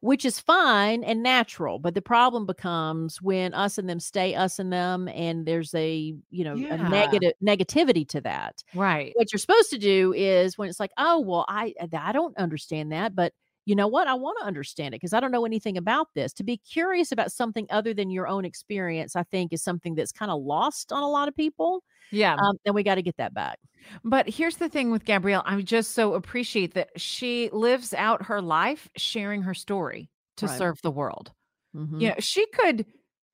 which 0.00 0.24
is 0.24 0.40
fine 0.40 1.04
and 1.04 1.22
natural. 1.22 1.78
But 1.78 1.94
the 1.94 2.02
problem 2.02 2.46
becomes 2.46 3.20
when 3.22 3.54
us 3.54 3.78
and 3.78 3.88
them 3.88 4.00
stay 4.00 4.34
us 4.34 4.58
and 4.58 4.72
them, 4.72 5.08
and 5.08 5.46
there's 5.46 5.74
a, 5.74 6.14
you 6.30 6.44
know, 6.44 6.62
Yeah. 6.62 6.70
a 6.70 6.78
negative 6.78 7.32
negativity 7.42 8.08
to 8.10 8.20
that 8.22 8.62
Right. 8.72 9.16
what 9.16 9.32
you're 9.32 9.38
supposed 9.40 9.70
to 9.70 9.78
do 9.78 10.12
is 10.14 10.58
when 10.58 10.68
it's 10.68 10.80
like, 10.80 10.92
oh, 10.98 11.20
well, 11.20 11.44
I 11.48 11.74
I 12.02 12.12
don't 12.12 12.36
understand 12.38 12.92
that, 12.92 13.14
but 13.14 13.32
you 13.66 13.76
know 13.76 13.88
what? 13.88 14.08
I 14.08 14.14
want 14.14 14.38
to 14.40 14.46
understand 14.46 14.94
it 14.94 15.00
because 15.00 15.12
I 15.14 15.20
don't 15.20 15.32
know 15.32 15.44
anything 15.46 15.76
about 15.76 16.08
this. 16.14 16.32
To 16.34 16.44
be 16.44 16.56
curious 16.58 17.12
about 17.12 17.32
something 17.32 17.66
other 17.70 17.94
than 17.94 18.10
your 18.10 18.28
own 18.28 18.44
experience, 18.46 19.16
I 19.16 19.24
think, 19.24 19.52
is 19.52 19.62
something 19.62 19.96
that's 19.96 20.12
kind 20.12 20.30
of 20.32 20.42
lost 20.42 20.92
on 20.92 21.02
a 21.02 21.08
lot 21.10 21.28
of 21.28 21.36
people. 21.36 21.84
Yeah. 22.10 22.40
Um, 22.42 22.56
and 22.66 22.74
we 22.74 22.82
got 22.84 22.96
to 22.96 23.02
get 23.02 23.16
that 23.18 23.34
back. 23.34 23.58
But 24.04 24.28
here's 24.28 24.56
the 24.56 24.68
thing 24.68 24.90
with 24.90 25.04
Gabrielle. 25.04 25.42
I 25.46 25.60
just 25.62 25.92
so 25.92 26.14
appreciate 26.14 26.74
that 26.74 26.90
she 27.00 27.50
lives 27.52 27.94
out 27.94 28.26
her 28.26 28.40
life 28.42 28.88
sharing 28.96 29.42
her 29.42 29.54
story 29.54 30.10
to 30.36 30.48
Right. 30.48 30.48
serve 30.48 30.80
the 30.82 30.90
world. 30.90 31.32
Mhm. 31.74 32.00
You 32.00 32.08
know, 32.10 32.14
she 32.20 32.46
could 32.48 32.86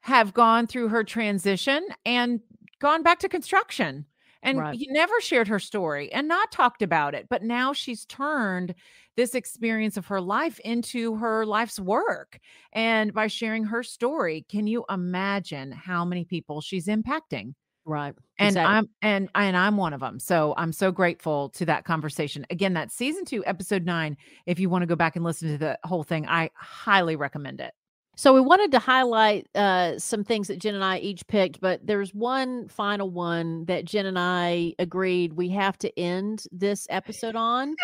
have 0.03 0.35
gone 0.35 0.67
through 0.67 0.89
her 0.89 1.05
transition 1.05 1.87
and 2.05 2.41
gone 2.81 3.03
back 3.03 3.21
to 3.21 3.29
construction 3.29 4.07
and 4.43 4.59
Right. 4.59 4.75
he 4.75 4.89
never 4.91 5.21
shared 5.21 5.49
her 5.49 5.59
story 5.59 6.13
and 6.13 6.29
not 6.29 6.51
talked 6.53 6.83
about 6.83 7.15
it. 7.15 7.29
But 7.29 7.43
now 7.43 7.73
she's 7.73 8.05
turned 8.07 8.75
this 9.17 9.35
experience 9.35 9.97
of 9.97 10.07
her 10.07 10.21
life 10.21 10.59
into 10.61 11.17
her 11.17 11.45
life's 11.47 11.79
work. 11.79 12.39
And 12.73 13.13
by 13.13 13.27
sharing 13.27 13.65
her 13.65 13.83
story, 13.83 14.45
can 14.49 14.67
you 14.67 14.85
imagine 14.91 15.73
how 15.73 16.05
many 16.05 16.25
people 16.25 16.61
she's 16.61 16.87
impacting? 16.87 17.55
Right. 17.85 18.15
and 18.39 18.57
Exactly. 18.57 18.77
i'm 18.77 18.89
and 19.03 19.29
and 19.35 19.57
i'm 19.57 19.77
one 19.77 19.93
of 19.93 19.99
them 20.01 20.21
so 20.21 20.55
i'm 20.57 20.73
so 20.73 20.93
grateful 20.93 21.49
to 21.51 21.67
that 21.67 21.85
conversation 21.85 22.47
again 22.49 22.75
that's 22.75 22.95
season 22.95 23.25
two 23.25 23.45
episode 23.45 23.85
nine 23.85 24.17
if 24.47 24.61
you 24.61 24.69
want 24.71 24.83
to 24.83 24.87
go 24.87 24.95
back 24.95 25.17
and 25.17 25.25
listen 25.25 25.49
to 25.49 25.59
the 25.59 25.77
whole 25.83 26.05
thing 26.05 26.25
i 26.29 26.49
highly 26.55 27.17
recommend 27.17 27.61
it 27.61 27.75
So 28.23 28.33
we 28.33 28.41
wanted 28.41 28.71
to 28.71 28.79
highlight 28.79 29.49
uh, 29.57 29.99
some 29.99 30.23
things 30.23 30.47
that 30.47 30.61
Jenn 30.61 30.77
and 30.77 30.85
I 30.85 30.99
each 30.99 31.27
picked, 31.27 31.61
but 31.61 31.85
there's 31.85 32.15
one 32.15 32.69
final 32.69 33.11
one 33.11 33.65
that 33.65 33.85
Jenn 33.85 34.07
and 34.07 34.17
I 34.17 34.75
agreed 34.79 35.33
we 35.33 35.49
have 35.49 35.77
to 35.79 35.99
end 35.99 36.45
this 36.53 36.87
episode 36.89 37.35
on, 37.35 37.75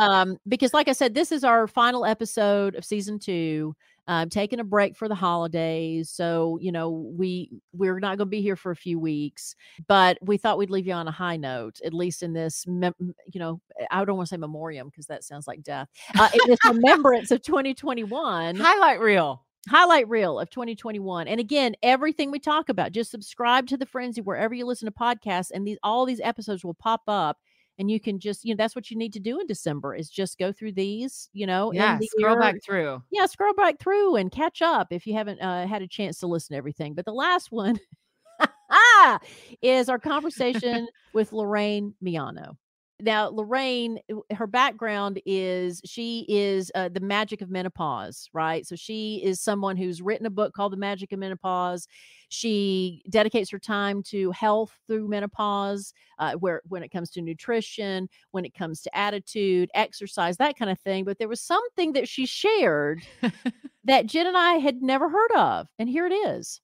um, 0.00 0.36
because, 0.48 0.74
like 0.74 0.88
I 0.88 0.94
said, 0.94 1.14
this 1.14 1.30
is 1.30 1.44
our 1.44 1.68
final 1.68 2.04
episode 2.04 2.74
of 2.74 2.84
season 2.84 3.20
two. 3.20 3.76
I'm 4.08 4.30
taking 4.30 4.58
a 4.58 4.64
break 4.64 4.96
for 4.96 5.06
the 5.06 5.14
holidays, 5.14 6.10
so 6.10 6.58
you 6.60 6.72
know 6.72 6.90
we 7.16 7.52
we're 7.72 8.00
not 8.00 8.18
going 8.18 8.26
to 8.26 8.36
be 8.36 8.42
here 8.42 8.56
for 8.56 8.72
a 8.72 8.76
few 8.76 8.98
weeks, 8.98 9.54
but 9.86 10.18
we 10.20 10.38
thought 10.38 10.58
we'd 10.58 10.70
leave 10.70 10.88
you 10.88 10.92
on 10.92 11.06
a 11.06 11.12
high 11.12 11.36
note, 11.36 11.78
at 11.84 11.94
least 11.94 12.24
in 12.24 12.32
this, 12.32 12.66
mem- 12.66 13.14
you 13.32 13.38
know, 13.38 13.60
I 13.92 14.04
don't 14.04 14.16
want 14.16 14.26
to 14.28 14.34
say 14.34 14.38
memoriam 14.38 14.88
because 14.88 15.06
that 15.06 15.22
sounds 15.22 15.46
like 15.46 15.62
death. 15.62 15.88
Uh, 16.18 16.30
in 16.34 16.50
this 16.50 16.58
remembrance 16.68 17.30
of 17.30 17.42
2021 17.42 18.56
Highlight 18.56 18.98
reel. 18.98 19.44
Highlight 19.68 20.08
reel 20.08 20.38
of 20.38 20.50
2021 20.50 21.26
and 21.28 21.40
again 21.40 21.74
everything 21.82 22.30
we 22.30 22.38
talk 22.38 22.68
about 22.68 22.92
just 22.92 23.10
subscribe 23.10 23.66
to 23.66 23.76
the 23.76 23.86
frenzy 23.86 24.20
wherever 24.20 24.54
you 24.54 24.66
listen 24.66 24.86
to 24.86 24.92
podcasts 24.92 25.50
and 25.52 25.66
these 25.66 25.78
all 25.82 26.04
these 26.04 26.20
episodes 26.22 26.64
will 26.64 26.74
pop 26.74 27.02
up 27.08 27.38
and 27.78 27.90
you 27.90 27.98
can 27.98 28.18
just 28.20 28.44
you 28.44 28.54
know 28.54 28.56
that's 28.56 28.76
what 28.76 28.90
you 28.90 28.96
need 28.96 29.12
to 29.12 29.20
do 29.20 29.40
in 29.40 29.46
december 29.46 29.94
is 29.94 30.08
just 30.10 30.38
go 30.38 30.52
through 30.52 30.72
these 30.72 31.28
you 31.32 31.46
know 31.46 31.72
Yeah, 31.72 31.98
scroll 32.02 32.32
year. 32.34 32.40
back 32.40 32.62
through. 32.62 33.02
yeah 33.10 33.26
scroll 33.26 33.54
back 33.54 33.78
through 33.78 34.16
and 34.16 34.30
catch 34.30 34.60
up 34.62 34.88
if 34.90 35.06
you 35.06 35.14
haven't 35.14 35.40
uh, 35.40 35.66
had 35.66 35.82
a 35.82 35.88
chance 35.88 36.18
to 36.20 36.26
listen 36.26 36.54
to 36.54 36.58
everything 36.58 36.94
but 36.94 37.04
the 37.04 37.12
last 37.12 37.50
one 37.50 37.78
is 39.62 39.88
our 39.88 39.98
conversation 39.98 40.86
with 41.12 41.32
lorraine 41.32 41.94
miano 42.02 42.56
now 43.00 43.28
lorraine 43.28 43.98
her 44.32 44.46
background 44.46 45.20
is 45.26 45.80
she 45.84 46.24
is 46.28 46.70
uh, 46.74 46.88
the 46.88 47.00
magic 47.00 47.42
of 47.42 47.50
menopause 47.50 48.28
right? 48.32 48.66
So 48.66 48.76
she 48.76 49.20
is 49.24 49.40
someone 49.40 49.76
who's 49.76 50.02
written 50.02 50.26
a 50.26 50.30
book 50.30 50.52
called 50.54 50.72
the 50.72 50.76
magic 50.76 51.12
of 51.12 51.18
menopause. 51.18 51.86
She 52.28 53.02
dedicates 53.08 53.50
her 53.50 53.58
time 53.58 54.02
to 54.04 54.32
health 54.32 54.72
through 54.86 55.08
menopause 55.08 55.94
uh, 56.18 56.32
where 56.34 56.62
when 56.68 56.82
it 56.82 56.90
comes 56.90 57.10
to 57.10 57.22
nutrition 57.22 58.08
when 58.32 58.44
it 58.44 58.54
comes 58.54 58.82
to 58.82 58.96
attitude 58.96 59.70
exercise 59.74 60.36
that 60.36 60.56
kind 60.56 60.70
of 60.70 60.78
thing 60.80 61.04
but 61.04 61.18
there 61.18 61.28
was 61.28 61.40
something 61.40 61.92
that 61.92 62.08
she 62.08 62.26
shared 62.26 63.02
that 63.84 64.06
jenn 64.06 64.26
and 64.26 64.36
i 64.36 64.54
had 64.54 64.82
never 64.82 65.08
heard 65.08 65.32
of 65.36 65.68
and 65.78 65.88
here 65.88 66.06
it 66.06 66.12
is 66.12 66.60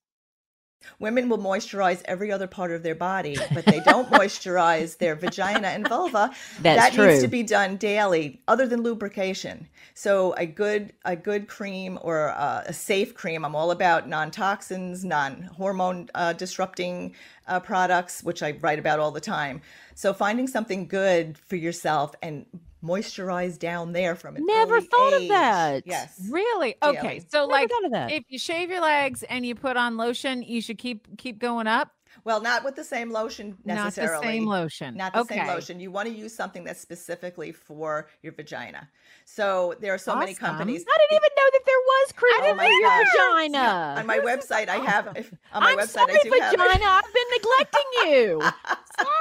Women 0.98 1.28
will 1.28 1.38
moisturize 1.38 2.02
every 2.04 2.32
other 2.32 2.46
part 2.46 2.70
of 2.72 2.82
their 2.82 2.94
body, 2.94 3.36
but 3.54 3.64
they 3.64 3.80
don't 3.80 4.08
moisturize 4.10 4.98
their 4.98 5.14
vagina 5.14 5.68
and 5.68 5.88
vulva. 5.88 6.30
That's 6.60 6.80
that 6.80 6.92
true. 6.92 7.06
needs 7.06 7.22
to 7.22 7.28
be 7.28 7.42
done 7.42 7.76
daily, 7.76 8.40
other 8.48 8.66
than 8.66 8.82
lubrication. 8.82 9.68
So 9.94 10.34
a 10.34 10.46
good 10.46 10.92
a 11.04 11.16
good 11.16 11.48
cream 11.48 11.98
or 12.02 12.30
uh, 12.30 12.64
a 12.66 12.72
safe 12.72 13.14
cream. 13.14 13.44
I'm 13.44 13.54
all 13.54 13.70
about 13.70 14.08
non 14.08 14.30
toxins, 14.30 15.04
non 15.04 15.42
hormone 15.56 16.08
uh, 16.14 16.32
disrupting 16.32 17.14
uh, 17.50 17.60
products, 17.60 18.22
which 18.22 18.42
I 18.42 18.52
write 18.60 18.78
about 18.78 19.00
all 19.00 19.10
the 19.10 19.20
time. 19.20 19.60
So 19.94 20.14
finding 20.14 20.46
something 20.46 20.86
good 20.86 21.36
for 21.36 21.56
yourself 21.56 22.14
and 22.22 22.46
moisturize 22.82 23.58
down 23.58 23.92
there 23.92 24.14
from 24.14 24.36
an 24.36 24.46
Never 24.46 24.76
early 24.76 24.86
thought 24.86 25.12
of 25.12 25.28
that. 25.28 25.86
Yes. 25.86 26.18
Really? 26.30 26.76
Daily. 26.80 26.98
Okay. 26.98 27.20
So 27.28 27.40
Never 27.40 27.50
like 27.50 27.70
of 27.84 27.90
that. 27.92 28.12
if 28.12 28.24
you 28.28 28.38
shave 28.38 28.70
your 28.70 28.80
legs 28.80 29.22
and 29.24 29.44
you 29.44 29.54
put 29.54 29.76
on 29.76 29.96
lotion, 29.96 30.42
you 30.42 30.62
should 30.62 30.78
keep 30.78 31.18
keep 31.18 31.38
going 31.38 31.66
up. 31.66 31.90
Well, 32.24 32.40
not 32.40 32.64
with 32.64 32.76
the 32.76 32.84
same 32.84 33.10
lotion 33.10 33.56
necessarily. 33.64 34.12
Not 34.14 34.22
the 34.22 34.28
same 34.28 34.46
lotion. 34.46 34.96
Not 34.96 35.12
the 35.14 35.20
okay. 35.20 35.36
same 35.38 35.46
lotion. 35.46 35.80
You 35.80 35.90
want 35.90 36.08
to 36.08 36.14
use 36.14 36.34
something 36.34 36.64
that's 36.64 36.80
specifically 36.80 37.52
for 37.52 38.08
your 38.22 38.32
vagina. 38.32 38.88
So 39.24 39.74
there 39.80 39.94
are 39.94 39.98
so 39.98 40.16
many 40.16 40.34
companies. 40.34 40.84
i 40.88 40.98
didn't 40.98 41.16
even 41.22 41.30
know 41.36 41.50
that 41.52 41.62
there 41.66 41.78
was 41.86 42.12
cream 42.12 42.32
Oh 42.38 42.48
for 42.50 42.54
my 42.56 42.66
your 42.66 42.82
gosh. 42.82 43.06
vagina 43.16 43.94
On 44.00 44.06
my 44.06 44.18
website, 44.18 44.68
I 44.68 44.76
have 44.78 45.16
if- 45.16 45.32
on 45.52 45.62
my 45.62 45.70
I'm 45.72 45.78
website 45.78 45.88
sorry, 45.88 46.14
I 46.14 46.22
do 46.22 46.30
have 46.40 46.50
vagina. 46.52 46.72
it. 46.74 46.82
I've 46.82 47.14
been 47.14 47.30
neglecting 47.36 47.90
you. 48.06 48.42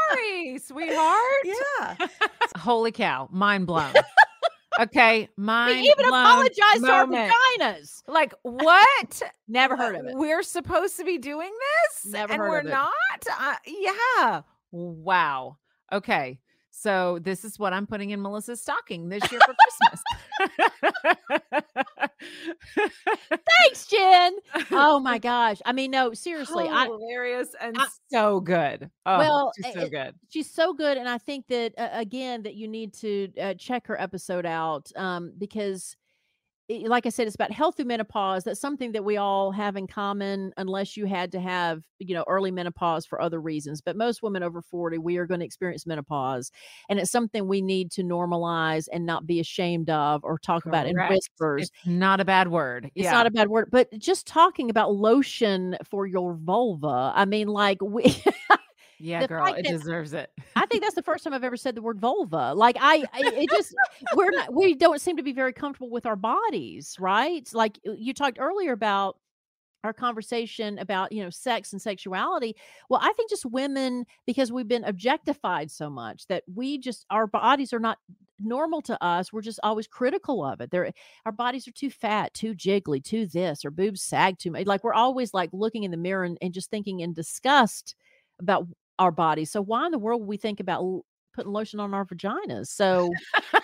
Sorry, 0.10 0.58
sweetheart. 0.60 1.44
Yeah. 1.46 2.08
Holy 2.58 2.92
cow. 2.92 3.28
Mind 3.32 3.68
blown. 3.68 3.94
Okay. 4.80 5.28
Mind 5.36 5.82
we 5.82 5.90
even 5.90 6.06
apologized 6.06 6.60
apologize 6.60 6.82
to 6.82 6.92
our 6.92 7.06
vaginas. 7.06 8.04
Like 8.08 8.34
what? 8.44 9.22
Never 9.48 9.76
heard 9.76 9.96
of 9.96 10.06
it. 10.06 10.16
We're 10.16 10.44
supposed 10.44 10.98
to 10.98 11.04
be 11.04 11.18
doing 11.18 11.52
this, 11.52 12.14
Never 12.14 12.34
and 12.34 12.42
heard 12.42 12.50
we're 12.50 12.60
of 12.60 12.66
it. 12.66 12.70
not. 12.70 12.92
Uh, 13.40 13.56
yeah. 13.66 14.42
Wow. 14.72 15.58
Okay. 15.92 16.40
So 16.72 17.20
this 17.22 17.44
is 17.44 17.60
what 17.60 17.74
I'm 17.74 17.86
putting 17.86 18.12
in 18.12 18.22
Melissa's 18.22 18.62
stocking 18.62 19.10
this 19.10 19.30
year 19.32 19.42
for 19.46 19.54
Christmas. 19.54 20.02
Thanks, 23.30 23.86
Jenn. 23.88 24.34
Oh 24.72 25.00
my 25.00 25.18
gosh. 25.20 25.62
I 25.66 25.72
mean, 25.74 25.92
no, 25.92 26.14
seriously. 26.14 26.68
I, 26.68 26.86
hilarious 26.86 27.50
and 27.60 27.78
I- 27.80 27.88
so 28.12 28.40
good. 28.40 28.90
Oh, 29.06 29.18
Well, 29.18 29.52
just 29.62 29.74
so 29.76 29.82
it- 29.82 29.92
good. 29.92 30.16
she's 30.30 30.50
so 30.50 30.74
good 30.74 30.98
and 30.98 31.08
i 31.10 31.18
think 31.18 31.46
that 31.48 31.74
uh, 31.78 31.90
again 31.94 32.44
that 32.44 32.56
you 32.56 32.68
need 32.68 32.94
to 32.94 33.32
uh, 33.42 33.54
check 33.56 33.88
her 33.88 34.00
episode 34.00 34.46
out 34.46 34.92
um, 34.96 35.32
because 35.38 35.96
like 36.86 37.06
i 37.06 37.10
said 37.10 37.26
it's 37.26 37.36
about 37.36 37.52
health 37.52 37.76
through 37.76 37.86
menopause 37.86 38.44
that's 38.44 38.60
something 38.60 38.92
that 38.92 39.04
we 39.04 39.18
all 39.18 39.52
have 39.52 39.76
in 39.76 39.88
common 39.88 40.54
unless 40.58 40.96
you 40.96 41.06
had 41.06 41.32
to 41.32 41.40
have 41.40 41.82
you 41.98 42.14
know 42.14 42.24
early 42.28 42.52
menopause 42.52 43.06
for 43.06 43.22
other 43.22 43.42
reasons 43.42 43.82
but 43.82 43.96
most 43.96 44.22
women 44.22 44.44
over 44.44 44.62
40 44.62 44.98
we 45.00 45.18
are 45.18 45.26
going 45.26 45.40
to 45.40 45.46
experience 45.46 45.86
menopause 45.88 46.52
and 46.88 47.00
it's 47.00 47.12
something 47.12 47.48
we 47.48 47.62
need 47.62 47.92
to 47.92 48.04
normalize 48.04 48.88
and 48.92 49.06
not 49.06 49.26
be 49.26 49.40
ashamed 49.40 49.90
of 49.90 50.24
or 50.24 50.38
talk 50.38 50.66
about 50.66 50.86
in 50.86 50.96
whispers 51.10 51.64
It's 51.64 51.72
not 51.86 52.20
a 52.20 52.26
bad 52.26 52.50
word. 52.50 52.92
it's 52.96 53.06
yeah. 53.06 53.12
not 53.12 53.28
a 53.28 53.32
bad 53.32 53.50
word, 53.50 53.70
but 53.72 53.88
just 53.98 54.28
talking 54.28 54.70
about 54.70 54.94
lotion 54.94 55.78
for 55.84 56.06
your 56.06 56.36
vulva. 56.36 57.12
I 57.16 57.26
mean, 57.26 57.48
like 57.48 57.82
we 57.82 58.04
yeah, 59.00 59.22
the 59.22 59.28
girl, 59.28 59.46
it 59.48 59.64
that- 59.64 59.66
deserves 59.66 60.14
it. 60.14 60.32
I 60.56 60.66
think 60.66 60.84
that's 60.84 60.96
the 60.96 61.04
first 61.04 61.24
time 61.24 61.34
I've 61.34 61.44
ever 61.44 61.58
said 61.58 61.76
the 61.76 61.82
word 61.82 62.00
vulva. 62.00 62.54
Like 62.54 62.78
I, 62.80 63.06
it 63.16 63.50
just 63.50 63.74
we're 64.16 64.32
not 64.32 64.54
we 64.54 64.76
don't 64.76 65.02
seem 65.02 65.18
to 65.18 65.24
be 65.24 65.34
very 65.34 65.54
comfortable 65.54 65.90
with 65.90 66.06
our 66.06 66.16
bodies, 66.16 66.96
right? 67.00 67.48
Like 67.54 67.80
you 67.84 68.14
talked 68.14 68.38
earlier 68.40 68.74
about 68.74 69.18
our 69.84 69.94
conversation 69.94 70.78
about 70.80 71.12
you 71.12 71.24
know 71.24 71.30
sex 71.30 71.72
and 71.72 71.82
sexuality 71.82 72.56
well 72.90 73.00
i 73.02 73.14
think 73.14 73.30
just 73.30 73.46
women 73.46 74.06
because 74.26 74.52
we've 74.52 74.68
been 74.68 74.84
objectified 74.84 75.72
so 75.72 75.90
much 75.90 76.28
that 76.28 76.44
we 76.54 76.78
just 76.78 77.06
our 77.10 77.28
bodies 77.28 77.72
are 77.72 77.80
not 77.80 77.98
normal 78.42 78.82
to 78.82 79.02
us 79.04 79.32
we're 79.32 79.42
just 79.42 79.60
always 79.64 79.88
critical 79.88 80.44
of 80.44 80.60
it 80.62 80.70
they're 80.72 80.92
our 81.26 81.32
bodies 81.32 81.68
are 81.68 81.72
too 81.72 81.90
fat 81.90 82.34
too 82.34 82.54
jiggly 82.54 83.04
too 83.04 83.26
this 83.28 83.64
or 83.64 83.72
boobs 83.72 84.02
sag 84.02 84.38
too 84.38 84.52
much 84.52 84.66
like 84.66 84.84
we're 84.84 84.94
always 84.94 85.34
like 85.34 85.50
looking 85.54 85.84
in 85.84 85.92
the 85.92 85.98
mirror 85.98 86.24
and, 86.24 86.38
and 86.42 86.54
just 86.54 86.70
thinking 86.70 87.00
in 87.00 87.14
disgust 87.14 87.96
about 88.40 88.68
our 89.00 89.12
bodies 89.12 89.52
so 89.52 89.62
why 89.62 89.86
in 89.86 89.92
the 89.92 89.98
world 90.00 90.22
would 90.22 90.28
we 90.28 90.38
think 90.38 90.60
about 90.60 90.82
l- 90.82 91.06
putting 91.34 91.52
lotion 91.52 91.80
on 91.80 91.94
our 91.94 92.06
vaginas 92.06 92.68
so 92.68 93.10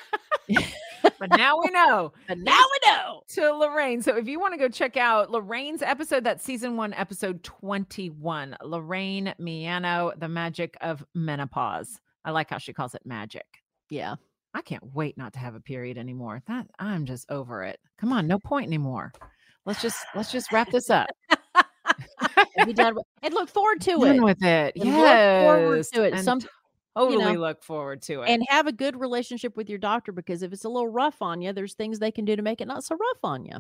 But 1.20 1.38
now 1.38 1.60
we 1.60 1.70
know. 1.72 2.14
but 2.28 2.38
now 2.40 2.58
we 2.60 2.90
know 2.90 3.22
to 3.30 3.54
Lorraine. 3.54 4.02
So 4.02 4.16
if 4.18 4.28
you 4.28 4.40
want 4.40 4.54
to 4.54 4.58
go 4.60 4.68
check 4.70 4.98
out 4.98 5.32
Lorraine's 5.32 5.82
episode, 5.82 6.24
that's 6.24 6.44
season 6.44 6.78
one, 6.78 6.94
episode 6.94 7.44
21. 7.44 8.58
Lorraine 8.64 9.34
Miano, 9.40 10.18
The 10.20 10.28
Magic 10.28 10.76
of 10.82 11.06
Menopause. 11.14 12.00
I 12.24 12.32
like 12.32 12.50
how 12.50 12.58
she 12.58 12.74
calls 12.74 12.96
it 12.96 13.06
magic. 13.06 13.46
yeah 13.90 14.16
I 14.56 14.62
can't 14.62 14.96
wait 14.96 15.18
not 15.18 15.34
to 15.34 15.40
have 15.40 15.54
a 15.54 15.60
period 15.60 15.98
anymore. 15.98 16.42
That 16.48 16.68
I'm 16.80 17.06
just 17.06 17.30
over 17.30 17.64
it. 17.64 17.78
Come 18.00 18.14
on, 18.14 18.26
no 18.26 18.40
point 18.40 18.68
anymore. 18.68 19.12
Let's 19.66 19.82
just 19.82 19.98
let's 20.16 20.32
just 20.32 20.52
wrap 20.52 20.72
this 20.72 20.90
up. 20.90 21.08
And 22.58 22.68
be 22.68 22.74
done 22.74 22.96
with, 22.96 23.06
and 23.22 23.34
look 23.34 23.50
forward 23.50 23.82
to 23.82 24.04
it 24.04 24.22
with 24.22 24.44
it. 24.44 24.76
and 24.76 24.98
look 24.98 25.60
forward 25.60 25.84
to 25.94 26.04
it 26.04 26.14
and 26.14 26.24
some 26.24 26.42
totally 26.96 27.34
know, 27.34 27.40
look 27.40 27.64
forward 27.64 28.02
to 28.04 28.22
it. 28.22 28.30
and 28.30 28.44
have 28.50 28.68
a 28.68 28.72
good 28.72 29.00
relationship 29.00 29.58
with 29.58 29.70
your 29.70 29.80
doctor 29.80 30.12
because 30.12 30.42
if 30.42 30.54
it's 30.54 30.66
a 30.66 30.70
little 30.70 30.88
rough 30.88 31.22
on 31.22 31.42
you, 31.42 31.54
there's 31.54 31.74
things 31.74 32.00
they 32.00 32.12
can 32.12 32.26
do 32.26 32.36
to 32.36 32.42
make 32.42 32.62
it 32.62 32.68
not 32.68 32.84
so 32.84 32.96
rough 32.96 33.20
on 33.24 33.46
you. 33.46 33.58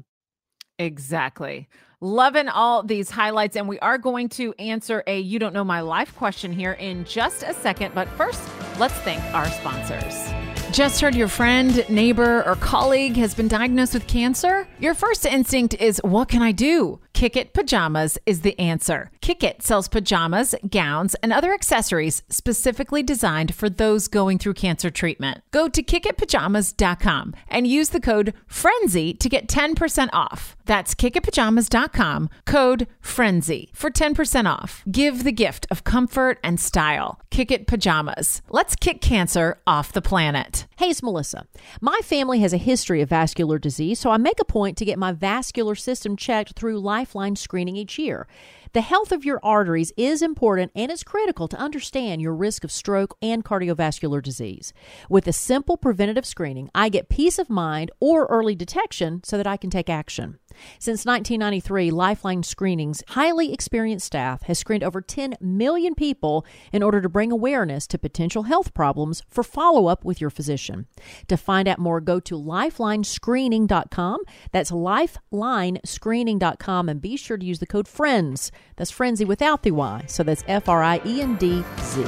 Exactly. 0.78 1.70
Loving 2.02 2.50
all 2.50 2.84
these 2.84 3.10
highlights. 3.10 3.56
And 3.56 3.68
we 3.70 3.80
are 3.80 3.98
going 3.98 4.30
to 4.30 4.54
answer 4.60 5.04
a 5.08 5.20
you 5.20 5.40
don't 5.40 5.54
know 5.54 5.64
my 5.64 5.82
life 5.82 6.16
question 6.16 6.52
here 6.52 6.74
in 6.74 7.06
just 7.06 7.44
a 7.44 7.54
second. 7.54 7.96
But 7.96 8.10
first, 8.10 8.42
let's 8.78 8.94
thank 8.96 9.24
our 9.34 9.48
sponsors. 9.48 10.34
Just 10.72 11.00
heard 11.00 11.16
your 11.16 11.30
friend, 11.30 11.88
neighbor, 11.90 12.44
or 12.46 12.56
colleague 12.56 13.16
has 13.16 13.34
been 13.34 13.48
diagnosed 13.48 13.94
with 13.94 14.08
cancer? 14.08 14.68
Your 14.80 14.94
first 14.94 15.26
instinct 15.26 15.76
is, 15.76 16.02
what 16.04 16.28
can 16.28 16.42
I 16.42 16.52
do? 16.52 17.00
Kick 17.16 17.38
It 17.38 17.54
Pajamas 17.54 18.18
is 18.26 18.42
the 18.42 18.60
answer. 18.60 19.10
Kick 19.22 19.42
It 19.42 19.64
sells 19.64 19.88
pajamas, 19.88 20.54
gowns, 20.70 21.16
and 21.24 21.32
other 21.32 21.54
accessories 21.54 22.24
specifically 22.30 23.02
designed 23.04 23.56
for 23.56 23.70
those 23.70 24.10
going 24.10 24.38
through 24.38 24.56
cancer 24.56 24.90
treatment. 24.90 25.42
Go 25.52 25.70
to 25.70 25.82
kickitpajamas.com 25.82 27.34
and 27.48 27.68
use 27.68 27.92
the 27.92 28.02
code 28.02 28.34
FRENZY 28.48 29.14
to 29.14 29.30
get 29.30 29.48
10% 29.48 30.10
off. 30.12 30.58
That's 30.66 30.94
kickitpajamas.com, 30.94 32.30
code 32.46 32.88
FRENZY 33.02 33.70
for 33.74 33.90
10% 33.90 34.46
off. 34.46 34.84
Give 34.92 35.24
the 35.24 35.32
gift 35.32 35.68
of 35.72 35.86
comfort 35.86 36.38
and 36.44 36.60
style. 36.60 37.22
Kick 37.32 37.50
It 37.50 37.66
Pajamas. 37.66 38.42
Let's 38.50 38.76
kick 38.76 39.00
cancer 39.00 39.62
off 39.66 39.94
the 39.94 40.02
planet. 40.02 40.68
Hey, 40.78 40.90
it's 40.90 41.02
Melissa. 41.02 41.48
My 41.80 42.02
family 42.04 42.42
has 42.42 42.52
a 42.52 42.58
history 42.58 43.02
of 43.02 43.08
vascular 43.08 43.58
disease, 43.58 43.98
so 43.98 44.10
I 44.10 44.18
make 44.18 44.42
a 44.42 44.46
point 44.46 44.76
to 44.78 44.84
get 44.84 45.00
my 45.00 45.14
vascular 45.14 45.74
system 45.74 46.18
checked 46.18 46.52
through 46.52 46.82
Lifeline 46.82 47.38
screening 47.38 47.78
each 47.78 47.98
year. 47.98 48.28
The 48.76 48.82
health 48.82 49.14
of 49.14 49.24
your 49.24 49.40
arteries 49.42 49.94
is 49.96 50.22
important 50.22 50.74
and 50.76 50.92
it's 50.92 51.02
critical 51.02 51.48
to 51.48 51.56
understand 51.56 52.22
your 52.22 52.36
risk 52.36 52.66
of 52.66 52.74
stroke 52.74 53.16
and 53.22 53.42
cardiovascular 53.42 54.22
disease. 54.22 54.74
With 55.08 55.30
a 55.30 55.32
simple 55.32 55.78
preventative 55.78 56.26
screening, 56.26 56.70
I 56.76 56.90
get 56.90 57.08
peace 57.08 57.40
of 57.40 57.50
mind 57.50 57.92
or 58.02 58.26
early 58.26 58.54
detection 58.54 59.22
so 59.24 59.38
that 59.38 59.48
I 59.48 59.56
can 59.56 59.70
take 59.70 59.90
action. 59.90 60.40
Since 60.80 61.06
1993, 61.06 61.92
Lifeline 61.92 62.42
Screening's 62.44 63.04
highly 63.10 63.52
experienced 63.54 64.06
staff 64.06 64.44
has 64.44 64.58
screened 64.60 64.84
over 64.84 65.02
10 65.02 65.36
million 65.40 65.96
people 65.96 66.46
in 66.72 66.84
order 66.84 67.02
to 67.02 67.10
bring 67.10 67.32
awareness 67.32 67.88
to 67.88 67.98
potential 67.98 68.44
health 68.44 68.72
problems 68.74 69.24
for 69.30 69.44
follow 69.44 69.88
up 69.88 70.06
with 70.06 70.22
your 70.22 70.30
physician. 70.30 70.86
To 71.28 71.36
find 71.38 71.68
out 71.68 71.80
more, 71.80 72.00
go 72.02 72.20
to 72.22 72.36
lifelinescreening.com. 72.36 74.20
That's 74.52 74.72
lifelinescreening.com 74.72 76.90
and 76.90 77.02
be 77.02 77.18
sure 77.18 77.38
to 77.38 77.46
use 77.46 77.60
the 77.60 77.66
code 77.66 77.88
FRIENDS. 77.88 78.52
That's 78.76 78.92
frenzy 78.92 79.26
without 79.26 79.64
the 79.64 79.72
Y. 79.72 80.06
So 80.08 80.24
that's 80.24 80.44
F 80.48 80.70
R 80.70 80.84
I 80.84 81.02
E 81.06 81.22
N 81.22 81.36
D 81.36 81.64
Z. 81.82 82.06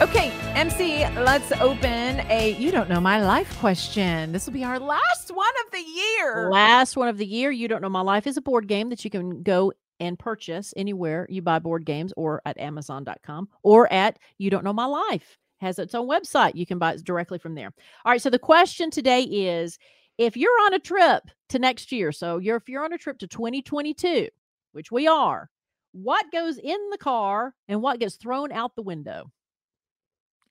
Okay, 0.00 0.30
MC, 0.54 1.06
let's 1.18 1.52
open 1.60 2.20
a 2.30 2.56
You 2.58 2.70
Don't 2.70 2.88
Know 2.88 3.02
My 3.02 3.22
Life 3.22 3.58
question. 3.58 4.32
This 4.32 4.46
will 4.46 4.54
be 4.54 4.64
our 4.64 4.78
last 4.78 5.30
one 5.30 5.52
of 5.66 5.72
the 5.72 5.82
year. 5.82 6.50
Last 6.50 6.96
one 6.96 7.08
of 7.08 7.18
the 7.18 7.26
year. 7.26 7.50
You 7.50 7.68
Don't 7.68 7.82
Know 7.82 7.90
My 7.90 8.00
Life 8.00 8.26
is 8.26 8.38
a 8.38 8.40
board 8.40 8.66
game 8.66 8.88
that 8.88 9.04
you 9.04 9.10
can 9.10 9.42
go 9.42 9.72
and 10.00 10.18
purchase 10.18 10.72
anywhere 10.74 11.26
you 11.28 11.42
buy 11.42 11.58
board 11.58 11.84
games 11.84 12.14
or 12.16 12.40
at 12.46 12.58
amazon.com 12.58 13.48
or 13.62 13.92
at 13.92 14.18
You 14.38 14.48
Don't 14.48 14.64
Know 14.64 14.72
My 14.72 14.86
Life. 14.86 15.36
Has 15.60 15.78
its 15.78 15.94
own 15.94 16.08
website. 16.08 16.54
You 16.54 16.64
can 16.64 16.78
buy 16.78 16.94
it 16.94 17.04
directly 17.04 17.38
from 17.38 17.54
there. 17.54 17.70
All 18.06 18.12
right. 18.12 18.22
So 18.22 18.30
the 18.30 18.38
question 18.38 18.90
today 18.90 19.24
is 19.24 19.78
if 20.16 20.34
you're 20.34 20.58
on 20.62 20.72
a 20.72 20.78
trip 20.78 21.24
to 21.50 21.58
next 21.58 21.92
year, 21.92 22.10
so 22.10 22.38
you're 22.38 22.56
if 22.56 22.70
you're 22.70 22.84
on 22.84 22.94
a 22.94 22.98
trip 22.98 23.18
to 23.18 23.26
2022, 23.26 24.28
which 24.72 24.90
we 24.90 25.06
are, 25.06 25.50
what 25.92 26.30
goes 26.32 26.58
in 26.58 26.78
the 26.90 26.98
car 26.98 27.54
and 27.68 27.82
what 27.82 28.00
gets 28.00 28.16
thrown 28.16 28.52
out 28.52 28.76
the 28.76 28.82
window? 28.82 29.30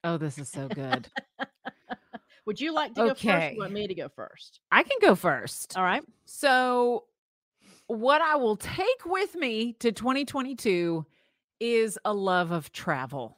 Oh, 0.03 0.17
this 0.17 0.37
is 0.37 0.49
so 0.49 0.67
good. 0.67 1.07
Would 2.45 2.59
you 2.59 2.73
like 2.73 2.95
to 2.95 3.01
go 3.01 3.07
first? 3.09 3.25
Okay. 3.25 3.55
want 3.57 3.71
me 3.71 3.87
to 3.87 3.93
go 3.93 4.09
first? 4.09 4.59
I 4.71 4.83
can 4.83 4.97
go 5.01 5.13
first. 5.15 5.77
All 5.77 5.83
right. 5.83 6.03
So, 6.25 7.05
what 7.87 8.21
I 8.21 8.35
will 8.37 8.55
take 8.55 9.05
with 9.05 9.35
me 9.35 9.73
to 9.79 9.91
2022 9.91 11.05
is 11.59 11.99
a 12.05 12.13
love 12.13 12.51
of 12.51 12.71
travel 12.71 13.37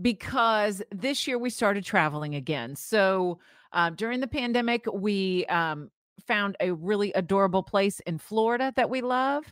because 0.00 0.82
this 0.90 1.26
year 1.26 1.38
we 1.38 1.50
started 1.50 1.84
traveling 1.84 2.34
again. 2.34 2.76
So, 2.76 3.38
uh, 3.72 3.90
during 3.90 4.20
the 4.20 4.26
pandemic, 4.26 4.84
we 4.92 5.46
um, 5.46 5.90
found 6.26 6.56
a 6.60 6.72
really 6.72 7.12
adorable 7.12 7.62
place 7.62 8.00
in 8.00 8.18
Florida 8.18 8.72
that 8.76 8.90
we 8.90 9.00
love. 9.00 9.44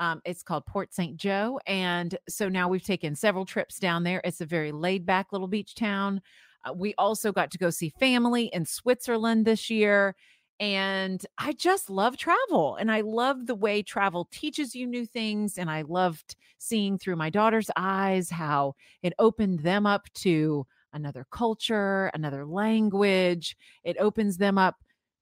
Um, 0.00 0.22
it's 0.24 0.42
called 0.42 0.64
Port 0.64 0.92
St. 0.94 1.16
Joe. 1.16 1.60
And 1.66 2.16
so 2.26 2.48
now 2.48 2.68
we've 2.68 2.82
taken 2.82 3.14
several 3.14 3.44
trips 3.44 3.78
down 3.78 4.02
there. 4.02 4.22
It's 4.24 4.40
a 4.40 4.46
very 4.46 4.72
laid 4.72 5.04
back 5.04 5.30
little 5.30 5.46
beach 5.46 5.74
town. 5.74 6.22
Uh, 6.64 6.72
we 6.72 6.94
also 6.96 7.30
got 7.32 7.50
to 7.50 7.58
go 7.58 7.68
see 7.68 7.90
family 7.90 8.46
in 8.46 8.64
Switzerland 8.64 9.44
this 9.44 9.68
year. 9.68 10.16
And 10.58 11.24
I 11.38 11.52
just 11.52 11.90
love 11.90 12.16
travel. 12.16 12.76
And 12.76 12.90
I 12.90 13.02
love 13.02 13.46
the 13.46 13.54
way 13.54 13.82
travel 13.82 14.26
teaches 14.32 14.74
you 14.74 14.86
new 14.86 15.04
things. 15.04 15.58
And 15.58 15.70
I 15.70 15.82
loved 15.82 16.34
seeing 16.58 16.98
through 16.98 17.16
my 17.16 17.28
daughter's 17.28 17.70
eyes 17.76 18.30
how 18.30 18.74
it 19.02 19.12
opened 19.18 19.60
them 19.60 19.86
up 19.86 20.06
to 20.14 20.66
another 20.94 21.26
culture, 21.30 22.10
another 22.14 22.46
language. 22.46 23.54
It 23.84 23.96
opens 23.98 24.38
them 24.38 24.56
up 24.56 24.76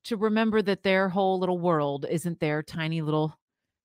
to 0.05 0.17
remember 0.17 0.63
that 0.63 0.85
their 0.85 1.09
whole 1.09 1.41
little 1.41 1.59
world 1.59 2.07
isn't 2.09 2.39
their 2.39 2.63
tiny 2.63 3.03
little 3.03 3.37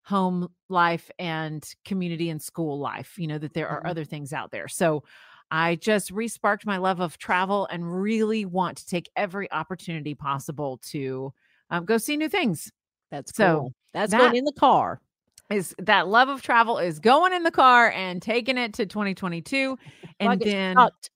home 0.05 0.49
life 0.69 1.09
and 1.19 1.63
community 1.85 2.29
and 2.29 2.41
school 2.41 2.77
life, 2.79 3.17
you 3.17 3.27
know, 3.27 3.37
that 3.37 3.53
there 3.53 3.69
are 3.69 3.81
Mhm. 3.83 3.89
other 3.89 4.03
things 4.05 4.33
out 4.33 4.51
there. 4.51 4.67
So 4.67 5.03
I 5.51 5.75
just 5.75 6.11
resparked 6.13 6.65
my 6.65 6.77
love 6.77 6.99
of 6.99 7.17
travel 7.17 7.67
and 7.71 8.01
really 8.01 8.43
want 8.45 8.77
to 8.79 8.85
take 8.87 9.09
every 9.15 9.51
opportunity 9.51 10.13
possible 10.15 10.79
to 10.91 11.33
um, 11.69 11.85
go 11.85 11.97
see 11.97 12.17
new 12.17 12.29
things. 12.29 12.71
That's 13.11 13.35
So, 13.35 13.59
cool. 13.59 13.73
That's 13.93 14.11
that- 14.11 14.19
going 14.19 14.35
in 14.35 14.45
the 14.45 14.53
car. 14.53 15.01
Is 15.49 15.75
that 15.79 16.07
love 16.07 16.29
of 16.29 16.41
travel 16.41 16.77
is 16.79 16.99
going 16.99 17.33
in 17.33 17.43
the 17.43 17.51
car 17.51 17.91
and 17.91 18.21
taking 18.21 18.57
it 18.57 18.73
to 18.75 18.85
2022. 18.85 19.77
And 20.19 20.39
then, 20.41 20.75
chucked, 20.75 21.09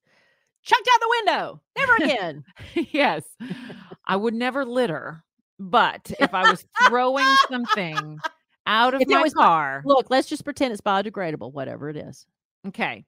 chucked 0.63 0.87
out 0.93 0.99
the 0.99 1.15
window. 1.21 1.61
Never 1.77 1.95
again. 1.95 2.43
yes, 2.91 3.23
I 4.05 4.15
would 4.15 4.33
never 4.33 4.65
litter, 4.65 5.23
but 5.59 6.11
if 6.19 6.33
I 6.33 6.49
was 6.49 6.65
throwing 6.87 7.25
something 7.49 8.19
out 8.67 8.93
of 8.95 9.03
If 9.03 9.11
it 9.11 9.23
my 9.23 9.29
car, 9.31 9.85
Look, 9.85 10.07
let's 10.09 10.27
just 10.29 10.43
pretend 10.45 10.73
it's 10.73 10.81
biodegradable, 10.81 11.53
whatever 11.53 11.89
it 11.89 11.97
is. 11.97 12.27
Okay. 12.67 13.05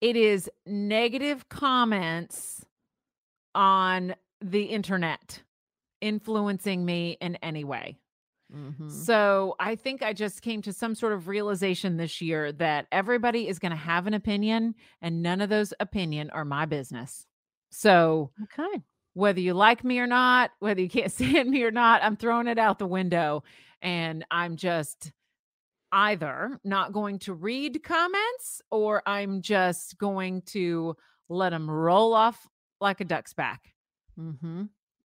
It 0.00 0.16
is 0.16 0.50
negative 0.66 1.48
comments 1.48 2.64
on 3.54 4.14
the 4.40 4.64
internet 4.64 5.42
influencing 6.00 6.84
me 6.84 7.18
in 7.20 7.36
any 7.36 7.64
way. 7.64 7.98
Mhm. 8.50 8.88
So 8.90 9.56
I 9.60 9.76
think 9.76 10.02
I 10.02 10.12
just 10.12 10.42
came 10.42 10.62
to 10.62 10.72
some 10.72 10.94
sort 10.94 11.12
of 11.12 11.28
realization 11.28 11.96
this 11.96 12.20
year 12.20 12.52
that 12.52 12.86
everybody 12.92 13.48
is 13.48 13.58
going 13.58 13.70
to 13.72 13.76
have 13.76 14.06
an 14.06 14.14
opinion 14.14 14.74
and 15.02 15.22
none 15.22 15.40
of 15.40 15.50
those 15.50 15.74
opinion 15.80 16.30
are 16.30 16.44
my 16.44 16.66
business. 16.66 17.26
So 17.70 18.32
Okay. 18.42 18.82
whether 19.14 19.40
you 19.40 19.54
like 19.54 19.84
me 19.84 19.98
or 20.00 20.06
not, 20.06 20.52
whether 20.60 20.80
you 20.80 20.88
can't 20.88 21.12
stand 21.12 21.50
me 21.50 21.62
or 21.64 21.70
not, 21.70 22.02
I'm 22.02 22.16
throwing 22.16 22.46
it 22.48 22.58
out 22.58 22.78
the 22.78 22.86
window 22.86 23.42
and 23.82 24.24
I'm 24.30 24.56
just 24.56 25.12
either 25.92 26.60
not 26.64 26.92
going 26.92 27.18
to 27.20 27.34
read 27.34 27.82
comments 27.82 28.60
or 28.70 29.02
I'm 29.06 29.40
just 29.40 29.98
going 29.98 30.42
to 30.42 30.96
let 31.28 31.50
them 31.50 31.70
roll 31.70 32.14
off 32.14 32.46
like 32.80 33.00
a 33.00 33.04
duck's 33.04 33.32
back. 33.32 33.74
Mm-hmm. 34.18 34.64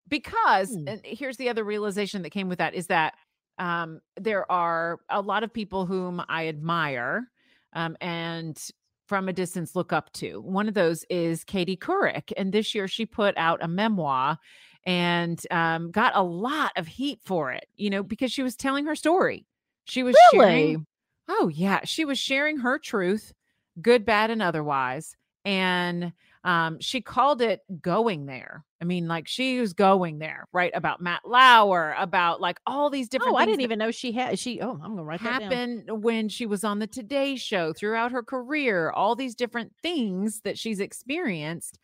Because 0.08 0.72
and 0.74 1.00
here's 1.04 1.36
the 1.36 1.48
other 1.48 1.62
realization 1.62 2.22
that 2.22 2.30
came 2.30 2.48
with 2.48 2.58
that 2.58 2.74
is 2.74 2.88
that 2.88 3.14
um, 3.58 4.00
there 4.16 4.50
are 4.50 4.98
a 5.08 5.20
lot 5.20 5.44
of 5.44 5.52
people 5.52 5.86
whom 5.86 6.22
I 6.28 6.48
admire 6.48 7.30
um, 7.74 7.96
and 8.00 8.60
from 9.06 9.28
a 9.28 9.32
distance 9.32 9.76
look 9.76 9.92
up 9.92 10.12
to. 10.14 10.40
One 10.40 10.68
of 10.68 10.74
those 10.74 11.04
is 11.10 11.44
Katie 11.44 11.76
Couric. 11.76 12.32
And 12.36 12.52
this 12.52 12.74
year 12.74 12.88
she 12.88 13.04
put 13.04 13.36
out 13.36 13.62
a 13.62 13.68
memoir 13.68 14.38
and 14.84 15.40
um, 15.50 15.90
got 15.90 16.16
a 16.16 16.22
lot 16.22 16.72
of 16.76 16.86
heat 16.86 17.20
for 17.24 17.52
it, 17.52 17.66
you 17.76 17.90
know, 17.90 18.02
because 18.02 18.32
she 18.32 18.42
was 18.42 18.56
telling 18.56 18.86
her 18.86 18.94
story. 18.96 19.46
She 19.84 20.02
was 20.02 20.16
Really? 20.32 20.46
sharing. 20.46 20.86
Oh, 21.28 21.48
yeah. 21.48 21.80
She 21.84 22.04
was 22.04 22.18
sharing 22.18 22.58
her 22.58 22.78
truth, 22.78 23.32
good, 23.80 24.04
bad, 24.04 24.30
and 24.30 24.42
otherwise. 24.42 25.16
And 25.44 26.12
um, 26.44 26.78
she 26.80 27.00
called 27.00 27.40
it 27.42 27.60
going 27.82 28.26
there. 28.26 28.64
I 28.80 28.84
mean, 28.86 29.06
like 29.08 29.28
she 29.28 29.60
was 29.60 29.74
going 29.74 30.18
there, 30.18 30.46
right? 30.52 30.72
About 30.74 31.00
Matt 31.02 31.20
Lauer, 31.26 31.94
about 31.98 32.40
like 32.40 32.58
all 32.66 32.88
these 32.88 33.08
different 33.10 33.34
Oh, 33.34 33.36
I 33.36 33.44
didn't 33.44 33.60
even 33.60 33.78
know 33.78 33.90
she 33.90 34.12
had. 34.12 34.38
She. 34.38 34.60
Oh, 34.62 34.72
I'm 34.82 34.90
gonna 34.92 35.04
write 35.04 35.22
that 35.22 35.40
down. 35.40 35.50
happened 35.50 36.02
when 36.02 36.28
she 36.30 36.46
was 36.46 36.64
on 36.64 36.78
the 36.78 36.86
Today 36.86 37.36
Show 37.36 37.74
throughout 37.74 38.12
her 38.12 38.22
career, 38.22 38.90
all 38.90 39.14
these 39.14 39.34
different 39.34 39.72
things 39.82 40.40
that 40.44 40.58
she's 40.58 40.80
experienced. 40.80 41.78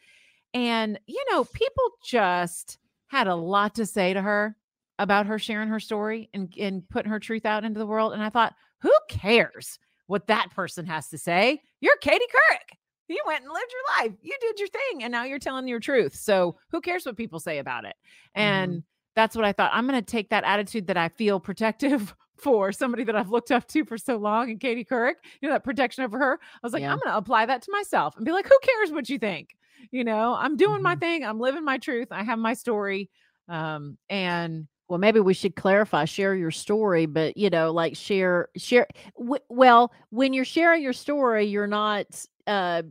And, 0.55 0.99
you 1.07 1.23
know, 1.31 1.45
people 1.45 1.85
just 2.03 2.79
had 3.17 3.27
a 3.29 3.35
lot 3.35 3.75
to 3.77 3.87
say 3.87 4.13
to 4.13 4.21
her 4.21 4.57
about 4.99 5.27
her 5.27 5.39
sharing 5.39 5.69
her 5.69 5.81
story 5.81 6.29
and, 6.35 6.53
and 6.59 6.89
putting 6.89 7.11
her 7.11 7.21
truth 7.21 7.47
out 7.47 7.65
into 7.65 7.79
the 7.79 7.87
world. 7.87 8.13
And 8.13 8.23
I 8.23 8.31
thought, 8.31 8.55
who 8.81 8.93
cares 9.09 9.79
what 10.07 10.27
that 10.27 10.51
person 10.55 10.87
has 10.87 11.09
to 11.09 11.19
say? 11.19 11.63
You're 11.81 11.97
Katie 11.97 12.25
Couric. 12.27 12.77
You 13.09 13.23
went 13.27 13.45
and 13.45 13.53
lived 13.53 13.73
your 13.73 14.05
life. 14.05 14.19
You 14.23 14.35
did 14.41 14.59
your 14.59 14.69
thing. 14.69 15.03
And 15.03 15.13
now 15.13 15.25
you're 15.25 15.39
telling 15.39 15.69
your 15.69 15.81
truth. 15.81 16.15
So 16.15 16.57
who 16.71 16.81
cares 16.81 17.07
what 17.07 17.17
people 17.17 17.41
say 17.41 17.59
about 17.59 17.85
it? 17.85 17.95
Mm-hmm. 18.37 18.43
And 18.43 18.83
that's 19.15 19.37
what 19.37 19.45
I 19.45 19.53
thought. 19.53 19.71
I'm 19.73 19.87
going 19.87 20.01
to 20.01 20.05
take 20.05 20.31
that 20.31 20.45
attitude 20.45 20.89
that 20.89 20.97
I 20.97 21.09
feel 21.09 21.41
protective 21.41 22.15
for 22.37 22.71
somebody 22.71 23.05
that 23.05 23.17
I've 23.17 23.31
looked 23.31 23.51
up 23.51 23.67
to 23.69 23.85
for 23.85 23.97
so 23.97 24.17
long 24.17 24.51
and 24.51 24.61
Katie 24.61 24.85
Couric, 24.85 25.15
you 25.41 25.49
know, 25.49 25.55
that 25.55 25.65
protection 25.65 26.05
over 26.05 26.19
her. 26.19 26.39
I 26.43 26.59
was 26.63 26.73
like, 26.73 26.83
Yeah. 26.83 26.93
I'm 26.93 26.99
going 26.99 27.13
to 27.13 27.17
apply 27.17 27.47
that 27.47 27.63
to 27.63 27.73
myself 27.73 28.17
and 28.17 28.27
be 28.27 28.33
like, 28.33 28.47
who 28.47 28.59
cares 28.63 28.93
what 28.93 29.09
you 29.09 29.19
think? 29.19 29.57
You 29.91 30.05
know, 30.05 30.35
I'm 30.35 30.57
doing 30.57 30.83
my 30.83 30.97
thing. 30.97 31.25
I'm 31.25 31.41
living 31.41 31.65
my 31.65 31.79
truth. 31.79 32.09
I 32.11 32.23
have 32.25 32.39
my 32.39 32.55
story. 32.55 33.11
Um, 33.49 33.97
and 34.11 34.67
Well, 34.89 34.99
maybe 34.99 35.21
we 35.21 35.35
should 35.35 35.57
clarify. 35.57 36.05
Share 36.05 36.35
your 36.35 36.51
story, 36.51 37.07
but 37.07 37.37
you 37.37 37.51
know, 37.51 37.73
like 37.73 37.97
share 37.97 38.49
share. 38.57 38.87
W- 39.19 39.43
well, 39.49 39.93
when 40.11 40.33
you're 40.33 40.45
sharing 40.45 40.83
your 40.83 40.93
story, 40.93 41.47
you're 41.47 41.67
not 41.67 42.07
uh 42.47 42.83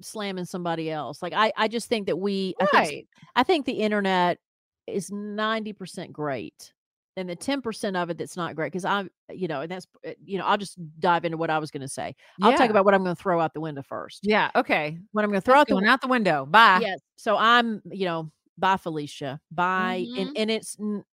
slamming 0.00 0.44
somebody 0.46 0.90
else. 0.90 1.22
Like 1.22 1.32
I, 1.34 1.52
I 1.56 1.68
just 1.68 1.88
think 1.88 2.06
that 2.06 2.16
we. 2.18 2.54
I 2.60 2.66
think 2.66 2.88
right. 2.88 3.08
I 3.36 3.42
think 3.44 3.66
the 3.66 3.72
internet 3.72 4.38
is 4.86 5.10
90% 5.10 6.12
great. 6.12 6.73
And 7.16 7.28
the 7.28 7.36
10% 7.36 7.94
of 7.96 8.10
it 8.10 8.18
that's 8.18 8.36
not 8.36 8.56
great, 8.56 8.72
because 8.72 8.84
I, 8.84 9.04
you 9.30 9.46
know, 9.46 9.60
and 9.60 9.70
that's, 9.70 9.86
uh, 10.06 10.10
you 10.24 10.36
know, 10.36 10.44
I'll 10.44 10.56
just 10.58 10.76
dive 10.98 11.24
into 11.24 11.36
what 11.36 11.48
I 11.48 11.58
was 11.58 11.70
going 11.70 11.80
to 11.82 11.88
say. 11.88 12.16
I'll 12.42 12.52
talk 12.54 12.70
about 12.70 12.84
what 12.84 12.92
I'm 12.92 13.04
going 13.04 13.14
to 13.14 13.22
throw 13.22 13.40
out 13.40 13.54
the 13.54 13.60
window 13.60 13.82
first. 13.82 14.20
Yeah. 14.24 14.50
Okay. 14.56 14.98
What 15.12 15.24
I'm 15.24 15.30
going 15.30 15.40
to 15.40 15.44
throw 15.44 15.54
That's 15.54 15.70
out 15.72 15.80
the 15.80 15.88
out 15.88 16.00
the 16.00 16.08
window. 16.08 16.44
Bye. 16.46 16.80
Yes. 16.82 17.00
So 17.16 17.36
I'm, 17.36 17.82
you 17.90 18.04
know, 18.06 18.30
bye 18.56 18.76
felicia 18.76 19.40
bye 19.50 20.06
Mhm. 20.08 20.18
and 20.22 20.38
and 20.38 20.50
it's 20.50 20.76
n- 20.78 21.04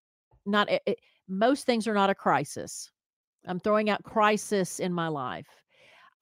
not 0.44 0.70
it, 0.70 0.82
it- 0.86 1.00
most 1.26 1.64
things 1.64 1.88
are 1.88 1.94
not 1.94 2.10
a 2.10 2.14
crisis 2.14 2.90
i'm 3.46 3.58
throwing 3.58 3.88
out 3.88 4.02
crisis 4.02 4.78
in 4.78 4.92
my 4.92 5.08
life 5.08 5.46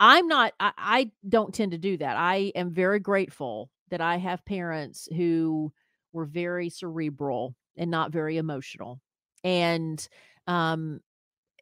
i'm 0.01 0.29
not 0.29 0.53
I, 0.61 0.73
I 0.79 1.11
don't 1.29 1.53
tend 1.53 1.73
to 1.73 1.79
do 1.79 1.97
that 1.97 2.17
i 2.17 2.53
am 2.55 2.71
very 2.73 3.01
grateful 3.01 3.71
that 3.91 4.01
i 4.01 4.17
have 4.17 4.45
parents 4.45 5.09
who 5.17 5.73
were 6.13 6.25
very 6.25 6.71
cerebral 6.71 7.57
and 7.77 7.91
not 7.91 8.13
very 8.13 8.37
emotional 8.37 9.01
and 9.45 10.09
um 10.47 11.01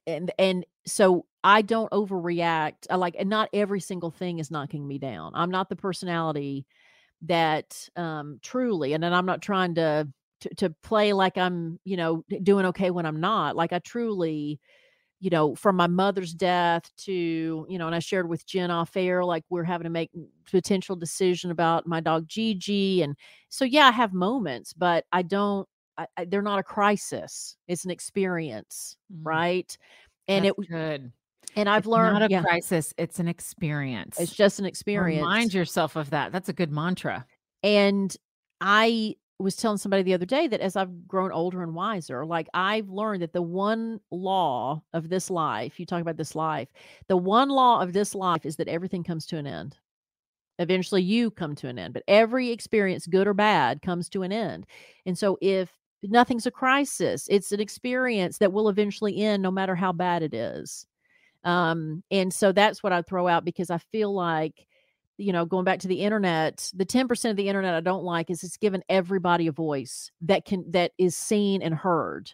and 0.06 0.30
and 0.38 0.64
so 0.86 1.26
i 1.44 1.62
don't 1.62 1.90
overreact 1.92 2.86
I 2.90 2.96
like 2.96 3.16
and 3.18 3.28
not 3.30 3.48
every 3.52 3.80
single 3.80 4.10
thing 4.10 4.38
is 4.38 4.50
knocking 4.50 4.86
me 4.86 4.98
down. 4.98 5.32
I'm 5.34 5.50
not 5.50 5.68
the 5.68 5.76
personality 5.76 6.66
that 7.22 7.88
um 7.96 8.38
truly 8.42 8.92
and 8.92 9.02
then 9.02 9.12
i'm 9.14 9.26
not 9.26 9.40
trying 9.42 9.74
to 9.76 10.06
to, 10.40 10.54
to 10.56 10.70
play 10.82 11.12
like 11.14 11.38
i'm 11.38 11.80
you 11.84 11.96
know 11.96 12.24
doing 12.42 12.66
okay 12.66 12.90
when 12.90 13.06
i'm 13.06 13.20
not. 13.20 13.56
Like 13.56 13.72
i 13.72 13.78
truly 13.80 14.60
you 15.20 15.30
know 15.30 15.54
from 15.54 15.76
my 15.76 15.86
mother's 15.86 16.34
death 16.34 16.90
to 16.96 17.66
you 17.68 17.78
know 17.78 17.86
and 17.86 17.94
i 17.94 17.98
shared 17.98 18.28
with 18.28 18.46
jenn 18.46 18.70
off 18.70 18.96
air 18.96 19.24
like 19.24 19.44
we're 19.48 19.64
having 19.64 19.84
to 19.84 19.90
make 19.90 20.10
potential 20.50 20.94
decision 20.94 21.50
about 21.50 21.86
my 21.86 22.00
dog 22.00 22.28
gigi 22.28 23.02
and 23.02 23.16
so 23.48 23.64
yeah 23.64 23.86
i 23.86 23.90
have 23.90 24.12
moments 24.12 24.72
but 24.74 25.04
i 25.12 25.22
don't 25.22 25.66
I, 25.98 26.06
I, 26.16 26.24
they're 26.26 26.42
not 26.42 26.58
a 26.58 26.62
crisis 26.62 27.56
it's 27.68 27.84
an 27.84 27.90
experience 27.90 28.96
Mm, 29.12 29.24
right 29.24 29.76
and 30.28 30.44
that's 30.44 30.56
it 30.56 30.56
good. 30.68 31.12
and 31.56 31.68
i've 31.68 31.84
It's 31.84 31.86
learned 31.86 32.18
not 32.20 32.22
a 32.22 32.28
yeah, 32.30 32.42
crisis. 32.42 32.94
It's 32.98 33.18
an 33.18 33.28
experience. 33.28 34.18
it's 34.18 34.34
just 34.34 34.58
an 34.58 34.66
experience 34.66 35.26
Remind 35.26 35.54
yourself 35.54 35.96
of 35.96 36.10
that. 36.10 36.32
That's 36.32 36.48
a 36.48 36.52
good 36.52 36.70
mantra. 36.72 37.26
And 37.62 38.16
I 38.60 39.16
was 39.38 39.56
telling 39.56 39.76
somebody 39.78 40.02
the 40.02 40.14
other 40.14 40.24
day 40.26 40.46
that 40.48 40.60
as 40.60 40.76
I've 40.76 41.06
grown 41.06 41.30
older 41.32 41.62
and 41.62 41.74
wiser, 41.74 42.24
like 42.24 42.48
I've 42.54 42.88
learned 42.88 43.22
that 43.22 43.34
the 43.34 43.42
one 43.42 44.00
law 44.10 44.82
of 44.94 45.08
this 45.10 45.28
life, 45.30 45.78
you 45.78 45.84
talk 45.86 46.00
about 46.00 46.16
this 46.16 46.34
life, 46.34 46.68
the 47.08 47.16
one 47.18 47.50
law 47.50 47.82
of 47.82 47.92
this 47.92 48.14
life 48.14 48.46
is 48.46 48.56
that 48.56 48.68
everything 48.68 49.04
comes 49.04 49.26
to 49.26 49.36
an 49.36 49.46
end. 49.46 49.76
Eventually 50.58 51.02
you 51.02 51.30
come 51.30 51.54
to 51.56 51.68
an 51.68 51.78
end, 51.78 51.92
but 51.92 52.02
every 52.08 52.50
experience, 52.50 53.06
good 53.06 53.26
or 53.26 53.34
bad, 53.34 53.82
comes 53.82 54.08
to 54.10 54.22
an 54.22 54.32
end. 54.32 54.66
And 55.04 55.18
so 55.18 55.36
if 55.42 55.70
nothing's 56.02 56.46
a 56.46 56.50
crisis, 56.50 57.26
it's 57.30 57.52
an 57.52 57.60
experience 57.60 58.38
that 58.38 58.52
will 58.52 58.68
eventually 58.68 59.18
end 59.22 59.42
no 59.42 59.50
matter 59.50 59.74
how 59.74 59.92
bad 59.92 60.22
it 60.22 60.34
is. 60.34 60.86
Um, 61.44 62.02
and 62.10 62.32
so 62.32 62.52
that's 62.52 62.82
what 62.82 62.92
I 62.92 63.02
throw 63.02 63.28
out 63.28 63.44
because 63.44 63.70
I 63.70 63.78
feel 63.78 64.12
like 64.12 64.66
you 65.18 65.32
know, 65.32 65.46
going 65.46 65.64
back 65.64 65.78
to 65.80 65.88
the 65.88 66.02
internet, 66.02 66.70
the 66.74 66.84
10% 66.84 67.30
of 67.30 67.36
the 67.36 67.48
internet 67.48 67.74
I 67.74 67.80
don't 67.80 68.04
like 68.04 68.30
is 68.30 68.42
it's 68.42 68.56
given 68.56 68.82
everybody 68.88 69.46
a 69.46 69.52
voice 69.52 70.10
that 70.22 70.44
can 70.44 70.70
that 70.70 70.92
is 70.98 71.16
seen 71.16 71.62
and 71.62 71.74
heard. 71.74 72.32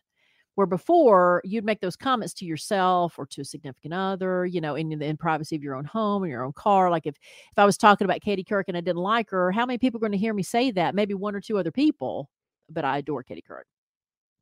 Where 0.55 0.67
before 0.67 1.41
you'd 1.45 1.65
make 1.65 1.81
those 1.81 1.97
comments 1.97 2.35
to 2.35 2.45
yourself 2.45 3.19
or 3.19 3.25
to 3.25 3.41
a 3.41 3.45
significant 3.45 3.95
other, 3.95 4.45
you 4.45 4.61
know, 4.61 4.75
in 4.75 4.91
the 4.91 5.07
in 5.07 5.17
privacy 5.17 5.57
of 5.57 5.63
your 5.63 5.75
own 5.75 5.87
home 5.87 6.23
or 6.23 6.27
your 6.27 6.45
own 6.45 6.53
car. 6.53 6.91
Like 6.91 7.07
if 7.07 7.15
if 7.15 7.59
I 7.59 7.65
was 7.65 7.79
talking 7.79 8.05
about 8.05 8.21
Katie 8.21 8.45
Couric 8.45 8.65
and 8.69 8.77
I 8.77 8.83
didn't 8.83 9.01
like 9.01 9.31
her, 9.31 9.51
how 9.51 9.65
many 9.65 9.79
people 9.79 9.97
are 9.97 10.03
going 10.03 10.13
to 10.13 10.19
hear 10.19 10.35
me 10.35 10.43
say 10.43 10.71
that? 10.73 10.95
Maybe 10.95 11.15
one 11.15 11.35
or 11.35 11.41
two 11.41 11.57
other 11.57 11.71
people, 11.71 12.29
but 12.73 12.85
I 12.85 12.99
adore 12.99 13.23
Katie 13.23 13.45
Couric. 13.49 13.65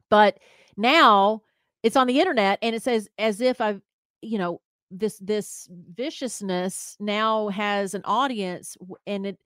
But 0.08 0.38
now 0.76 1.42
it's 1.82 1.96
on 1.96 2.06
the 2.06 2.20
internet 2.20 2.58
and 2.62 2.74
it 2.74 2.82
says 2.82 3.08
as 3.18 3.40
if 3.40 3.60
I've, 3.60 3.80
you 4.22 4.38
know, 4.38 4.60
this 4.90 5.18
this 5.18 5.68
viciousness 5.94 6.96
now 6.98 7.48
has 7.48 7.94
an 7.94 8.02
audience 8.04 8.76
and 9.06 9.24
it 9.26 9.38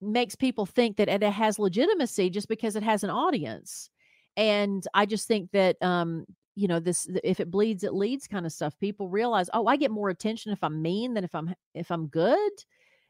makes 0.00 0.34
people 0.34 0.66
think 0.66 0.98
that 0.98 1.08
it 1.08 1.22
has 1.22 1.58
legitimacy 1.58 2.28
just 2.28 2.48
because 2.48 2.76
it 2.76 2.82
has 2.82 3.02
an 3.02 3.10
audience. 3.10 3.88
And 4.36 4.84
i 4.94 5.06
just 5.06 5.28
think 5.28 5.50
that 5.52 5.76
um 5.80 6.26
you 6.56 6.68
know 6.68 6.80
this 6.80 7.08
if 7.22 7.40
it 7.40 7.50
bleeds 7.50 7.84
it 7.84 7.94
leads 7.94 8.26
kind 8.26 8.44
of 8.46 8.52
stuff. 8.52 8.78
People 8.78 9.08
realize 9.08 9.48
oh 9.54 9.66
i 9.66 9.76
get 9.76 9.90
more 9.90 10.10
attention 10.10 10.52
if 10.52 10.62
i'm 10.62 10.82
mean 10.82 11.14
than 11.14 11.24
if 11.24 11.34
i'm 11.34 11.54
if 11.74 11.90
i'm 11.90 12.08
good 12.08 12.52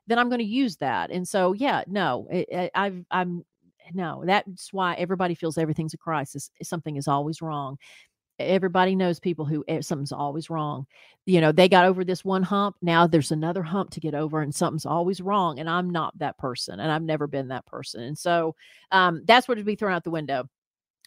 then 0.06 0.18
i'm 0.18 0.28
going 0.28 0.38
to 0.38 0.44
use 0.44 0.76
that. 0.76 1.10
And 1.10 1.26
so 1.26 1.54
yeah 1.54 1.82
no 1.86 2.28
i've 2.74 3.04
i'm 3.10 3.44
no 3.92 4.22
that's 4.24 4.72
why 4.72 4.94
everybody 4.94 5.34
feels 5.34 5.58
everything's 5.58 5.94
a 5.94 5.98
crisis 5.98 6.50
something 6.62 6.96
is 6.96 7.08
always 7.08 7.42
wrong 7.42 7.78
everybody 8.38 8.96
knows 8.96 9.20
people 9.20 9.44
who 9.44 9.64
eh, 9.68 9.80
something's 9.80 10.12
always 10.12 10.50
wrong. 10.50 10.86
You 11.26 11.40
know, 11.40 11.52
they 11.52 11.68
got 11.68 11.84
over 11.86 12.04
this 12.04 12.24
one 12.24 12.42
hump. 12.42 12.76
Now 12.82 13.06
there's 13.06 13.30
another 13.30 13.62
hump 13.62 13.90
to 13.90 14.00
get 14.00 14.14
over, 14.14 14.42
and 14.42 14.54
something's 14.54 14.86
always 14.86 15.20
wrong. 15.20 15.58
And 15.58 15.68
I'm 15.70 15.90
not 15.90 16.18
that 16.18 16.38
person, 16.38 16.80
and 16.80 16.90
I've 16.90 17.02
never 17.02 17.26
been 17.26 17.48
that 17.48 17.66
person. 17.66 18.02
And 18.02 18.18
so 18.18 18.54
um, 18.90 19.22
that's 19.26 19.48
what 19.48 19.56
to 19.56 19.64
be 19.64 19.76
thrown 19.76 19.92
out 19.92 20.04
the 20.04 20.10
window. 20.10 20.48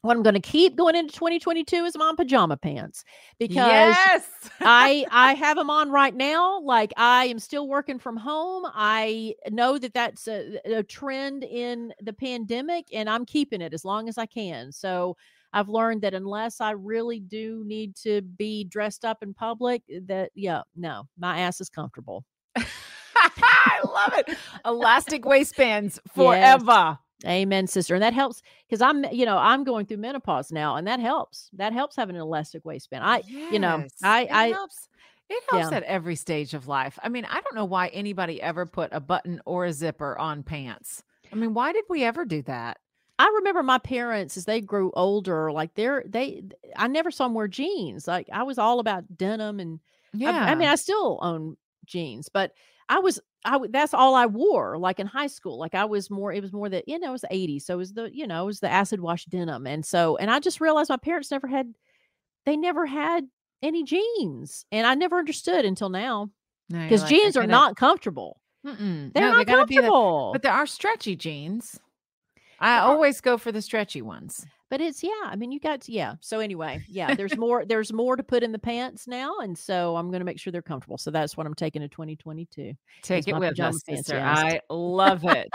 What 0.04 0.16
I'm 0.16 0.22
going 0.24 0.36
to 0.36 0.39
keep 0.39 0.76
going 0.76 0.95
into 0.95 1.14
2022 1.14 1.86
is 1.86 1.98
my 1.98 2.14
pajama 2.16 2.56
pants 2.56 3.04
because 3.39 3.56
yes. 3.56 4.30
I 4.62 5.06
I 5.12 5.34
have 5.34 5.58
them 5.58 5.72
on 5.72 5.89
right 5.89 6.16
now. 6.16 6.62
Like 6.62 6.93
I 6.98 7.26
am 7.26 7.39
still 7.39 7.68
working 7.68 7.98
from 7.98 8.16
home. 8.16 8.64
I 8.74 9.34
know 9.50 9.80
that 9.80 9.93
that's 9.93 10.28
a, 10.28 10.60
a 10.66 10.84
trend 10.84 11.43
in 11.43 11.93
the 12.02 12.14
pandemic, 12.14 12.86
and 12.93 13.10
I'm 13.10 13.26
keeping 13.26 13.62
it 13.62 13.74
as 13.74 13.84
long 13.84 14.08
as 14.08 14.20
I 14.20 14.28
can. 14.28 14.72
So 14.72 15.18
I've 15.52 15.70
learned 15.70 16.04
that 16.04 16.14
unless 16.14 16.62
I 16.62 16.72
really 16.72 17.20
do 17.20 17.64
need 17.66 17.95
to 18.04 18.22
be 18.22 18.66
dressed 18.66 19.04
up 19.04 19.24
in 19.24 19.34
public, 19.34 19.82
eh, 19.91 20.00
that 20.06 20.32
yeah, 20.36 20.62
no, 20.76 21.08
my 21.18 21.39
ass 21.39 21.60
is 21.60 21.70
comfortable. 21.70 22.24
I 22.56 23.80
love 23.84 24.14
it. 24.20 24.38
Elastic 24.66 25.26
waistbands 25.26 26.00
forever. 26.14 27.00
Amen, 27.26 27.65
sister. 27.68 27.95
And 27.95 28.03
that 28.03 28.13
helps 28.13 28.43
because 28.68 28.82
I'm, 28.82 29.03
you 29.05 29.26
know, 29.26 29.38
I'm 29.38 29.63
going 29.63 29.86
through 29.86 29.97
menopause 29.97 30.51
now, 30.51 30.76
and 30.76 30.86
that 30.88 30.99
helps. 30.99 31.49
That 31.53 31.74
helps 31.74 31.95
having 31.95 32.15
an 32.15 32.22
elastic 32.22 32.63
waistband. 32.63 33.03
I, 33.03 33.24
you 33.28 33.59
know, 33.59 33.86
I, 34.03 34.22
it 34.24 34.32
I, 34.32 34.47
helps. 34.49 34.88
It 35.30 35.43
helps 35.49 35.72
Yeah. 35.72 35.78
at 35.78 35.84
every 35.84 36.15
stage 36.15 36.53
of 36.53 36.68
life. 36.68 36.97
I 37.03 37.09
mean, 37.09 37.26
I 37.26 37.41
don't 37.41 37.55
know 37.55 37.65
why 37.65 37.88
anybody 37.88 38.41
ever 38.41 38.65
put 38.65 38.93
a 38.93 38.99
button 38.99 39.41
or 39.45 39.65
a 39.65 39.74
zipper 39.74 40.18
on 40.18 40.43
pants. 40.43 41.03
I 41.34 41.36
mean, 41.36 41.53
why 41.53 41.74
did 41.74 41.84
we 41.89 42.03
ever 42.03 42.24
do 42.24 42.41
that? 42.43 42.78
I 43.20 43.30
remember 43.38 43.63
my 43.63 43.80
parents 43.80 44.38
as 44.38 44.45
they 44.45 44.61
grew 44.61 44.91
older, 44.93 45.51
like 45.51 45.74
they're 45.74 46.03
they 46.07 46.43
I 46.76 46.88
never 46.88 47.09
saw 47.09 47.26
them 47.26 47.34
wear 47.34 47.47
jeans. 47.47 48.07
Like 48.07 48.30
I 48.32 48.43
was 48.43 48.57
all 48.59 48.80
about 48.80 49.18
denim 49.18 49.59
and 49.59 49.80
I- 50.24 50.51
I, 50.51 50.55
mean 50.55 50.68
I 50.70 50.76
still 50.76 51.18
own 51.22 51.57
jeans, 51.86 52.30
but 52.30 52.53
I 52.88 52.99
was 52.99 53.20
I 53.56 53.58
that's 53.70 53.93
all 53.93 54.14
I 54.16 54.26
wore 54.26 54.78
like 54.78 55.00
in 55.00 55.08
high 55.08 55.28
school. 55.28 55.58
Like 55.58 55.74
I 55.74 55.86
was 55.86 56.10
more 56.10 56.32
it 56.34 56.41
was 56.43 56.52
more 56.54 56.70
that 56.70 56.88
you 56.88 57.00
know 57.00 57.10
it 57.10 57.12
was 57.14 57.22
the 57.22 57.28
80s. 57.30 57.62
So 57.64 57.76
it 57.76 57.78
was 57.78 57.93
the 57.93 58.10
you 58.14 58.28
know 58.28 58.43
it 58.43 58.45
was 58.45 58.60
the 58.60 58.70
acid 58.70 59.00
wash 59.00 59.26
denim. 59.26 59.66
And 59.66 59.86
so 59.86 60.18
and 60.18 60.30
I 60.30 60.39
just 60.39 60.60
realized 60.62 60.89
my 60.89 60.98
parents 60.98 61.32
never 61.32 61.48
had 61.48 61.74
they 62.45 62.58
never 62.58 62.86
had 62.86 63.28
any 63.64 63.84
jeans. 63.84 64.66
And 64.72 64.86
I 64.86 64.93
never 64.95 65.18
understood 65.18 65.66
until 65.66 65.89
now 65.89 66.30
No, 66.70 66.84
because 66.84 67.02
like, 67.02 67.10
jeans 67.10 67.38
are 67.38 67.48
not 67.48 67.76
comfortable. 67.76 68.39
Mm-mm. 68.66 69.14
They're 69.14 69.24
No, 69.24 69.30
not 69.34 69.38
they 69.38 69.43
be 69.45 69.76
the- 69.76 69.82
comfortable. 69.82 70.30
but 70.34 70.41
there 70.43 70.52
are 70.54 70.68
stretchy 70.68 71.16
jeans. 71.16 71.80
I 72.60 72.80
always 72.80 73.22
go 73.22 73.38
for 73.38 73.52
the 73.52 73.62
stretchy 73.62 74.02
ones. 74.02 74.45
But 74.70 74.82
it's 74.82 75.03
yeah 75.03 75.09
i 75.26 75.36
mean 75.36 75.51
you 75.51 75.59
got 75.59 75.82
to, 75.82 75.91
yeah 75.91 76.15
so 76.20 76.39
anyway 76.39 76.84
yeah 76.88 77.13
there's 77.15 77.38
more 77.38 77.65
there's 77.65 77.91
more 77.93 78.15
to 78.15 78.24
put 78.24 78.43
in 78.43 78.51
the 78.51 78.59
pants 78.59 79.07
now 79.07 79.38
and 79.39 79.57
so 79.57 79.95
i'm 79.95 80.09
going 80.09 80.20
to 80.20 80.26
make 80.26 80.39
sure 80.39 80.51
they're 80.51 80.61
comfortable 80.61 80.97
so 80.97 81.11
that's 81.11 81.36
what 81.38 81.45
i'm 81.45 81.53
taking 81.53 81.82
to 81.82 81.88
2022 81.88 82.74
Take 83.03 83.28
it 83.28 83.36
with 83.38 83.59
us, 83.59 83.84
sister. 83.86 84.20
I 84.20 84.59
love 84.70 85.24
it. 85.24 85.49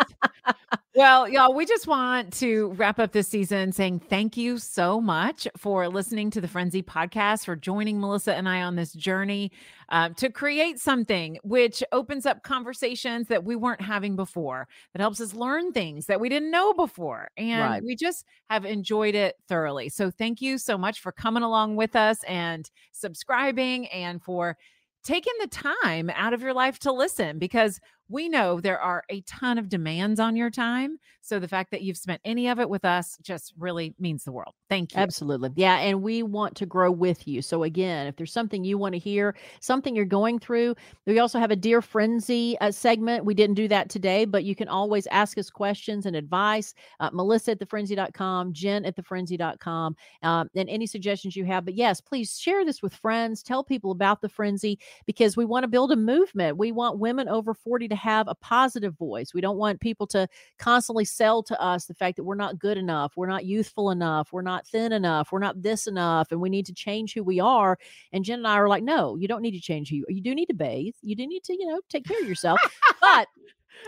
well, 0.95 1.29
y'all, 1.29 1.55
we 1.55 1.67
just 1.67 1.87
want 1.87 2.33
to 2.35 2.69
wrap 2.77 2.99
up 2.99 3.13
this 3.13 3.29
season 3.29 3.73
saying 3.73 4.01
thank 4.01 4.37
you 4.37 4.59
so 4.59 5.01
much 5.01 5.49
for 5.57 5.89
listening 5.89 6.31
to 6.31 6.41
the 6.41 6.49
Frenzy 6.49 6.83
podcast, 6.83 7.45
for 7.45 7.57
joining 7.57 8.01
Melissa 8.01 8.35
and 8.35 8.49
I 8.49 8.63
on 8.63 8.77
this 8.77 8.93
journey 8.93 9.51
um, 9.89 10.15
to 10.15 10.31
create 10.31 10.79
something 10.79 11.39
which 11.43 11.83
opens 11.93 12.25
up 12.27 12.43
conversations 12.43 13.29
that 13.29 13.45
we 13.45 13.57
weren't 13.57 13.81
having 13.81 14.17
before, 14.17 14.69
that 14.95 15.01
helps 15.01 15.21
us 15.21 15.35
learn 15.35 15.73
things 15.73 16.07
that 16.07 16.21
we 16.21 16.29
didn't 16.29 16.51
know 16.51 16.73
before. 16.73 17.29
And 17.37 17.61
Right. 17.61 17.83
we 17.85 17.97
just 17.97 18.25
have 18.49 18.65
enjoyed 18.65 19.02
it 19.11 19.37
thoroughly. 19.49 19.89
So 19.89 20.11
thank 20.11 20.41
you 20.41 20.59
so 20.59 20.79
much 20.79 21.01
for 21.01 21.13
coming 21.13 21.43
along 21.43 21.77
with 21.77 21.97
us 21.97 22.23
and 22.25 22.71
subscribing 22.93 23.89
and 23.89 24.23
for 24.23 24.57
taking 25.05 25.33
the 25.41 25.49
time 25.49 26.11
out 26.15 26.33
of 26.33 26.43
your 26.43 26.55
life 26.55 26.79
to 26.81 26.93
listen 26.93 27.39
because 27.39 27.81
we 28.13 28.29
know 28.29 28.61
there 28.61 28.79
are 28.79 29.03
a 29.09 29.23
ton 29.23 29.59
of 29.59 29.69
demands 29.69 30.21
on 30.21 30.37
your 30.37 30.51
time. 30.51 30.99
So 31.23 31.39
the 31.39 31.49
fact 31.49 31.71
that 31.71 31.83
you've 31.83 31.97
spent 31.97 32.21
any 32.25 32.49
of 32.49 32.59
it 32.59 32.69
with 32.69 32.85
us 32.85 33.17
just 33.23 33.55
really 33.57 33.95
means 33.99 34.25
the 34.25 34.33
world. 34.33 34.55
Thank 34.69 34.95
you. 34.95 35.01
Absolutely. 35.01 35.51
Yeah. 35.55 35.77
And 35.79 36.03
we 36.03 36.23
want 36.23 36.57
to 36.57 36.67
grow 36.67 36.91
with 36.91 37.29
you. 37.29 37.43
So, 37.43 37.63
again, 37.63 38.07
if 38.07 38.17
there's 38.17 38.33
something 38.33 38.65
you 38.65 38.77
want 38.77 38.95
to 38.95 38.99
hear, 38.99 39.37
something 39.61 39.95
you're 39.95 40.05
going 40.05 40.39
through, 40.39 40.75
we 41.07 41.21
also 41.21 41.39
have 41.39 41.51
a 41.51 41.57
Dear 41.57 41.81
Frenzy 41.81 42.59
uh, 42.61 42.71
segment. 42.71 43.25
We 43.25 43.35
didn't 43.35 43.55
do 43.55 43.69
that 43.69 43.89
today, 43.89 44.25
but 44.25 44.45
you 44.45 44.57
can 44.57 44.69
always 44.69 45.07
ask 45.09 45.39
us 45.39 45.49
questions 45.49 46.07
and 46.07 46.17
advice. 46.17 46.75
Uh, 47.01 47.11
Melissa 47.13 47.53
at 47.53 47.61
thefrenzy.com, 47.61 48.53
Jenn 48.53 48.85
at 48.85 48.97
thefrenzy.com, 48.97 49.97
um, 50.23 50.51
and 50.57 50.69
any 50.69 50.87
suggestions 50.87 51.37
you 51.37 51.45
have. 51.45 51.65
But 51.65 51.75
yes, 51.75 52.01
please 52.01 52.39
share 52.39 52.65
this 52.65 52.83
with 52.83 52.95
friends. 52.95 53.43
Tell 53.43 53.63
people 53.63 53.93
about 53.93 54.21
the 54.23 54.29
frenzy 54.29 54.79
because 55.07 55.37
we 55.37 55.45
want 55.45 55.63
to 55.65 55.69
build 55.69 55.93
a 55.93 55.97
movement. 55.97 56.57
We 56.57 56.73
want 56.73 56.99
women 56.99 57.29
over 57.29 57.55
40 57.55 57.89
to 57.89 57.95
have 58.03 58.29
a 58.29 58.35
positive 58.35 58.97
voice. 58.99 59.33
We 59.33 59.41
don't 59.41 59.57
want 59.57 59.81
people 59.81 60.07
to 60.09 60.29
constantly 60.59 61.05
sell 61.05 61.43
to 61.45 61.61
us 61.61 61.87
the 61.87 61.95
fact 61.95 62.17
that 62.17 62.25
we're 62.25 62.35
not 62.35 62.59
good 62.59 62.77
enough, 62.77 63.13
we're 63.17 63.27
not 63.27 63.45
youthful 63.45 63.91
enough, 63.91 64.33
we're 64.33 64.43
not 64.43 64.67
thin 64.67 64.93
enough, 64.93 65.33
we're 65.33 65.39
not 65.39 65.63
this 65.63 65.87
enough, 65.87 66.33
and 66.33 66.41
we 66.41 66.51
need 66.51 66.67
to 66.67 66.75
change 66.75 67.15
who 67.15 67.23
we 67.23 67.41
are. 67.41 67.79
And 68.13 68.25
Jenn 68.25 68.41
and 68.41 68.47
I 68.47 68.57
are 68.57 68.69
like, 68.69 68.83
no, 68.83 69.17
you 69.17 69.29
don't 69.29 69.43
need 69.43 69.53
to 69.53 69.61
change 69.61 69.89
who 69.89 69.97
you. 69.97 70.07
You 70.09 70.21
do 70.21 70.35
need 70.35 70.47
to 70.47 70.55
bathe. 70.55 70.95
You 71.03 71.17
do 71.17 71.27
need 71.27 71.45
to, 71.45 71.55
you 71.55 71.67
know, 71.67 71.81
take 71.89 72.05
care 72.05 72.21
of 72.21 72.29
yourself. 72.29 72.61
but 73.01 73.29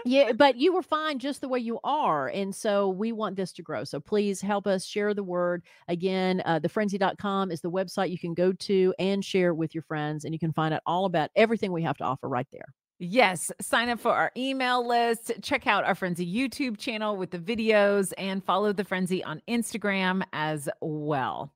yeah, 0.05 0.33
but 0.33 0.57
you 0.57 0.73
were 0.73 0.83
fine 0.83 1.19
just 1.19 1.41
the 1.41 1.49
way 1.49 1.59
you 1.59 1.79
are. 1.85 2.29
And 2.29 2.55
so 2.55 2.89
we 2.89 3.13
want 3.13 3.37
this 3.37 3.53
to 3.53 3.63
grow. 3.63 3.85
So 3.85 4.01
please 4.01 4.41
help 4.41 4.67
us 4.67 4.85
share 4.85 5.15
the 5.15 5.23
word. 5.23 5.63
Again, 5.89 6.43
uh, 6.45 6.61
thefrenzy.com 6.61 7.51
is 7.51 7.61
the 7.61 7.71
website 7.71 8.11
you 8.11 8.19
can 8.19 8.35
go 8.35 8.53
to 8.53 8.95
and 8.99 9.25
share 9.25 9.55
with 9.55 9.75
your 9.75 9.83
friends. 9.83 10.25
And 10.25 10.35
you 10.35 10.39
can 10.39 10.53
find 10.53 10.75
out 10.75 10.83
all 10.87 11.05
about 11.05 11.31
everything 11.37 11.73
we 11.73 11.83
have 11.83 11.97
to 11.99 12.05
offer 12.05 12.29
right 12.29 12.47
there. 12.53 12.67
Yes, 12.99 13.51
sign 13.61 13.89
up 13.89 13.99
for 13.99 14.13
our 14.13 14.31
email 14.37 14.87
list. 14.87 15.33
Check 15.43 15.67
out 15.67 15.85
our 15.85 15.95
Frenzy 15.95 16.27
YouTube 16.33 16.79
channel 16.79 17.17
with 17.17 17.33
the 17.33 17.39
videos 17.39 18.13
and 18.17 18.45
follow 18.45 18.73
the 18.73 18.85
Frenzy 18.85 19.23
on 19.25 19.43
Instagram 19.49 20.23
as 20.33 20.69
well. 20.81 21.53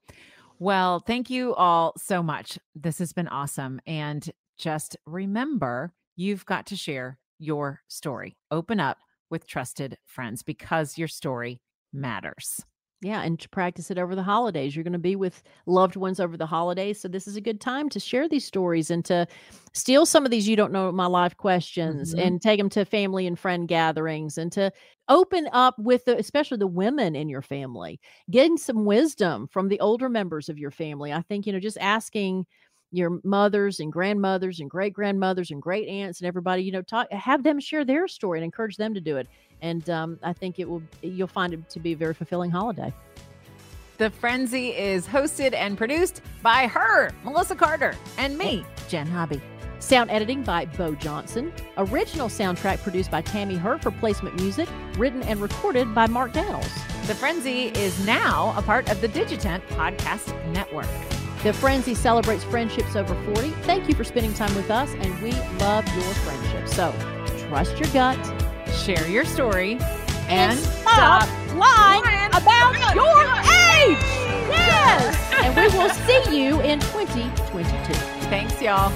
Well, 0.59 0.99
thank 0.99 1.31
you 1.31 1.55
all 1.55 1.95
so 1.97 2.23
much. 2.23 2.59
This 2.75 2.99
has 2.99 3.13
been 3.13 3.29
awesome. 3.29 3.81
And 3.87 4.29
just 4.59 4.97
remember, 5.07 5.93
you've 6.17 6.45
got 6.45 6.67
to 6.67 6.77
share 6.77 7.19
your 7.39 7.83
story. 7.87 8.37
Open 8.51 8.81
up 8.81 8.99
with 9.31 9.47
trusted 9.47 9.97
friends 10.07 10.43
because 10.43 10.99
your 10.99 11.09
story 11.09 11.61
matters. 11.93 12.65
Yeah, 13.01 13.23
and 13.23 13.39
to 13.39 13.49
practice 13.49 13.93
it 13.93 13.99
over 13.99 14.17
the 14.17 14.25
holidays. 14.25 14.75
You're 14.75 14.83
going 14.83 14.93
to 14.93 14.99
be 14.99 15.15
with 15.15 15.41
loved 15.67 15.95
ones 15.95 16.19
over 16.19 16.37
the 16.37 16.47
holidays. 16.47 17.01
So, 17.01 17.07
this 17.07 17.29
is 17.29 17.37
a 17.37 17.41
good 17.41 17.61
time 17.61 17.89
to 17.91 18.01
share 18.01 18.29
these 18.29 18.45
stories 18.45 18.91
and 18.91 19.05
to 19.05 19.29
steal 19.73 20.05
some 20.05 20.25
of 20.25 20.33
these 20.33 20.49
you 20.49 20.57
don't 20.57 20.73
know 20.73 20.91
my 20.91 21.07
life 21.07 21.37
questions 21.37 22.11
mm-hmm. 22.13 22.27
and 22.27 22.43
take 22.43 22.59
them 22.59 22.69
to 22.71 22.85
family 22.85 23.29
and 23.29 23.39
friend 23.39 23.69
gatherings 23.69 24.37
and 24.37 24.51
to 24.53 24.73
open 25.09 25.49
up 25.53 25.79
with 25.79 26.07
the, 26.07 26.19
especially 26.19 26.59
the 26.59 26.67
women 26.67 27.15
in 27.15 27.29
your 27.29 27.41
family, 27.41 28.01
getting 28.33 28.57
some 28.57 28.85
wisdom 28.85 29.47
from 29.47 29.69
the 29.69 29.79
older 29.79 30.09
members 30.09 30.49
of 30.49 30.59
your 30.59 30.73
family. 30.73 31.13
I 31.13 31.23
think, 31.23 31.47
you 31.47 31.53
know, 31.53 31.61
just 31.61 31.79
asking 31.81 32.47
your 32.91 33.21
mothers 33.25 33.81
and 33.81 33.93
grandmothers 33.93 34.61
and 34.61 34.71
great 34.71 34.93
grandmothers 34.93 35.51
and 35.51 35.61
great 35.61 35.89
aunts 35.89 36.21
and 36.21 36.29
everybody, 36.29 36.63
you 36.63 36.73
know, 36.73 36.83
talk, 36.83 37.11
have 37.13 37.43
them 37.43 37.61
share 37.61 37.85
their 37.85 38.09
story 38.09 38.39
and 38.39 38.45
encourage 38.45 38.77
them 38.77 38.95
to 38.95 39.01
do 39.01 39.17
it. 39.17 39.29
And 39.61 39.89
um, 39.91 40.19
I 40.23 40.33
think 40.33 40.59
it 40.59 40.69
will, 40.69 40.83
you'll 41.03 41.27
find 41.27 41.53
it 41.53 41.69
to 41.71 41.81
be 41.81 41.93
a 41.93 41.97
very 41.97 42.15
fulfilling 42.15 42.51
holiday. 42.51 42.93
The 43.99 44.11
Frenzy 44.11 44.69
is 44.69 45.07
hosted 45.07 45.55
and 45.55 45.77
produced 45.77 46.23
by 46.41 46.69
her, 46.69 47.11
Melissa 47.25 47.57
Carter, 47.57 47.97
and 48.17 48.39
me, 48.39 48.65
Jenn 48.89 49.09
Hobby. 49.09 49.41
Sound 49.81 50.11
editing 50.11 50.43
by 50.43 50.67
Bo 50.67 50.95
Johnson. 50.95 51.53
Original 51.77 52.29
soundtrack 52.29 52.83
produced 52.83 53.11
by 53.11 53.23
Tammy 53.23 53.57
Hurt 53.57 53.83
for 53.83 53.91
placement 53.91 54.41
music, 54.41 54.69
written 54.97 55.23
and 55.25 55.41
recorded 55.41 55.95
by 55.95 56.07
Mark 56.07 56.33
Daniels. 56.33 56.73
The 57.07 57.15
Frenzy 57.15 57.67
is 57.69 58.05
now 58.07 58.55
a 58.57 58.63
part 58.63 58.91
of 58.91 59.01
the 59.01 59.09
Digitent 59.09 59.67
Podcast 59.69 60.33
Network. 60.53 60.87
The 61.43 61.53
Frenzy 61.53 61.95
celebrates 61.95 62.43
friendships 62.45 62.97
over 62.97 63.15
40. 63.35 63.51
Thank 63.63 63.89
you 63.89 63.95
for 63.95 64.05
spending 64.05 64.35
time 64.35 64.55
with 64.57 64.71
us, 64.71 64.93
and 64.95 65.23
we 65.23 65.33
love 65.61 65.87
your 65.95 66.15
friendship. 66.15 66.67
So 66.69 66.93
trust 67.49 67.79
your 67.79 67.89
gut, 67.91 68.19
share 68.73 69.09
your 69.09 69.25
story, 69.25 69.73
and, 70.29 70.53
and 70.53 70.59
stop, 70.59 71.29
lying, 71.55 72.03
lying 72.05 72.29
about, 72.29 72.77
about 72.77 72.95
your 72.95 73.95
age. 73.95 74.03
Yes! 74.51 75.29
and 75.43 75.57
we 75.57 75.79
will 75.79 75.91
see 75.91 76.39
you 76.39 76.61
in 76.61 76.81
2022. 76.81 77.93
Thanks, 78.29 78.61
y'all. 78.61 78.93